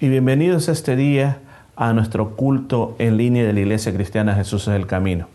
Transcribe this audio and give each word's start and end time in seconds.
y 0.00 0.08
bienvenidos 0.08 0.68
este 0.68 0.94
día 0.94 1.40
a 1.74 1.92
nuestro 1.92 2.36
culto 2.36 2.94
en 3.00 3.16
línea 3.16 3.44
de 3.44 3.52
la 3.52 3.60
Iglesia 3.60 3.92
Cristiana 3.92 4.36
Jesús 4.36 4.68
es 4.68 4.74
el 4.74 4.86
Camino. 4.86 5.26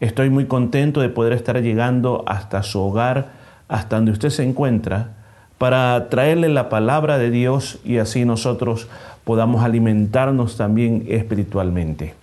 Estoy 0.00 0.30
muy 0.30 0.46
contento 0.46 1.02
de 1.02 1.10
poder 1.10 1.34
estar 1.34 1.60
llegando 1.60 2.24
hasta 2.26 2.62
su 2.62 2.80
hogar, 2.80 3.32
hasta 3.68 3.96
donde 3.96 4.12
usted 4.12 4.30
se 4.30 4.42
encuentra, 4.42 5.16
para 5.58 6.08
traerle 6.08 6.48
la 6.48 6.70
palabra 6.70 7.18
de 7.18 7.30
Dios 7.30 7.78
y 7.84 7.98
así 7.98 8.24
nosotros 8.24 8.88
podamos 9.24 9.62
alimentarnos 9.62 10.56
también 10.56 11.04
espiritualmente. 11.08 12.14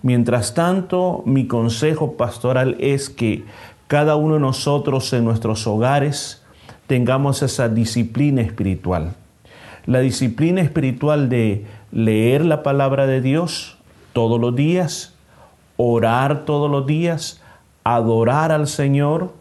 Mientras 0.00 0.54
tanto, 0.54 1.22
mi 1.26 1.46
consejo 1.46 2.16
pastoral 2.16 2.76
es 2.80 3.10
que 3.10 3.44
cada 3.88 4.16
uno 4.16 4.34
de 4.34 4.40
nosotros 4.40 5.12
en 5.12 5.26
nuestros 5.26 5.66
hogares 5.66 6.42
tengamos 6.86 7.42
esa 7.42 7.68
disciplina 7.68 8.40
espiritual 8.40 9.12
la 9.86 10.00
disciplina 10.00 10.60
espiritual 10.60 11.28
de 11.28 11.64
leer 11.92 12.44
la 12.44 12.62
palabra 12.62 13.06
de 13.06 13.20
Dios 13.20 13.78
todos 14.12 14.40
los 14.40 14.54
días, 14.54 15.14
orar 15.76 16.44
todos 16.44 16.70
los 16.70 16.86
días, 16.86 17.42
adorar 17.84 18.50
al 18.50 18.66
Señor 18.66 19.32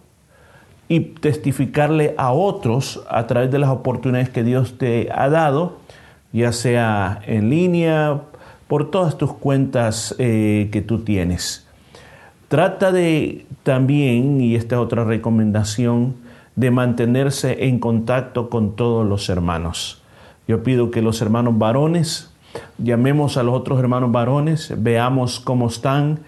y 0.88 1.00
testificarle 1.00 2.14
a 2.18 2.32
otros 2.32 3.04
a 3.10 3.26
través 3.26 3.52
de 3.52 3.60
las 3.60 3.70
oportunidades 3.70 4.30
que 4.30 4.44
Dios 4.44 4.78
te 4.78 5.10
ha 5.12 5.30
dado, 5.30 5.78
ya 6.32 6.52
sea 6.52 7.22
en 7.26 7.50
línea, 7.50 8.22
por 8.68 8.92
todas 8.92 9.18
tus 9.18 9.34
cuentas 9.34 10.16
eh, 10.20 10.70
que 10.72 10.82
tú 10.82 11.00
tienes. 11.00 11.68
Trata 12.48 12.92
de 12.92 13.46
también, 13.64 14.40
y 14.42 14.56
esta 14.56 14.76
es 14.76 14.82
otra 14.82 15.04
recomendación, 15.04 16.16
de 16.56 16.72
mantenerse 16.72 17.66
en 17.66 17.80
contacto 17.80 18.50
con 18.50 18.76
todos 18.76 19.06
los 19.06 19.30
hermanos. 19.30 20.02
Yo 20.48 20.64
pido 20.64 20.92
que 20.92 21.02
los 21.02 21.22
hermanos 21.22 21.58
varones, 21.58 22.32
llamemos 22.78 23.38
a 23.38 23.44
los 23.44 23.56
otros 23.56 23.80
hermanos 23.80 24.12
varones, 24.12 24.74
veamos 24.78 25.40
cómo 25.40 25.68
están, 25.68 26.20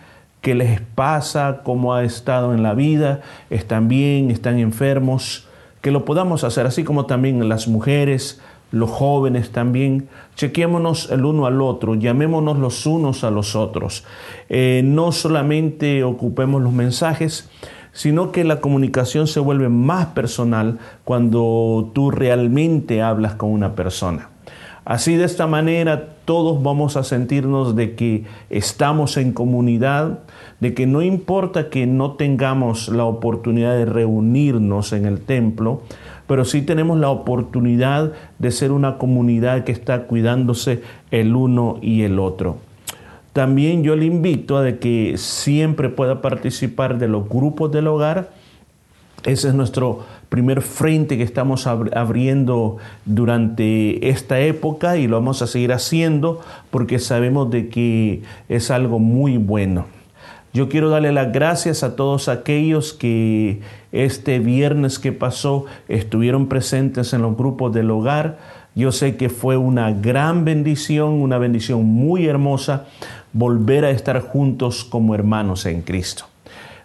qué 0.42 0.56
les 0.56 0.82
pasa, 0.82 1.62
cómo 1.64 1.94
ha 1.94 2.04
estado 2.04 2.54
en 2.54 2.64
la 2.64 2.74
vida, 2.74 3.22
están 3.50 3.88
bien, 3.88 4.32
están 4.32 4.60
enfermos, 4.60 5.48
que 5.82 5.92
lo 5.92 6.06
podamos 6.06 6.44
hacer, 6.44 6.66
así 6.66 6.84
como 6.84 7.06
también 7.06 7.48
las 7.48 7.68
mujeres, 7.68 8.42
los 8.72 8.90
jóvenes 8.90 9.52
también, 9.52 10.10
chequémonos 10.36 11.10
el 11.12 11.24
uno 11.26 11.46
al 11.46 11.62
otro, 11.62 11.96
llamémonos 11.96 12.58
los 12.58 12.86
unos 12.86 13.24
a 13.24 13.32
los 13.32 13.56
otros. 13.56 14.04
Eh, 14.50 14.82
no 14.84 15.12
solamente 15.12 16.04
ocupemos 16.04 16.62
los 16.62 16.74
mensajes, 16.74 17.50
sino 17.98 18.32
que 18.32 18.44
la 18.44 18.62
comunicación 18.62 19.26
se 19.26 19.40
vuelve 19.40 19.70
más 19.70 20.06
personal 20.08 20.78
cuando 21.04 21.90
tú 21.96 22.12
realmente 22.12 23.02
hablas 23.02 23.34
con 23.34 23.50
una 23.50 23.74
persona. 23.74 24.30
Así 24.86 25.16
de 25.16 25.26
esta 25.26 25.48
manera 25.48 26.10
todos 26.24 26.62
vamos 26.62 26.96
a 26.96 27.04
sentirnos 27.04 27.76
de 27.76 27.96
que 27.96 28.26
estamos 28.52 29.18
en 29.18 29.32
comunidad, 29.32 30.20
de 30.60 30.76
que 30.76 30.86
no 30.86 31.02
importa 31.02 31.72
que 31.72 31.88
no 31.88 32.12
tengamos 32.12 32.88
la 32.88 33.04
oportunidad 33.06 33.76
de 33.76 33.86
reunirnos 33.86 34.94
en 34.94 35.08
el 35.08 35.22
templo, 35.22 35.82
pero 36.28 36.46
sí 36.46 36.62
tenemos 36.62 37.00
la 37.00 37.10
oportunidad 37.10 38.14
de 38.38 38.52
ser 38.52 38.72
una 38.72 39.00
comunidad 39.00 39.64
que 39.64 39.72
está 39.72 40.04
cuidándose 40.04 40.84
el 41.10 41.36
uno 41.36 41.80
y 41.82 42.04
el 42.04 42.20
otro. 42.20 42.67
También 43.38 43.84
yo 43.84 43.96
le 43.96 44.06
invito 44.06 44.58
a 44.58 44.66
que 44.80 45.14
siempre 45.18 45.90
pueda 45.90 46.24
participar 46.24 46.98
de 46.98 47.08
los 47.08 47.30
grupos 47.30 47.72
del 47.72 47.86
hogar. 47.86 48.32
Ese 49.26 49.50
es 49.50 49.54
nuestro 49.54 50.04
primer 50.28 50.64
frente 50.64 51.18
que 51.18 51.24
estamos 51.24 51.68
abriendo 51.68 52.78
durante 53.06 54.10
esta 54.10 54.40
época 54.40 54.98
y 54.98 55.06
lo 55.06 55.18
vamos 55.18 55.44
a 55.44 55.46
seguir 55.46 55.72
haciendo 55.72 56.42
porque 56.72 56.98
sabemos 56.98 57.52
de 57.52 57.70
que 57.70 58.24
es 58.50 58.72
algo 58.72 58.98
muy 58.98 59.38
bueno. 59.38 59.86
Yo 60.52 60.68
quiero 60.68 60.90
darle 60.90 61.12
las 61.12 61.32
gracias 61.32 61.84
a 61.84 61.96
todos 61.96 62.30
aquellos 62.30 62.94
que 62.94 63.62
este 63.92 64.40
viernes 64.40 64.98
que 64.98 65.12
pasó 65.12 65.66
estuvieron 65.88 66.48
presentes 66.48 67.14
en 67.14 67.22
los 67.22 67.38
grupos 67.38 67.72
del 67.72 67.92
hogar. 67.92 68.40
Yo 68.74 68.92
sé 68.92 69.16
que 69.16 69.30
fue 69.30 69.58
una 69.58 69.92
gran 69.92 70.46
bendición, 70.46 71.14
una 71.14 71.38
bendición 71.38 71.84
muy 71.86 72.26
hermosa 72.26 72.86
volver 73.38 73.86
a 73.86 73.92
estar 73.92 74.20
juntos 74.22 74.84
como 74.84 75.14
hermanos 75.14 75.68
en 75.68 75.84
Cristo. 75.84 76.26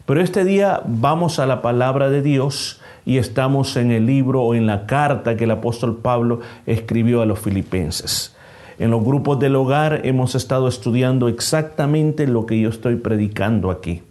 Pero 0.05 0.21
este 0.21 0.45
día 0.45 0.83
vamos 0.85 1.39
a 1.39 1.47
la 1.47 1.63
palabra 1.63 2.11
de 2.11 2.21
Dios 2.21 2.79
y 3.07 3.17
estamos 3.17 3.77
en 3.77 3.91
el 3.91 4.05
libro 4.05 4.43
o 4.43 4.55
en 4.55 4.67
la 4.67 4.85
carta 4.85 5.35
que 5.35 5.45
el 5.45 5.51
apóstol 5.51 5.97
Pablo 5.97 6.41
escribió 6.67 7.23
a 7.23 7.27
los 7.27 7.39
filipenses. 7.39 8.37
En 8.79 8.91
los 8.91 9.03
grupos 9.03 9.39
del 9.39 9.57
hogar 9.57 10.03
hemos 10.05 10.35
estado 10.35 10.69
estudiando 10.69 11.29
exactamente 11.29 12.27
lo 12.27 12.45
que 12.45 12.61
yo 12.61 12.69
estoy 12.69 12.97
predicando 12.97 13.71
aquí. 13.71 14.03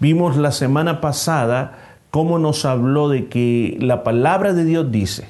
Vimos 0.00 0.36
la 0.36 0.52
semana 0.52 1.00
pasada 1.00 1.96
cómo 2.10 2.38
nos 2.38 2.66
habló 2.66 3.08
de 3.08 3.28
que 3.28 3.78
la 3.80 4.02
palabra 4.02 4.52
de 4.52 4.64
Dios 4.64 4.92
dice 4.92 5.28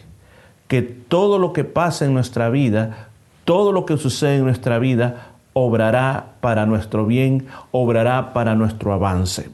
que 0.67 0.83
todo 0.83 1.39
lo 1.39 1.53
que 1.53 1.63
pasa 1.63 2.07
en 2.07 2.15
nuestra 2.15 2.51
vida, 2.51 3.09
todo 3.45 3.71
lo 3.71 3.87
que 3.87 3.97
sucede 3.99 4.37
en 4.39 4.45
nuestra 4.45 4.81
vida, 4.81 5.30
obrará 5.53 6.33
para 6.41 6.67
nuestro 6.67 7.07
bien, 7.07 7.47
obrará 7.71 8.33
para 8.33 8.55
nuestro 8.55 8.93
avance. 8.93 9.51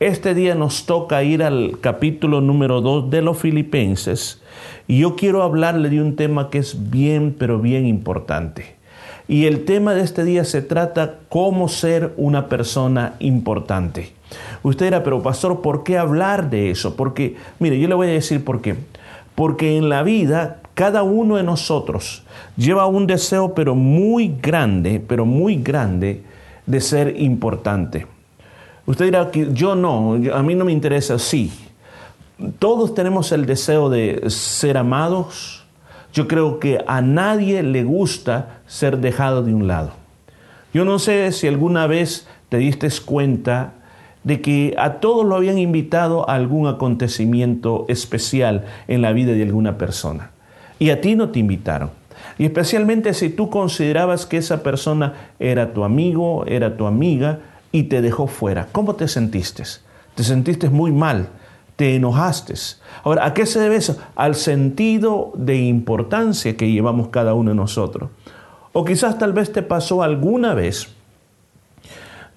Este 0.00 0.34
día 0.34 0.54
nos 0.54 0.86
toca 0.86 1.22
ir 1.24 1.42
al 1.42 1.78
capítulo 1.80 2.40
número 2.40 2.80
2 2.80 3.10
de 3.10 3.22
los 3.22 3.38
Filipenses 3.38 4.40
y 4.86 5.00
yo 5.00 5.16
quiero 5.16 5.42
hablarle 5.42 5.90
de 5.90 6.00
un 6.00 6.14
tema 6.14 6.50
que 6.50 6.58
es 6.58 6.90
bien, 6.90 7.34
pero 7.36 7.58
bien 7.58 7.86
importante. 7.86 8.76
Y 9.26 9.44
el 9.44 9.64
tema 9.64 9.94
de 9.94 10.02
este 10.02 10.24
día 10.24 10.44
se 10.44 10.62
trata 10.62 11.16
cómo 11.28 11.68
ser 11.68 12.14
una 12.16 12.48
persona 12.48 13.14
importante. 13.18 14.12
Usted 14.62 14.86
dirá, 14.86 15.02
pero 15.02 15.22
pastor, 15.22 15.60
¿por 15.60 15.84
qué 15.84 15.98
hablar 15.98 16.48
de 16.48 16.70
eso? 16.70 16.96
Porque, 16.96 17.36
mire, 17.58 17.78
yo 17.78 17.88
le 17.88 17.94
voy 17.94 18.06
a 18.06 18.12
decir 18.12 18.44
por 18.44 18.62
qué. 18.62 18.76
Porque 19.38 19.76
en 19.76 19.88
la 19.88 20.02
vida 20.02 20.58
cada 20.74 21.04
uno 21.04 21.36
de 21.36 21.44
nosotros 21.44 22.24
lleva 22.56 22.88
un 22.88 23.06
deseo 23.06 23.54
pero 23.54 23.76
muy 23.76 24.34
grande, 24.42 24.98
pero 24.98 25.24
muy 25.24 25.54
grande 25.62 26.24
de 26.66 26.80
ser 26.80 27.14
importante. 27.20 28.04
Usted 28.84 29.04
dirá 29.04 29.30
que 29.30 29.52
yo 29.52 29.76
no, 29.76 30.18
a 30.34 30.42
mí 30.42 30.56
no 30.56 30.64
me 30.64 30.72
interesa, 30.72 31.20
sí. 31.20 31.52
Todos 32.58 32.94
tenemos 32.94 33.30
el 33.30 33.46
deseo 33.46 33.88
de 33.88 34.28
ser 34.28 34.76
amados. 34.76 35.64
Yo 36.12 36.26
creo 36.26 36.58
que 36.58 36.82
a 36.88 37.00
nadie 37.00 37.62
le 37.62 37.84
gusta 37.84 38.58
ser 38.66 38.98
dejado 38.98 39.44
de 39.44 39.54
un 39.54 39.68
lado. 39.68 39.92
Yo 40.74 40.84
no 40.84 40.98
sé 40.98 41.30
si 41.30 41.46
alguna 41.46 41.86
vez 41.86 42.26
te 42.48 42.56
diste 42.56 42.88
cuenta 43.06 43.74
de 44.24 44.40
que 44.40 44.74
a 44.78 44.94
todos 44.94 45.24
lo 45.24 45.36
habían 45.36 45.58
invitado 45.58 46.28
a 46.28 46.34
algún 46.34 46.66
acontecimiento 46.66 47.84
especial 47.88 48.64
en 48.88 49.02
la 49.02 49.12
vida 49.12 49.32
de 49.32 49.42
alguna 49.42 49.78
persona 49.78 50.32
y 50.78 50.90
a 50.90 51.00
ti 51.00 51.14
no 51.14 51.30
te 51.30 51.38
invitaron. 51.38 51.90
Y 52.36 52.44
especialmente 52.44 53.14
si 53.14 53.30
tú 53.30 53.50
considerabas 53.50 54.26
que 54.26 54.36
esa 54.38 54.62
persona 54.62 55.14
era 55.38 55.72
tu 55.72 55.84
amigo, 55.84 56.44
era 56.46 56.76
tu 56.76 56.86
amiga 56.86 57.40
y 57.72 57.84
te 57.84 58.00
dejó 58.00 58.26
fuera. 58.26 58.68
¿Cómo 58.72 58.94
te 58.94 59.08
sentiste? 59.08 59.64
Te 60.14 60.24
sentiste 60.24 60.68
muy 60.68 60.92
mal, 60.92 61.28
te 61.76 61.96
enojaste. 61.96 62.54
Ahora, 63.04 63.26
¿a 63.26 63.34
qué 63.34 63.46
se 63.46 63.60
debe 63.60 63.76
eso? 63.76 63.98
Al 64.16 64.34
sentido 64.34 65.32
de 65.36 65.56
importancia 65.56 66.56
que 66.56 66.70
llevamos 66.70 67.08
cada 67.08 67.34
uno 67.34 67.50
de 67.50 67.56
nosotros. 67.56 68.10
O 68.72 68.84
quizás 68.84 69.18
tal 69.18 69.32
vez 69.32 69.52
te 69.52 69.62
pasó 69.62 70.02
alguna 70.02 70.54
vez 70.54 70.94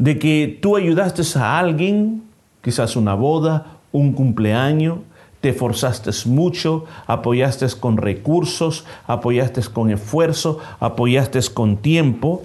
de 0.01 0.17
que 0.17 0.57
tú 0.59 0.75
ayudaste 0.75 1.22
a 1.38 1.59
alguien, 1.59 2.23
quizás 2.63 2.95
una 2.95 3.13
boda, 3.13 3.78
un 3.91 4.13
cumpleaños, 4.13 4.97
te 5.41 5.50
esforzaste 5.50 6.09
mucho, 6.25 6.85
apoyaste 7.06 7.67
con 7.79 7.97
recursos, 7.97 8.84
apoyaste 9.06 9.61
con 9.72 9.91
esfuerzo, 9.91 10.57
apoyaste 10.79 11.40
con 11.53 11.78
tiempo 11.78 12.41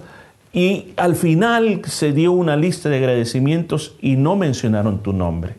y 0.53 0.93
al 0.97 1.15
final 1.15 1.81
se 1.85 2.13
dio 2.13 2.31
una 2.31 2.55
lista 2.55 2.89
de 2.89 2.97
agradecimientos 2.97 3.95
y 4.01 4.17
no 4.17 4.35
mencionaron 4.35 4.99
tu 4.99 5.11
nombre. 5.11 5.55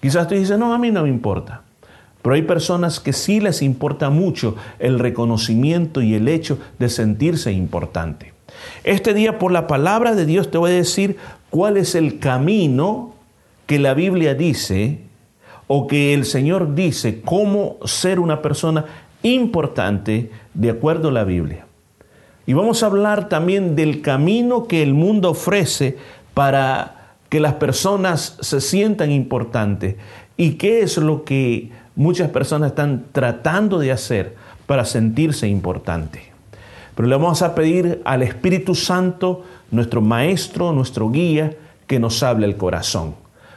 Quizás 0.00 0.28
tú 0.28 0.36
dices, 0.36 0.56
no, 0.56 0.72
a 0.72 0.78
mí 0.78 0.92
no 0.92 1.02
me 1.02 1.08
importa. 1.08 1.62
Pero 2.22 2.36
hay 2.36 2.42
personas 2.42 3.00
que 3.00 3.12
sí 3.12 3.40
les 3.40 3.60
importa 3.60 4.08
mucho 4.08 4.54
el 4.78 5.00
reconocimiento 5.00 6.00
y 6.00 6.14
el 6.14 6.28
hecho 6.28 6.60
de 6.78 6.88
sentirse 6.88 7.50
importante. 7.50 8.33
Este 8.84 9.14
día 9.14 9.38
por 9.38 9.52
la 9.52 9.66
palabra 9.66 10.14
de 10.14 10.26
Dios 10.26 10.50
te 10.50 10.58
voy 10.58 10.72
a 10.72 10.74
decir 10.74 11.16
cuál 11.50 11.76
es 11.76 11.94
el 11.94 12.18
camino 12.18 13.14
que 13.66 13.78
la 13.78 13.94
Biblia 13.94 14.34
dice 14.34 15.00
o 15.66 15.86
que 15.86 16.12
el 16.14 16.24
Señor 16.24 16.74
dice 16.74 17.22
cómo 17.22 17.78
ser 17.84 18.20
una 18.20 18.42
persona 18.42 18.84
importante 19.22 20.30
de 20.52 20.70
acuerdo 20.70 21.08
a 21.08 21.12
la 21.12 21.24
Biblia. 21.24 21.66
Y 22.46 22.52
vamos 22.52 22.82
a 22.82 22.86
hablar 22.86 23.28
también 23.28 23.74
del 23.74 24.02
camino 24.02 24.66
que 24.66 24.82
el 24.82 24.92
mundo 24.92 25.30
ofrece 25.30 25.96
para 26.34 27.16
que 27.30 27.40
las 27.40 27.54
personas 27.54 28.36
se 28.40 28.60
sientan 28.60 29.10
importantes 29.10 29.96
y 30.36 30.52
qué 30.52 30.82
es 30.82 30.98
lo 30.98 31.24
que 31.24 31.70
muchas 31.96 32.30
personas 32.30 32.70
están 32.70 33.06
tratando 33.12 33.78
de 33.78 33.92
hacer 33.92 34.36
para 34.66 34.84
sentirse 34.84 35.48
importante. 35.48 36.33
Pero 36.94 37.08
le 37.08 37.16
vamos 37.16 37.42
a 37.42 37.54
pedir 37.54 38.00
al 38.04 38.22
Espíritu 38.22 38.74
Santo, 38.74 39.44
nuestro 39.70 40.00
Maestro, 40.00 40.72
nuestro 40.72 41.10
guía, 41.10 41.56
que 41.86 41.98
nos 41.98 42.22
hable 42.22 42.46
el 42.46 42.56
corazón. 42.56 43.14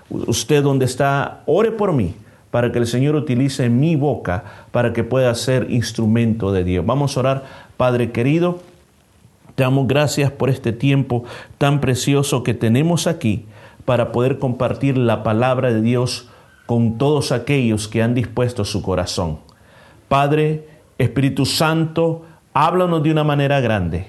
Usted 0.09 0.63
donde 0.63 0.85
está, 0.85 1.43
ore 1.45 1.71
por 1.71 1.93
mí 1.93 2.15
para 2.51 2.71
que 2.71 2.79
el 2.79 2.87
Señor 2.87 3.15
utilice 3.15 3.69
mi 3.69 3.95
boca 3.95 4.43
para 4.71 4.93
que 4.93 5.03
pueda 5.03 5.33
ser 5.35 5.69
instrumento 5.69 6.51
de 6.51 6.63
Dios. 6.63 6.85
Vamos 6.85 7.15
a 7.15 7.19
orar, 7.19 7.43
Padre 7.75 8.11
querido. 8.11 8.59
Te 9.55 9.63
damos 9.63 9.87
gracias 9.87 10.31
por 10.31 10.49
este 10.49 10.71
tiempo 10.71 11.23
tan 11.57 11.81
precioso 11.81 12.43
que 12.43 12.53
tenemos 12.53 13.07
aquí 13.07 13.45
para 13.85 14.11
poder 14.11 14.39
compartir 14.39 14.97
la 14.97 15.23
palabra 15.23 15.73
de 15.73 15.81
Dios 15.81 16.29
con 16.65 16.97
todos 16.97 17.31
aquellos 17.31 17.87
que 17.87 18.03
han 18.03 18.13
dispuesto 18.13 18.65
su 18.65 18.81
corazón. 18.81 19.39
Padre, 20.07 20.67
Espíritu 20.97 21.45
Santo, 21.45 22.23
háblanos 22.65 23.03
de 23.03 23.11
una 23.11 23.23
manera 23.23 23.61
grande, 23.61 24.07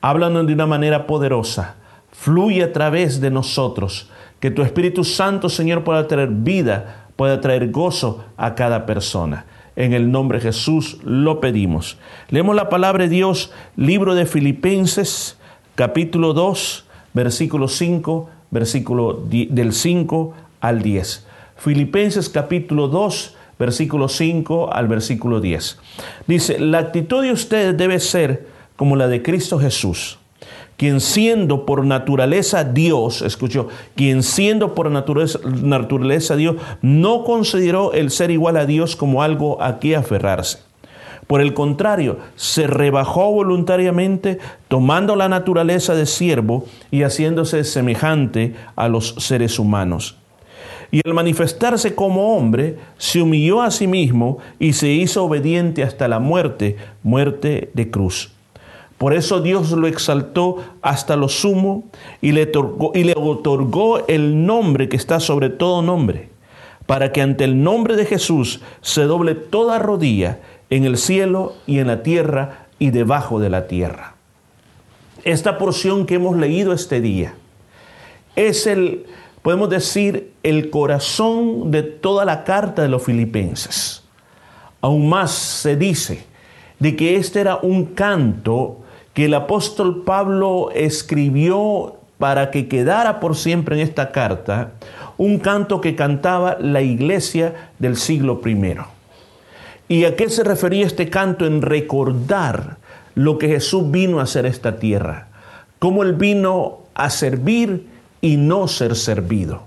háblanos 0.00 0.46
de 0.46 0.54
una 0.54 0.66
manera 0.66 1.06
poderosa, 1.06 1.76
fluye 2.10 2.62
a 2.62 2.72
través 2.72 3.20
de 3.20 3.30
nosotros, 3.30 4.08
que 4.40 4.50
tu 4.50 4.62
Espíritu 4.62 5.04
Santo, 5.04 5.50
Señor, 5.50 5.84
pueda 5.84 6.08
traer 6.08 6.30
vida, 6.30 7.08
pueda 7.16 7.42
traer 7.42 7.70
gozo 7.70 8.24
a 8.38 8.54
cada 8.54 8.86
persona. 8.86 9.44
En 9.76 9.92
el 9.92 10.10
nombre 10.10 10.38
de 10.38 10.44
Jesús 10.44 10.98
lo 11.04 11.40
pedimos. 11.40 11.98
Leemos 12.30 12.56
la 12.56 12.70
palabra 12.70 13.04
de 13.04 13.10
Dios, 13.10 13.52
libro 13.76 14.14
de 14.14 14.24
Filipenses, 14.24 15.38
capítulo 15.74 16.32
2, 16.32 16.86
versículo 17.12 17.68
5 17.68 18.30
versículo 18.50 19.22
del 19.28 19.72
5 19.72 20.34
al 20.60 20.82
10. 20.82 21.26
Filipenses 21.56 22.30
capítulo 22.30 22.88
2, 22.88 23.36
versículo 23.60 24.08
5 24.08 24.72
al 24.72 24.88
versículo 24.88 25.40
10. 25.40 25.78
Dice, 26.26 26.58
la 26.58 26.78
actitud 26.78 27.22
de 27.22 27.30
ustedes 27.30 27.76
debe 27.76 28.00
ser 28.00 28.48
como 28.74 28.96
la 28.96 29.06
de 29.06 29.22
Cristo 29.22 29.60
Jesús, 29.60 30.18
quien 30.76 31.00
siendo 31.00 31.66
por 31.66 31.84
naturaleza 31.84 32.64
Dios, 32.64 33.22
escuchó, 33.22 33.68
quien 33.94 34.24
siendo 34.24 34.74
por 34.74 34.90
naturaleza, 34.90 35.38
naturaleza 35.44 36.34
Dios, 36.34 36.56
no 36.82 37.22
consideró 37.22 37.92
el 37.92 38.10
ser 38.10 38.32
igual 38.32 38.56
a 38.56 38.66
Dios 38.66 38.96
como 38.96 39.22
algo 39.22 39.62
a 39.62 39.78
que 39.78 39.94
aferrarse 39.94 40.70
por 41.30 41.40
el 41.40 41.54
contrario, 41.54 42.18
se 42.34 42.66
rebajó 42.66 43.30
voluntariamente 43.30 44.40
tomando 44.66 45.14
la 45.14 45.28
naturaleza 45.28 45.94
de 45.94 46.04
siervo 46.04 46.64
y 46.90 47.04
haciéndose 47.04 47.62
semejante 47.62 48.56
a 48.74 48.88
los 48.88 49.14
seres 49.18 49.60
humanos. 49.60 50.19
Y 50.90 51.00
al 51.06 51.14
manifestarse 51.14 51.94
como 51.94 52.36
hombre, 52.36 52.76
se 52.98 53.22
humilló 53.22 53.62
a 53.62 53.70
sí 53.70 53.86
mismo 53.86 54.38
y 54.58 54.72
se 54.72 54.88
hizo 54.88 55.24
obediente 55.24 55.82
hasta 55.82 56.08
la 56.08 56.18
muerte, 56.18 56.76
muerte 57.02 57.70
de 57.74 57.90
cruz. 57.90 58.32
Por 59.00 59.14
eso 59.14 59.40
Dios 59.40 59.70
lo 59.70 59.86
exaltó 59.86 60.62
hasta 60.82 61.16
lo 61.16 61.28
sumo 61.28 61.84
y 62.20 62.32
le, 62.32 62.42
otorgó, 62.42 62.92
y 62.94 63.04
le 63.04 63.14
otorgó 63.16 64.06
el 64.08 64.44
nombre 64.44 64.90
que 64.90 64.96
está 64.96 65.20
sobre 65.20 65.48
todo 65.48 65.80
nombre, 65.80 66.28
para 66.84 67.10
que 67.10 67.22
ante 67.22 67.44
el 67.44 67.62
nombre 67.62 67.96
de 67.96 68.04
Jesús 68.04 68.60
se 68.82 69.04
doble 69.04 69.34
toda 69.34 69.78
rodilla 69.78 70.40
en 70.68 70.84
el 70.84 70.98
cielo 70.98 71.54
y 71.66 71.78
en 71.78 71.86
la 71.86 72.02
tierra 72.02 72.66
y 72.78 72.90
debajo 72.90 73.40
de 73.40 73.48
la 73.48 73.68
tierra. 73.68 74.16
Esta 75.24 75.56
porción 75.56 76.04
que 76.04 76.16
hemos 76.16 76.36
leído 76.36 76.74
este 76.74 77.00
día 77.00 77.34
es 78.36 78.66
el, 78.66 79.06
podemos 79.42 79.70
decir, 79.70 80.32
el 80.42 80.70
corazón 80.70 81.70
de 81.70 81.82
toda 81.82 82.24
la 82.24 82.44
carta 82.44 82.82
de 82.82 82.88
los 82.88 83.02
filipenses. 83.02 84.02
Aún 84.80 85.08
más 85.08 85.30
se 85.30 85.76
dice 85.76 86.24
de 86.78 86.96
que 86.96 87.16
este 87.16 87.40
era 87.40 87.56
un 87.56 87.86
canto 87.86 88.80
que 89.12 89.26
el 89.26 89.34
apóstol 89.34 90.02
Pablo 90.04 90.70
escribió 90.74 91.96
para 92.18 92.50
que 92.50 92.68
quedara 92.68 93.20
por 93.20 93.36
siempre 93.36 93.76
en 93.76 93.82
esta 93.82 94.12
carta, 94.12 94.72
un 95.16 95.38
canto 95.38 95.80
que 95.80 95.96
cantaba 95.96 96.56
la 96.60 96.82
iglesia 96.82 97.70
del 97.78 97.96
siglo 97.96 98.40
primero. 98.40 98.86
¿Y 99.88 100.04
a 100.04 100.16
qué 100.16 100.30
se 100.30 100.44
refería 100.44 100.86
este 100.86 101.10
canto? 101.10 101.46
En 101.46 101.62
recordar 101.62 102.76
lo 103.14 103.38
que 103.38 103.48
Jesús 103.48 103.90
vino 103.90 104.20
a 104.20 104.22
hacer 104.22 104.46
esta 104.46 104.78
tierra, 104.78 105.28
cómo 105.78 106.02
Él 106.02 106.14
vino 106.14 106.78
a 106.94 107.10
servir 107.10 107.89
y 108.20 108.36
no 108.36 108.68
ser 108.68 108.96
servido. 108.96 109.62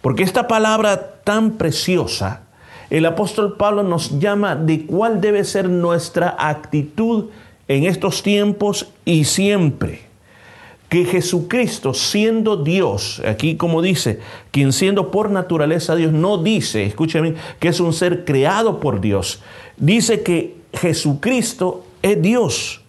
Porque 0.00 0.22
esta 0.22 0.48
palabra 0.48 1.22
tan 1.24 1.52
preciosa, 1.52 2.42
el 2.88 3.06
apóstol 3.06 3.56
Pablo 3.56 3.82
nos 3.82 4.18
llama 4.18 4.56
de 4.56 4.86
cuál 4.86 5.20
debe 5.20 5.44
ser 5.44 5.68
nuestra 5.68 6.34
actitud 6.38 7.26
en 7.68 7.84
estos 7.84 8.22
tiempos 8.22 8.88
y 9.04 9.24
siempre 9.24 10.10
que 10.90 11.04
Jesucristo, 11.04 11.94
siendo 11.94 12.56
Dios, 12.56 13.22
aquí 13.24 13.56
como 13.56 13.80
dice, 13.80 14.18
quien 14.50 14.72
siendo 14.72 15.12
por 15.12 15.30
naturaleza 15.30 15.94
Dios, 15.94 16.12
no 16.12 16.38
dice, 16.38 16.84
escúcheme, 16.84 17.36
que 17.60 17.68
es 17.68 17.78
un 17.78 17.92
ser 17.92 18.24
creado 18.24 18.80
por 18.80 19.00
Dios, 19.00 19.40
dice 19.76 20.24
que 20.24 20.56
Jesucristo 20.74 21.84
es 22.02 22.20
Dios. 22.20 22.80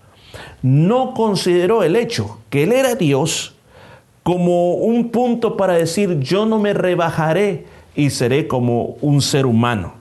No 0.64 1.14
consideró 1.14 1.84
el 1.84 1.96
hecho 1.96 2.40
que 2.50 2.64
Él 2.64 2.72
era 2.72 2.96
Dios 2.96 3.54
como 4.24 4.74
un 4.74 5.10
punto 5.10 5.58
para 5.58 5.74
decir, 5.74 6.20
yo 6.20 6.46
no 6.46 6.60
me 6.60 6.74
rebajaré 6.74 7.66
y 7.96 8.10
seré 8.10 8.48
como 8.48 8.98
un 9.02 9.22
ser 9.22 9.46
humano, 9.46 9.94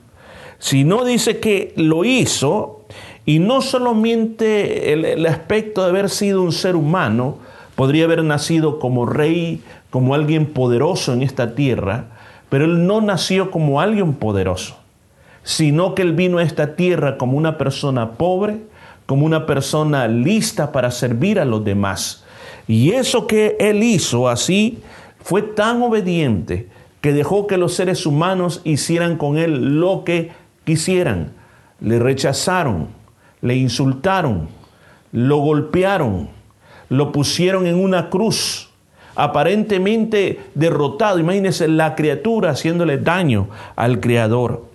sino 0.59 1.05
dice 1.05 1.39
que 1.39 1.73
lo 1.77 2.05
hizo 2.05 2.83
y 3.25 3.39
no 3.39 3.61
solamente 3.61 4.93
el, 4.93 5.05
el 5.05 5.27
aspecto 5.27 5.83
de 5.83 5.89
haber 5.89 6.11
sido 6.11 6.43
un 6.43 6.53
ser 6.53 6.77
humano, 6.77 7.39
Podría 7.81 8.05
haber 8.05 8.23
nacido 8.25 8.79
como 8.79 9.07
rey, 9.07 9.63
como 9.89 10.15
alguien 10.15 10.45
poderoso 10.53 11.15
en 11.15 11.23
esta 11.23 11.55
tierra, 11.55 12.09
pero 12.51 12.67
él 12.67 12.87
no 12.87 13.01
nació 13.01 13.51
como 13.51 13.81
alguien 13.81 14.13
poderoso, 14.13 14.77
sino 15.45 15.95
que 15.95 16.03
él 16.03 16.13
vino 16.13 16.37
a 16.37 16.43
esta 16.43 16.77
tierra 16.77 17.17
como 17.17 17.39
una 17.39 17.57
persona 17.57 18.11
pobre, 18.19 18.59
como 19.07 19.25
una 19.25 19.47
persona 19.47 20.09
lista 20.09 20.73
para 20.73 20.91
servir 20.91 21.41
a 21.41 21.47
los 21.47 21.65
demás. 21.65 22.20
Y 22.71 22.93
eso 22.93 23.27
que 23.27 23.57
él 23.59 23.83
hizo 23.83 24.29
así 24.29 24.79
fue 25.25 25.43
tan 25.43 25.83
obediente 25.83 26.69
que 27.01 27.13
dejó 27.13 27.49
que 27.49 27.57
los 27.57 27.75
seres 27.75 28.07
humanos 28.07 28.61
hicieran 28.63 29.17
con 29.17 29.39
él 29.39 29.81
lo 29.81 30.05
que 30.05 30.31
quisieran. 30.63 31.33
Le 31.81 31.99
rechazaron, 31.99 32.87
le 33.41 33.57
insultaron, 33.57 34.47
lo 35.11 35.39
golpearon, 35.39 36.29
lo 36.91 37.11
pusieron 37.11 37.67
en 37.67 37.75
una 37.75 38.09
cruz, 38.09 38.71
aparentemente 39.17 40.39
derrotado. 40.55 41.19
Imagínense 41.19 41.67
la 41.67 41.97
criatura 41.97 42.51
haciéndole 42.51 42.99
daño 42.99 43.49
al 43.75 43.99
Creador. 43.99 44.67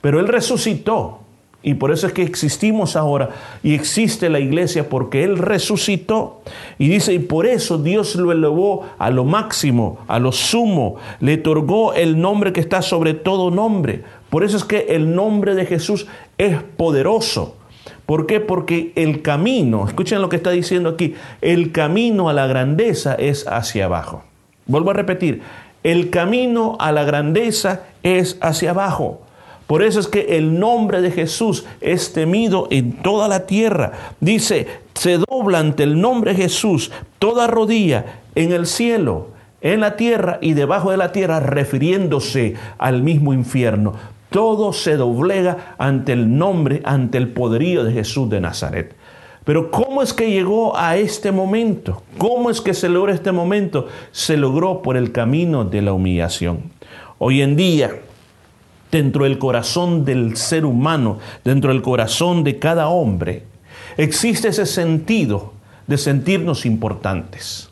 Pero 0.00 0.18
Él 0.18 0.26
resucitó. 0.26 1.20
Y 1.66 1.74
por 1.74 1.92
eso 1.92 2.06
es 2.06 2.12
que 2.12 2.22
existimos 2.22 2.94
ahora 2.94 3.30
y 3.62 3.74
existe 3.74 4.28
la 4.28 4.38
iglesia 4.38 4.90
porque 4.90 5.24
Él 5.24 5.38
resucitó. 5.38 6.42
Y 6.78 6.88
dice, 6.88 7.14
y 7.14 7.18
por 7.20 7.46
eso 7.46 7.78
Dios 7.78 8.16
lo 8.16 8.32
elevó 8.32 8.84
a 8.98 9.08
lo 9.08 9.24
máximo, 9.24 9.96
a 10.06 10.18
lo 10.18 10.30
sumo, 10.30 10.96
le 11.20 11.36
otorgó 11.36 11.94
el 11.94 12.20
nombre 12.20 12.52
que 12.52 12.60
está 12.60 12.82
sobre 12.82 13.14
todo 13.14 13.50
nombre. 13.50 14.02
Por 14.28 14.44
eso 14.44 14.58
es 14.58 14.64
que 14.64 14.88
el 14.90 15.14
nombre 15.14 15.54
de 15.54 15.64
Jesús 15.64 16.06
es 16.36 16.58
poderoso. 16.76 17.56
¿Por 18.04 18.26
qué? 18.26 18.40
Porque 18.40 18.92
el 18.94 19.22
camino, 19.22 19.86
escuchen 19.88 20.20
lo 20.20 20.28
que 20.28 20.36
está 20.36 20.50
diciendo 20.50 20.90
aquí, 20.90 21.14
el 21.40 21.72
camino 21.72 22.28
a 22.28 22.34
la 22.34 22.46
grandeza 22.46 23.14
es 23.14 23.48
hacia 23.48 23.86
abajo. 23.86 24.22
Vuelvo 24.66 24.90
a 24.90 24.94
repetir, 24.94 25.40
el 25.82 26.10
camino 26.10 26.76
a 26.78 26.92
la 26.92 27.04
grandeza 27.04 27.84
es 28.02 28.36
hacia 28.42 28.70
abajo. 28.70 29.23
Por 29.66 29.82
eso 29.82 30.00
es 30.00 30.08
que 30.08 30.36
el 30.36 30.58
nombre 30.58 31.00
de 31.00 31.10
Jesús 31.10 31.64
es 31.80 32.12
temido 32.12 32.68
en 32.70 32.92
toda 32.92 33.28
la 33.28 33.46
tierra. 33.46 33.92
Dice, 34.20 34.66
se 34.94 35.18
dobla 35.18 35.58
ante 35.58 35.82
el 35.82 36.00
nombre 36.00 36.34
de 36.34 36.42
Jesús 36.42 36.92
toda 37.18 37.46
rodilla 37.46 38.20
en 38.34 38.52
el 38.52 38.66
cielo, 38.66 39.28
en 39.62 39.80
la 39.80 39.96
tierra 39.96 40.38
y 40.42 40.52
debajo 40.52 40.90
de 40.90 40.98
la 40.98 41.12
tierra, 41.12 41.40
refiriéndose 41.40 42.54
al 42.78 43.02
mismo 43.02 43.32
infierno 43.32 43.94
todo 44.34 44.72
se 44.72 44.96
doblega 44.96 45.76
ante 45.78 46.12
el 46.12 46.36
nombre, 46.36 46.82
ante 46.84 47.18
el 47.18 47.28
poderío 47.28 47.84
de 47.84 47.92
Jesús 47.92 48.28
de 48.28 48.40
Nazaret. 48.40 48.96
Pero 49.44 49.70
¿cómo 49.70 50.02
es 50.02 50.12
que 50.12 50.28
llegó 50.28 50.76
a 50.76 50.96
este 50.96 51.30
momento? 51.30 52.02
¿Cómo 52.18 52.50
es 52.50 52.60
que 52.60 52.74
se 52.74 52.88
logró 52.88 53.12
este 53.12 53.30
momento? 53.30 53.86
Se 54.10 54.36
logró 54.36 54.82
por 54.82 54.96
el 54.96 55.12
camino 55.12 55.64
de 55.64 55.82
la 55.82 55.92
humillación. 55.92 56.72
Hoy 57.18 57.42
en 57.42 57.54
día, 57.54 57.92
dentro 58.94 59.24
del 59.24 59.38
corazón 59.38 60.04
del 60.04 60.36
ser 60.36 60.64
humano, 60.64 61.18
dentro 61.42 61.72
del 61.72 61.82
corazón 61.82 62.44
de 62.44 62.60
cada 62.60 62.86
hombre, 62.86 63.42
existe 63.96 64.48
ese 64.48 64.66
sentido 64.66 65.52
de 65.88 65.98
sentirnos 65.98 66.64
importantes. 66.64 67.70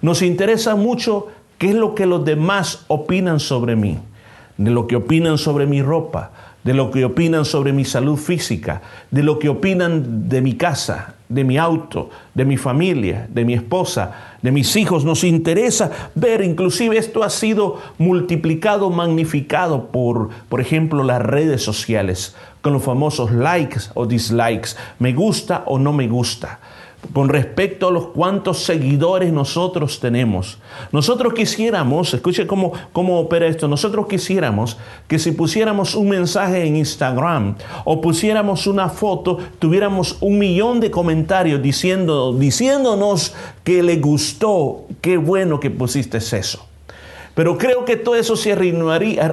Nos 0.00 0.22
interesa 0.22 0.76
mucho 0.76 1.26
qué 1.58 1.70
es 1.70 1.74
lo 1.74 1.96
que 1.96 2.06
los 2.06 2.24
demás 2.24 2.84
opinan 2.86 3.40
sobre 3.40 3.74
mí 3.74 3.98
de 4.60 4.70
lo 4.70 4.86
que 4.86 4.96
opinan 4.96 5.38
sobre 5.38 5.66
mi 5.66 5.80
ropa, 5.80 6.32
de 6.62 6.74
lo 6.74 6.90
que 6.90 7.06
opinan 7.06 7.46
sobre 7.46 7.72
mi 7.72 7.86
salud 7.86 8.18
física, 8.18 8.82
de 9.10 9.22
lo 9.22 9.38
que 9.38 9.48
opinan 9.48 10.28
de 10.28 10.42
mi 10.42 10.52
casa, 10.52 11.14
de 11.30 11.44
mi 11.44 11.56
auto, 11.56 12.10
de 12.34 12.44
mi 12.44 12.58
familia, 12.58 13.26
de 13.30 13.46
mi 13.46 13.54
esposa, 13.54 14.29
de 14.42 14.50
mis 14.50 14.76
hijos. 14.76 15.04
Nos 15.04 15.24
interesa 15.24 15.90
ver, 16.14 16.42
inclusive 16.42 16.98
esto 16.98 17.22
ha 17.22 17.30
sido 17.30 17.78
multiplicado, 17.98 18.90
magnificado 18.90 19.86
por, 19.86 20.30
por 20.48 20.60
ejemplo, 20.60 21.02
las 21.04 21.22
redes 21.22 21.62
sociales, 21.62 22.34
con 22.60 22.72
los 22.72 22.82
famosos 22.82 23.32
likes 23.32 23.80
o 23.94 24.06
dislikes, 24.06 24.76
me 24.98 25.12
gusta 25.12 25.62
o 25.66 25.78
no 25.78 25.92
me 25.92 26.08
gusta 26.08 26.60
con 27.12 27.28
respecto 27.28 27.88
a 27.88 27.90
los 27.90 28.08
cuantos 28.08 28.64
seguidores 28.64 29.32
nosotros 29.32 29.98
tenemos. 30.00 30.58
Nosotros 30.92 31.34
quisiéramos, 31.34 32.14
escuche 32.14 32.46
cómo, 32.46 32.72
cómo 32.92 33.18
opera 33.18 33.46
esto, 33.46 33.66
nosotros 33.66 34.06
quisiéramos 34.06 34.76
que 35.08 35.18
si 35.18 35.32
pusiéramos 35.32 35.94
un 35.94 36.08
mensaje 36.10 36.64
en 36.64 36.76
Instagram 36.76 37.56
o 37.84 38.00
pusiéramos 38.00 38.66
una 38.66 38.88
foto, 38.88 39.38
tuviéramos 39.58 40.18
un 40.20 40.38
millón 40.38 40.80
de 40.80 40.90
comentarios 40.90 41.60
diciendo, 41.60 42.32
diciéndonos 42.32 43.34
que 43.64 43.82
le 43.82 43.96
gustó, 43.96 44.84
qué 45.00 45.16
bueno 45.16 45.58
que 45.58 45.70
pusiste 45.70 46.18
eso. 46.18 46.69
Pero 47.34 47.58
creo 47.58 47.84
que 47.84 47.96
todo 47.96 48.16
eso 48.16 48.36
se 48.36 48.52
arruinaría, 48.52 49.24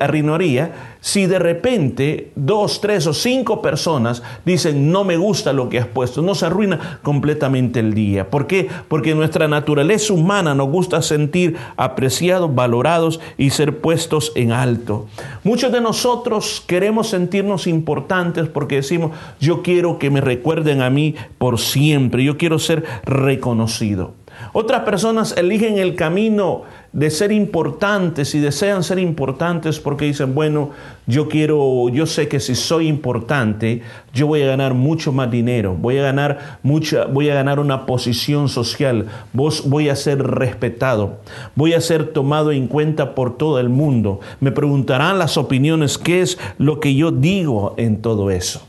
arruinaría, 0.00 0.72
si 1.00 1.26
de 1.26 1.38
repente 1.38 2.32
dos, 2.34 2.80
tres 2.80 3.06
o 3.06 3.14
cinco 3.14 3.62
personas 3.62 4.24
dicen 4.44 4.90
no 4.90 5.04
me 5.04 5.16
gusta 5.16 5.52
lo 5.52 5.68
que 5.68 5.78
has 5.78 5.86
puesto. 5.86 6.20
No 6.20 6.34
se 6.34 6.46
arruina 6.46 6.98
completamente 7.02 7.78
el 7.78 7.94
día. 7.94 8.28
¿Por 8.28 8.48
qué? 8.48 8.68
Porque 8.88 9.14
nuestra 9.14 9.46
naturaleza 9.46 10.12
humana 10.12 10.54
nos 10.54 10.68
gusta 10.68 11.02
sentir 11.02 11.56
apreciados, 11.76 12.52
valorados 12.52 13.20
y 13.38 13.50
ser 13.50 13.78
puestos 13.78 14.32
en 14.34 14.50
alto. 14.50 15.06
Muchos 15.44 15.70
de 15.70 15.80
nosotros 15.80 16.64
queremos 16.66 17.08
sentirnos 17.08 17.68
importantes 17.68 18.48
porque 18.48 18.76
decimos 18.76 19.12
yo 19.38 19.62
quiero 19.62 19.98
que 19.98 20.10
me 20.10 20.20
recuerden 20.20 20.82
a 20.82 20.90
mí 20.90 21.14
por 21.38 21.60
siempre. 21.60 22.24
Yo 22.24 22.36
quiero 22.36 22.58
ser 22.58 22.84
reconocido. 23.04 24.14
Otras 24.52 24.82
personas 24.82 25.36
eligen 25.36 25.78
el 25.78 25.94
camino 25.94 26.62
de 26.96 27.10
ser 27.10 27.30
importantes 27.30 28.34
y 28.34 28.40
desean 28.40 28.82
ser 28.82 28.98
importantes 28.98 29.78
porque 29.78 30.06
dicen, 30.06 30.34
bueno, 30.34 30.70
yo 31.06 31.28
quiero, 31.28 31.90
yo 31.90 32.06
sé 32.06 32.26
que 32.26 32.40
si 32.40 32.54
soy 32.54 32.88
importante, 32.88 33.82
yo 34.14 34.26
voy 34.26 34.40
a 34.40 34.46
ganar 34.46 34.72
mucho 34.72 35.12
más 35.12 35.30
dinero, 35.30 35.76
voy 35.78 35.98
a 35.98 36.02
ganar 36.04 36.58
mucha, 36.62 37.04
voy 37.04 37.28
a 37.28 37.34
ganar 37.34 37.60
una 37.60 37.84
posición 37.84 38.48
social, 38.48 39.08
voy 39.34 39.90
a 39.90 39.94
ser 39.94 40.22
respetado, 40.22 41.18
voy 41.54 41.74
a 41.74 41.82
ser 41.82 42.14
tomado 42.14 42.50
en 42.50 42.66
cuenta 42.66 43.14
por 43.14 43.36
todo 43.36 43.60
el 43.60 43.68
mundo. 43.68 44.20
Me 44.40 44.50
preguntarán 44.50 45.18
las 45.18 45.36
opiniones, 45.36 45.98
¿qué 45.98 46.22
es 46.22 46.38
lo 46.56 46.80
que 46.80 46.94
yo 46.94 47.10
digo 47.10 47.74
en 47.76 48.00
todo 48.00 48.30
eso? 48.30 48.66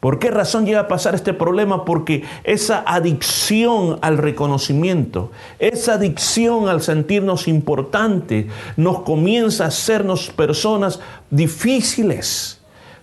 ¿Por 0.00 0.18
qué 0.18 0.30
razón 0.30 0.66
llega 0.66 0.80
a 0.80 0.88
pasar 0.88 1.14
este 1.14 1.32
problema? 1.32 1.84
Porque 1.84 2.24
esa 2.42 2.82
adicción 2.86 3.98
al 4.02 4.18
reconocimiento, 4.18 5.30
esa 5.60 5.94
adicción 5.94 6.68
al 6.68 6.82
sentirnos 6.82 7.46
importantes, 7.46 8.46
nos 8.76 9.02
comienza 9.02 9.64
a 9.64 9.68
hacernos 9.68 10.30
personas 10.30 10.98
difíciles 11.30 12.61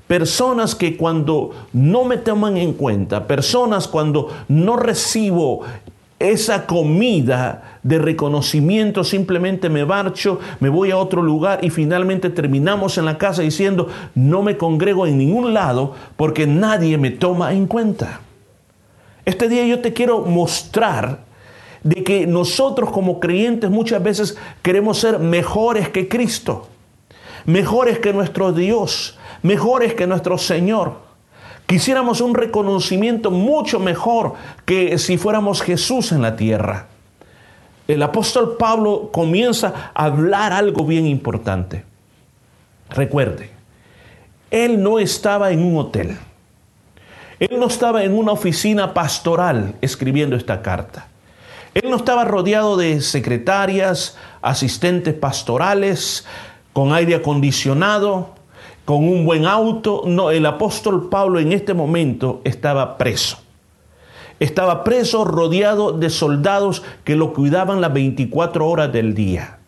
Personas 0.10 0.74
que 0.74 0.98
cuando 0.98 1.52
no 1.72 2.04
me 2.04 2.18
toman 2.18 2.58
en 2.58 2.74
cuenta, 2.74 3.28
personas 3.28 3.88
cuando 3.88 4.30
no 4.48 4.76
recibo 4.76 5.62
esa 6.18 6.66
comida 6.66 7.78
de 7.84 8.00
reconocimiento, 8.00 9.04
simplemente 9.04 9.70
me 9.70 9.86
marcho, 9.86 10.40
me 10.62 10.70
voy 10.70 10.90
a 10.90 10.98
otro 10.98 11.22
lugar 11.22 11.64
y 11.64 11.70
finalmente 11.70 12.32
terminamos 12.32 12.98
en 12.98 13.06
la 13.06 13.20
casa 13.20 13.44
diciendo, 13.44 13.88
no 14.16 14.42
me 14.42 14.58
congrego 14.58 15.06
en 15.06 15.20
ningún 15.20 15.54
lado 15.54 15.94
porque 16.16 16.48
nadie 16.48 16.98
me 16.98 17.12
toma 17.12 17.54
en 17.54 17.68
cuenta. 17.68 18.22
Este 19.26 19.48
día 19.48 19.64
yo 19.68 19.78
te 19.80 19.94
quiero 19.94 20.22
mostrar 20.22 21.20
de 21.84 22.04
que 22.04 22.26
nosotros 22.26 22.90
como 22.90 23.20
creyentes 23.20 23.70
muchas 23.70 24.02
veces 24.02 24.38
queremos 24.64 24.98
ser 24.98 25.20
mejores 25.20 25.90
que 25.90 26.10
Cristo, 26.10 26.68
mejores 27.46 28.00
que 28.00 28.12
nuestro 28.12 28.52
Dios, 28.54 29.19
mejores 29.42 29.94
que 29.94 30.08
nuestro 30.08 30.38
Señor. 30.38 31.10
Quisiéramos 31.66 32.20
un 32.22 32.34
reconocimiento 32.34 33.30
mucho 33.30 33.80
mejor 33.80 34.34
que 34.66 34.98
si 34.98 35.18
fuéramos 35.18 35.62
Jesús 35.62 36.12
en 36.12 36.22
la 36.22 36.36
tierra. 36.36 36.88
El 37.88 38.02
apóstol 38.02 38.56
Pablo 38.58 39.10
comienza 39.12 39.92
a 39.94 40.06
hablar 40.06 40.52
algo 40.52 40.84
bien 40.86 41.06
importante. 41.06 41.84
Recuerde, 42.90 43.52
él 44.52 44.82
no 44.82 44.98
estaba 45.00 45.52
en 45.52 45.64
un 45.64 45.78
hotel. 45.78 46.18
Él 47.40 47.60
no 47.60 47.68
estaba 47.68 48.04
en 48.04 48.18
una 48.18 48.32
oficina 48.32 48.94
pastoral 48.94 49.76
escribiendo 49.82 50.36
esta 50.36 50.62
carta. 50.62 51.08
Él 51.74 51.90
no 51.90 51.98
estaba 51.98 52.26
rodeado 52.26 52.78
de 52.78 53.00
secretarias, 53.02 54.18
asistentes 54.42 55.14
pastorales, 55.14 56.26
con 56.74 56.94
aire 56.94 57.16
acondicionado 57.16 58.39
con 58.90 59.08
un 59.08 59.24
buen 59.24 59.46
auto. 59.46 60.02
No, 60.08 60.32
el 60.32 60.48
apóstol 60.48 61.10
Pablo 61.10 61.40
en 61.40 61.52
este 61.52 61.76
momento 61.76 62.42
estaba 62.44 62.98
preso. 62.98 63.38
Estaba 64.40 64.84
preso 64.84 65.26
rodeado 65.26 65.92
de 65.92 66.10
soldados 66.10 66.82
que 67.04 67.16
lo 67.16 67.32
cuidaban 67.34 67.82
las 67.82 67.94
24 67.94 68.68
horas 68.68 68.92
del 68.92 69.14
día. 69.14 69.60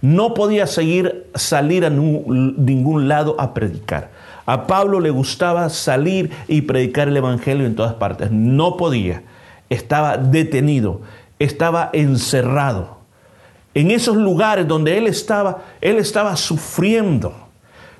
No 0.00 0.32
podía 0.32 0.68
seguir 0.68 1.26
salir 1.34 1.84
a 1.84 1.90
ningún 1.90 3.08
lado 3.08 3.34
a 3.36 3.52
predicar. 3.52 4.12
A 4.46 4.68
Pablo 4.68 5.00
le 5.00 5.10
gustaba 5.10 5.68
salir 5.68 6.30
y 6.46 6.60
predicar 6.60 7.08
el 7.08 7.16
Evangelio 7.16 7.66
en 7.66 7.74
todas 7.74 7.94
partes. 7.94 8.30
No 8.30 8.76
podía. 8.76 9.24
Estaba 9.70 10.18
detenido. 10.18 11.00
Estaba 11.40 11.90
encerrado. 11.92 12.98
En 13.74 13.90
esos 13.90 14.16
lugares 14.16 14.68
donde 14.68 14.98
él 14.98 15.08
estaba, 15.08 15.64
él 15.80 15.96
estaba 15.96 16.36
sufriendo 16.36 17.45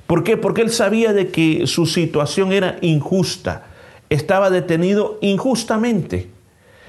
¿Por 0.06 0.22
qué? 0.22 0.36
Porque 0.36 0.62
él 0.62 0.70
sabía 0.70 1.12
de 1.12 1.28
que 1.28 1.66
su 1.66 1.86
situación 1.86 2.52
era 2.52 2.78
injusta. 2.80 3.66
Estaba 4.08 4.50
detenido 4.50 5.18
injustamente. 5.20 6.30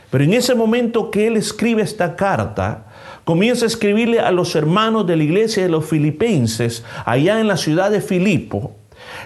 Pero 0.09 0.23
en 0.23 0.33
ese 0.33 0.55
momento 0.55 1.11
que 1.11 1.27
él 1.27 1.35
escribe 1.35 1.81
esta 1.81 2.15
carta, 2.15 2.85
comienza 3.25 3.65
a 3.65 3.67
escribirle 3.67 4.19
a 4.19 4.31
los 4.31 4.55
hermanos 4.55 5.05
de 5.05 5.17
la 5.17 5.23
iglesia 5.23 5.63
de 5.63 5.69
los 5.69 5.85
filipenses, 5.85 6.85
allá 7.05 7.41
en 7.41 7.47
la 7.47 7.57
ciudad 7.57 7.91
de 7.91 7.99
Filipo, 7.99 8.76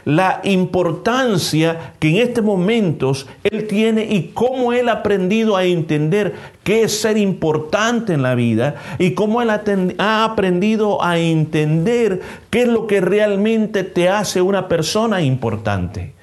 la 0.05 0.41
importancia 0.43 1.93
que 1.99 2.09
en 2.09 2.17
estos 2.17 2.43
momentos 2.43 3.27
él 3.43 3.67
tiene 3.67 4.05
y 4.05 4.31
cómo 4.33 4.73
él 4.73 4.89
ha 4.89 4.93
aprendido 4.93 5.55
a 5.55 5.65
entender 5.65 6.35
qué 6.63 6.83
es 6.83 6.99
ser 6.99 7.17
importante 7.17 8.13
en 8.13 8.21
la 8.21 8.35
vida 8.35 8.75
y 8.99 9.11
cómo 9.11 9.41
él 9.41 9.49
ha 9.49 10.23
aprendido 10.23 11.03
a 11.03 11.19
entender 11.19 12.21
qué 12.49 12.63
es 12.63 12.67
lo 12.67 12.87
que 12.87 13.01
realmente 13.01 13.83
te 13.83 14.09
hace 14.09 14.41
una 14.41 14.67
persona 14.67 15.21
importante. 15.21 16.13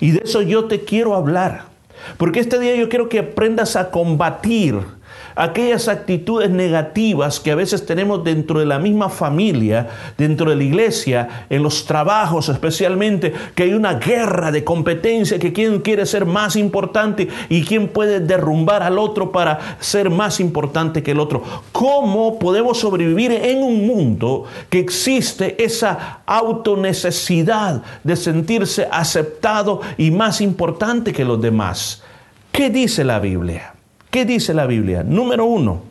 Y 0.00 0.12
de 0.12 0.22
eso 0.24 0.42
yo 0.42 0.66
te 0.66 0.80
quiero 0.80 1.14
hablar. 1.14 1.66
Porque 2.16 2.40
este 2.40 2.58
día 2.58 2.74
yo 2.76 2.88
quiero 2.88 3.08
que 3.08 3.18
aprendas 3.18 3.76
a 3.76 3.90
combatir 3.90 4.97
aquellas 5.38 5.86
actitudes 5.86 6.50
negativas 6.50 7.38
que 7.38 7.52
a 7.52 7.54
veces 7.54 7.86
tenemos 7.86 8.24
dentro 8.24 8.58
de 8.58 8.66
la 8.66 8.80
misma 8.80 9.08
familia, 9.08 9.88
dentro 10.18 10.50
de 10.50 10.56
la 10.56 10.64
iglesia, 10.64 11.46
en 11.48 11.62
los 11.62 11.84
trabajos 11.84 12.48
especialmente, 12.48 13.32
que 13.54 13.62
hay 13.62 13.72
una 13.72 13.94
guerra 13.94 14.50
de 14.50 14.64
competencia, 14.64 15.38
que 15.38 15.52
quién 15.52 15.78
quiere 15.80 16.06
ser 16.06 16.26
más 16.26 16.56
importante 16.56 17.28
y 17.48 17.62
quién 17.62 17.86
puede 17.86 18.18
derrumbar 18.18 18.82
al 18.82 18.98
otro 18.98 19.30
para 19.30 19.76
ser 19.78 20.10
más 20.10 20.40
importante 20.40 21.04
que 21.04 21.12
el 21.12 21.20
otro. 21.20 21.44
¿Cómo 21.70 22.40
podemos 22.40 22.78
sobrevivir 22.78 23.30
en 23.30 23.62
un 23.62 23.86
mundo 23.86 24.44
que 24.68 24.80
existe 24.80 25.62
esa 25.62 26.20
autonecesidad 26.26 27.82
de 28.02 28.16
sentirse 28.16 28.88
aceptado 28.90 29.82
y 29.96 30.10
más 30.10 30.40
importante 30.40 31.12
que 31.12 31.24
los 31.24 31.40
demás? 31.40 32.02
¿Qué 32.50 32.70
dice 32.70 33.04
la 33.04 33.20
Biblia? 33.20 33.77
¿Qué 34.18 34.24
dice 34.24 34.52
la 34.52 34.66
Biblia? 34.66 35.04
Número 35.04 35.44
uno, 35.44 35.82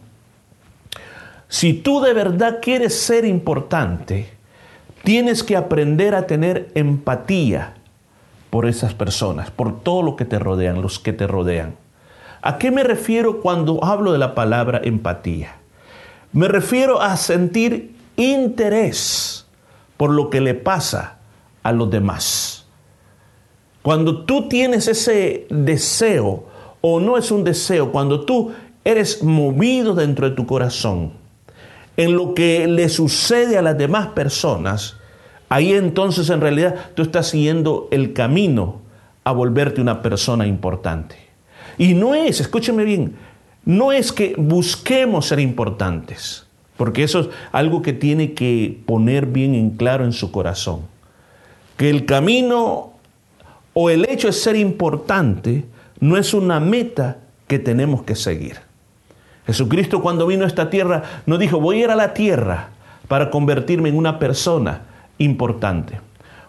si 1.48 1.72
tú 1.72 2.02
de 2.02 2.12
verdad 2.12 2.60
quieres 2.62 3.00
ser 3.00 3.24
importante, 3.24 4.28
tienes 5.06 5.44
que 5.46 5.56
aprender 5.56 6.14
a 6.14 6.28
tener 6.28 6.70
empatía 6.76 7.76
por 8.50 8.66
esas 8.66 8.94
personas, 8.94 9.50
por 9.50 9.80
todo 9.80 10.02
lo 10.02 10.18
que 10.18 10.26
te 10.26 10.40
rodean, 10.40 10.82
los 10.82 11.00
que 11.00 11.14
te 11.14 11.26
rodean. 11.26 11.76
¿A 12.42 12.58
qué 12.58 12.70
me 12.70 12.84
refiero 12.84 13.40
cuando 13.40 13.82
hablo 13.82 14.12
de 14.12 14.18
la 14.18 14.36
palabra 14.36 14.82
empatía? 14.84 15.56
Me 16.34 16.50
refiero 16.50 17.02
a 17.02 17.16
sentir 17.16 17.96
interés 18.18 19.48
por 19.96 20.10
lo 20.10 20.30
que 20.30 20.42
le 20.42 20.54
pasa 20.54 21.20
a 21.64 21.72
los 21.72 21.90
demás. 21.90 22.66
Cuando 23.84 24.26
tú 24.26 24.50
tienes 24.50 24.90
ese 24.90 25.48
deseo 25.50 26.57
o 26.90 27.02
no 27.02 27.18
es 27.18 27.32
un 27.32 27.44
deseo, 27.44 27.92
cuando 27.92 28.22
tú 28.22 28.54
eres 28.86 29.22
movido 29.22 29.94
dentro 29.94 30.30
de 30.30 30.36
tu 30.38 30.48
corazón 30.48 31.12
en 31.98 32.16
lo 32.16 32.34
que 32.34 32.66
le 32.66 32.88
sucede 32.88 33.58
a 33.58 33.62
las 33.62 33.78
demás 33.78 34.08
personas, 34.08 34.96
ahí 35.50 35.74
entonces 35.74 36.30
en 36.30 36.40
realidad 36.40 36.92
tú 36.96 37.02
estás 37.02 37.28
siguiendo 37.28 37.90
el 37.92 38.14
camino 38.14 38.80
a 39.26 39.34
volverte 39.34 39.82
una 39.82 40.02
persona 40.02 40.48
importante. 40.48 41.18
Y 41.78 41.94
no 41.94 42.16
es, 42.16 42.40
escúcheme 42.40 42.86
bien, 42.86 43.18
no 43.66 43.92
es 43.92 44.14
que 44.14 44.36
busquemos 44.38 45.26
ser 45.26 45.42
importantes, 45.42 46.46
porque 46.78 47.04
eso 47.04 47.20
es 47.20 47.30
algo 47.52 47.82
que 47.82 47.92
tiene 47.92 48.34
que 48.34 48.80
poner 48.86 49.26
bien 49.26 49.56
en 49.56 49.72
claro 49.72 50.06
en 50.06 50.14
su 50.14 50.32
corazón. 50.32 50.84
Que 51.76 51.90
el 51.90 52.06
camino 52.06 52.94
o 53.74 53.90
el 53.90 54.06
hecho 54.06 54.28
de 54.28 54.34
ser 54.34 54.56
importante 54.56 55.66
no 56.00 56.18
es 56.18 56.34
una 56.34 56.60
meta 56.60 57.18
que 57.48 57.60
tenemos 57.60 58.04
que 58.04 58.16
seguir. 58.16 58.58
Jesucristo 59.46 60.02
cuando 60.02 60.28
vino 60.28 60.44
a 60.44 60.48
esta 60.48 60.70
tierra 60.70 61.04
no 61.26 61.38
dijo, 61.38 61.60
voy 61.60 61.78
a 61.78 61.84
ir 61.86 61.90
a 61.90 61.96
la 61.96 62.14
tierra 62.14 62.70
para 63.08 63.30
convertirme 63.30 63.90
en 63.90 63.98
una 63.98 64.20
persona 64.20 64.82
importante. 65.18 66.00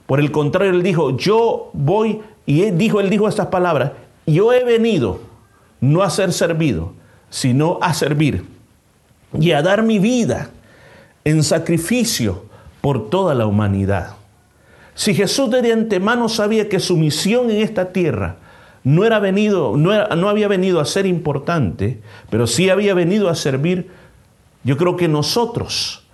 Por 0.07 0.21
el 0.21 0.33
contrario, 0.33 0.73
él 0.73 0.83
dijo, 0.83 1.17
yo 1.17 1.71
voy, 1.73 2.21
y 2.47 2.63
él 2.63 2.77
dijo, 2.77 3.01
él 3.01 3.11
dijo 3.11 3.29
estas 3.29 3.47
palabras, 3.49 3.93
yo 4.27 4.53
he 4.53 4.65
venido 4.65 5.21
no 5.81 6.03
a 6.03 6.11
ser 6.11 6.33
servido, 6.33 6.93
sino 7.31 7.79
a 7.81 7.95
servir 7.95 8.45
y 9.39 9.53
a 9.53 9.63
dar 9.63 9.83
mi 9.83 9.99
vida 9.99 10.51
en 11.25 11.45
sacrificio 11.45 12.47
por 12.81 13.11
toda 13.11 13.35
la 13.35 13.47
humanidad. 13.47 14.15
Si 14.95 15.15
Jesús 15.15 15.51
de 15.51 15.73
antemano 15.73 16.29
sabía 16.29 16.69
que 16.69 16.81
su 16.81 16.97
misión 16.97 17.51
en 17.51 17.59
esta 17.59 17.93
tierra 17.93 18.37
no, 18.89 19.05
era 19.05 19.19
venido, 19.19 19.77
no, 19.77 20.07
no 20.17 20.29
había 20.31 20.49
venido 20.49 20.81
a 20.81 20.87
ser 20.87 21.05
importante, 21.05 22.01
pero 22.31 22.47
sí 22.47 22.71
había 22.71 22.95
venido 22.95 23.29
a 23.29 23.35
servir, 23.35 23.91
yo 24.65 24.79
creo 24.79 24.97
que 24.97 25.09
nosotros 25.09 26.07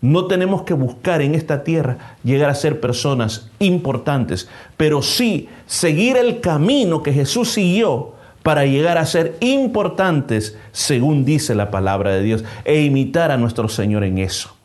no 0.00 0.26
tenemos 0.26 0.62
que 0.62 0.72
buscar 0.72 1.20
en 1.20 1.34
esta 1.34 1.64
tierra 1.64 2.16
llegar 2.24 2.48
a 2.48 2.54
ser 2.54 2.80
personas 2.80 3.50
importantes, 3.58 4.48
pero 4.78 5.02
sí 5.02 5.50
seguir 5.66 6.16
el 6.16 6.40
camino 6.40 7.02
que 7.02 7.12
Jesús 7.12 7.50
siguió 7.50 8.14
para 8.42 8.64
llegar 8.64 8.96
a 8.96 9.04
ser 9.04 9.36
importantes, 9.40 10.56
según 10.72 11.26
dice 11.26 11.54
la 11.54 11.70
palabra 11.70 12.12
de 12.12 12.22
Dios, 12.22 12.42
e 12.64 12.80
imitar 12.80 13.32
a 13.32 13.36
nuestro 13.36 13.68
Señor 13.68 14.02
en 14.02 14.16
eso. 14.16 14.56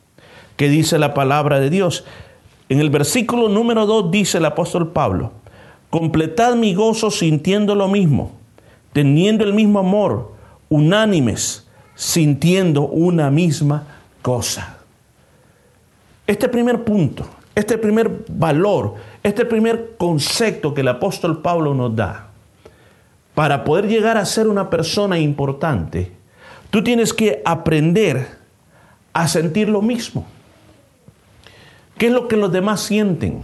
¿Qué 0.56 0.70
dice 0.70 0.98
la 0.98 1.14
palabra 1.14 1.60
de 1.60 1.70
Dios? 1.70 2.06
En 2.70 2.80
el 2.80 2.90
versículo 2.90 3.50
número 3.50 3.86
2 3.86 4.12
dice 4.12 4.38
el 4.38 4.46
apóstol 4.46 4.94
Pablo, 4.94 5.34
Completad 5.90 6.56
mi 6.56 6.74
gozo 6.74 7.10
sintiendo 7.10 7.74
lo 7.74 7.88
mismo, 7.88 8.32
teniendo 8.94 9.44
el 9.44 9.54
mismo 9.54 9.80
amor, 9.80 10.34
unánimes, 10.70 11.68
sintiendo 11.96 12.84
una 12.84 13.32
misma 13.32 13.88
cosa. 14.22 14.78
Este 16.28 16.48
primer 16.48 16.84
punto, 16.84 17.26
este 17.56 17.78
primer 17.78 18.24
valor, 18.30 18.96
este 19.24 19.46
primer 19.46 19.96
concepto 19.98 20.74
que 20.74 20.82
el 20.82 20.88
apóstol 20.90 21.42
Pablo 21.42 21.74
nos 21.74 21.96
da, 21.96 22.30
para 23.34 23.64
poder 23.64 23.88
llegar 23.88 24.18
a 24.18 24.26
ser 24.26 24.48
una 24.48 24.70
persona 24.70 25.18
importante, 25.18 26.12
tú 26.70 26.84
tienes 26.84 27.14
que 27.14 27.42
aprender 27.46 28.38
a 29.12 29.28
sentir 29.28 29.70
lo 29.70 29.82
mismo. 29.82 30.28
¿Qué 31.98 32.08
es 32.08 32.14
lo 32.14 32.28
que 32.28 32.38
los 32.38 32.52
demás 32.52 32.82
sienten? 32.82 33.44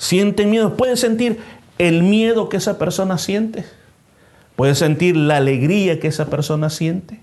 Sienten 0.00 0.50
miedo. 0.50 0.76
Pueden 0.76 0.96
sentir 0.96 1.38
el 1.78 2.02
miedo 2.02 2.48
que 2.48 2.56
esa 2.56 2.78
persona 2.78 3.18
siente. 3.18 3.66
Pueden 4.56 4.74
sentir 4.74 5.14
la 5.14 5.36
alegría 5.36 6.00
que 6.00 6.08
esa 6.08 6.26
persona 6.26 6.70
siente. 6.70 7.20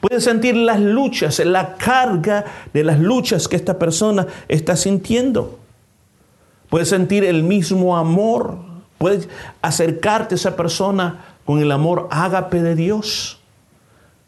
Pueden 0.00 0.20
sentir 0.20 0.56
las 0.56 0.80
luchas, 0.80 1.40
la 1.40 1.76
carga 1.76 2.44
de 2.72 2.84
las 2.84 3.00
luchas 3.00 3.48
que 3.48 3.56
esta 3.56 3.80
persona 3.80 4.28
está 4.48 4.76
sintiendo. 4.76 5.58
Puedes 6.70 6.88
sentir 6.88 7.24
el 7.24 7.42
mismo 7.42 7.96
amor. 7.96 8.58
Puedes 8.98 9.28
acercarte 9.60 10.34
a 10.34 10.36
esa 10.36 10.56
persona 10.56 11.24
con 11.44 11.58
el 11.58 11.72
amor 11.72 12.06
ágape 12.12 12.62
de 12.62 12.76
Dios. 12.76 13.40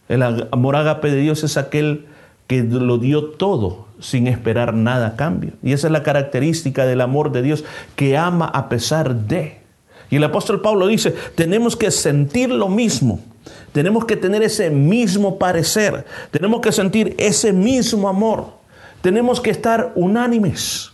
El 0.08 0.22
amor 0.22 0.74
ágape 0.74 1.08
de 1.08 1.20
Dios 1.20 1.44
es 1.44 1.56
aquel 1.56 2.06
que 2.48 2.64
lo 2.64 2.98
dio 2.98 3.26
todo 3.30 3.86
sin 4.04 4.26
esperar 4.26 4.74
nada 4.74 5.06
a 5.08 5.16
cambio. 5.16 5.52
Y 5.62 5.72
esa 5.72 5.86
es 5.86 5.92
la 5.92 6.02
característica 6.02 6.84
del 6.84 7.00
amor 7.00 7.32
de 7.32 7.40
Dios, 7.40 7.64
que 7.96 8.18
ama 8.18 8.44
a 8.44 8.68
pesar 8.68 9.14
de. 9.14 9.60
Y 10.10 10.16
el 10.16 10.24
apóstol 10.24 10.60
Pablo 10.60 10.86
dice, 10.86 11.14
tenemos 11.34 11.74
que 11.74 11.90
sentir 11.90 12.50
lo 12.50 12.68
mismo, 12.68 13.20
tenemos 13.72 14.04
que 14.04 14.16
tener 14.16 14.42
ese 14.42 14.68
mismo 14.68 15.38
parecer, 15.38 16.04
tenemos 16.30 16.60
que 16.60 16.70
sentir 16.70 17.14
ese 17.18 17.54
mismo 17.54 18.08
amor, 18.08 18.48
tenemos 19.00 19.40
que 19.40 19.50
estar 19.50 19.92
unánimes. 19.94 20.92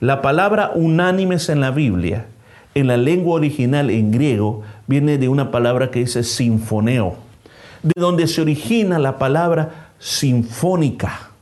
La 0.00 0.20
palabra 0.20 0.72
unánimes 0.74 1.48
en 1.48 1.60
la 1.60 1.70
Biblia, 1.70 2.26
en 2.74 2.88
la 2.88 2.96
lengua 2.96 3.36
original 3.36 3.90
en 3.90 4.10
griego, 4.10 4.62
viene 4.88 5.18
de 5.18 5.28
una 5.28 5.52
palabra 5.52 5.92
que 5.92 6.00
dice 6.00 6.24
sinfoneo, 6.24 7.14
de 7.84 7.92
donde 7.94 8.26
se 8.26 8.42
origina 8.42 8.98
la 8.98 9.18
palabra 9.18 9.92
sinfónica. 10.00 11.33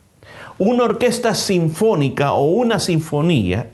Una 0.58 0.84
orquesta 0.84 1.34
sinfónica 1.34 2.32
o 2.32 2.44
una 2.44 2.78
sinfonía 2.78 3.70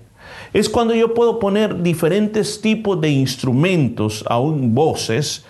es 0.52 0.68
cuando 0.68 0.94
yo 0.94 1.14
puedo 1.14 1.38
poner 1.38 1.82
diferentes 1.82 2.60
tipos 2.60 3.00
de 3.00 3.10
instrumentos, 3.10 4.24
aún 4.28 4.74
voces, 4.74 5.44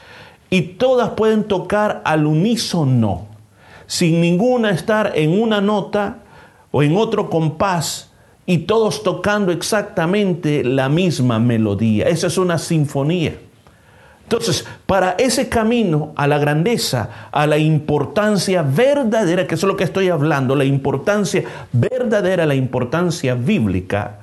y 0.50 0.62
todas 0.62 1.10
pueden 1.10 1.44
tocar 1.44 2.02
al 2.04 2.26
unísono, 2.26 3.26
sin 3.86 4.20
ninguna 4.20 4.70
estar 4.70 5.12
en 5.14 5.40
una 5.40 5.60
nota 5.60 6.18
o 6.70 6.82
en 6.82 6.96
otro 6.96 7.30
compás, 7.30 8.10
y 8.46 8.58
todos 8.58 9.02
tocando 9.02 9.52
exactamente 9.52 10.64
la 10.64 10.88
misma 10.88 11.38
melodía. 11.38 12.08
Esa 12.08 12.28
es 12.28 12.38
una 12.38 12.56
sinfonía. 12.56 13.36
Entonces, 14.28 14.66
para 14.84 15.12
ese 15.12 15.48
camino 15.48 16.12
a 16.14 16.26
la 16.26 16.36
grandeza, 16.36 17.28
a 17.32 17.46
la 17.46 17.56
importancia 17.56 18.60
verdadera, 18.60 19.46
que 19.46 19.54
es 19.54 19.62
lo 19.62 19.74
que 19.74 19.84
estoy 19.84 20.10
hablando, 20.10 20.54
la 20.54 20.66
importancia 20.66 21.44
verdadera, 21.72 22.44
la 22.44 22.54
importancia 22.54 23.34
bíblica, 23.34 24.18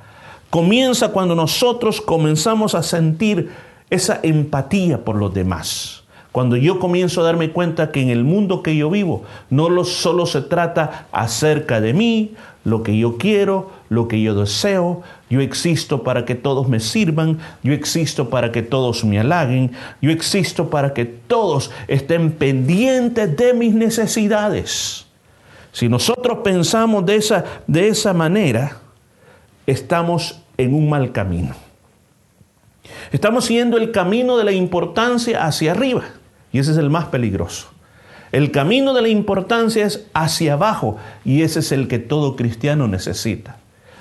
comienza 0.52 1.08
cuando 1.08 1.34
nosotros 1.34 2.02
comenzamos 2.02 2.76
a 2.76 2.84
sentir 2.84 3.50
esa 3.90 4.20
empatía 4.22 5.04
por 5.04 5.16
los 5.16 5.34
demás. 5.34 6.04
Cuando 6.32 6.56
yo 6.56 6.78
comienzo 6.78 7.22
a 7.22 7.24
darme 7.24 7.50
cuenta 7.50 7.92
que 7.92 8.04
en 8.04 8.10
el 8.10 8.24
mundo 8.24 8.62
que 8.62 8.76
yo 8.76 8.92
vivo 8.92 9.24
no 9.50 9.84
solo 9.86 10.28
se 10.28 10.42
trata 10.42 11.08
acerca 11.12 11.82
de 11.82 11.94
mí, 11.96 12.36
lo 12.64 12.84
que 12.84 12.96
yo 12.96 13.18
quiero, 13.18 13.72
lo 13.90 14.08
que 14.08 14.22
yo 14.22 14.36
deseo, 14.36 15.02
Yo 15.30 15.42
existo 15.42 16.04
para 16.04 16.24
que 16.24 16.36
todos 16.36 16.68
me 16.68 16.80
sirvan, 16.80 17.40
yo 17.64 17.74
existo 17.74 18.30
para 18.30 18.52
que 18.52 18.62
todos 18.62 19.04
me 19.04 19.20
halaguen, 19.20 19.72
yo 20.02 20.12
existo 20.12 20.70
para 20.70 20.94
que 20.94 21.06
todos 21.06 21.72
estén 21.88 22.32
pendientes 22.32 23.36
de 23.36 23.54
mis 23.54 23.74
necesidades. 23.74 25.08
Si 25.72 25.90
nosotros 25.90 26.40
pensamos 26.44 27.06
de 27.06 27.16
esa, 27.16 27.44
de 27.66 27.88
esa 27.88 28.14
manera, 28.14 28.78
estamos 29.66 30.42
en 30.58 30.74
un 30.76 30.90
mal 30.90 31.12
camino. 31.12 31.56
Estamos 33.12 33.46
siguiendo 33.46 33.78
el 33.78 33.92
camino 33.92 34.38
de 34.38 34.44
la 34.44 34.52
importancia 34.52 35.46
hacia 35.46 35.72
arriba 35.72 36.04
y 36.52 36.60
ese 36.60 36.72
es 36.72 36.78
el 36.78 36.90
más 36.90 37.06
peligroso. 37.06 37.68
El 38.32 38.52
camino 38.52 38.94
de 38.94 39.02
la 39.02 39.10
importancia 39.10 39.86
es 39.86 40.06
hacia 40.14 40.54
abajo 40.54 40.98
y 41.24 41.42
ese 41.42 41.60
es 41.60 41.72
el 41.72 41.88
que 41.88 42.00
todo 42.00 42.36
cristiano 42.36 42.88
necesita. 42.88 43.58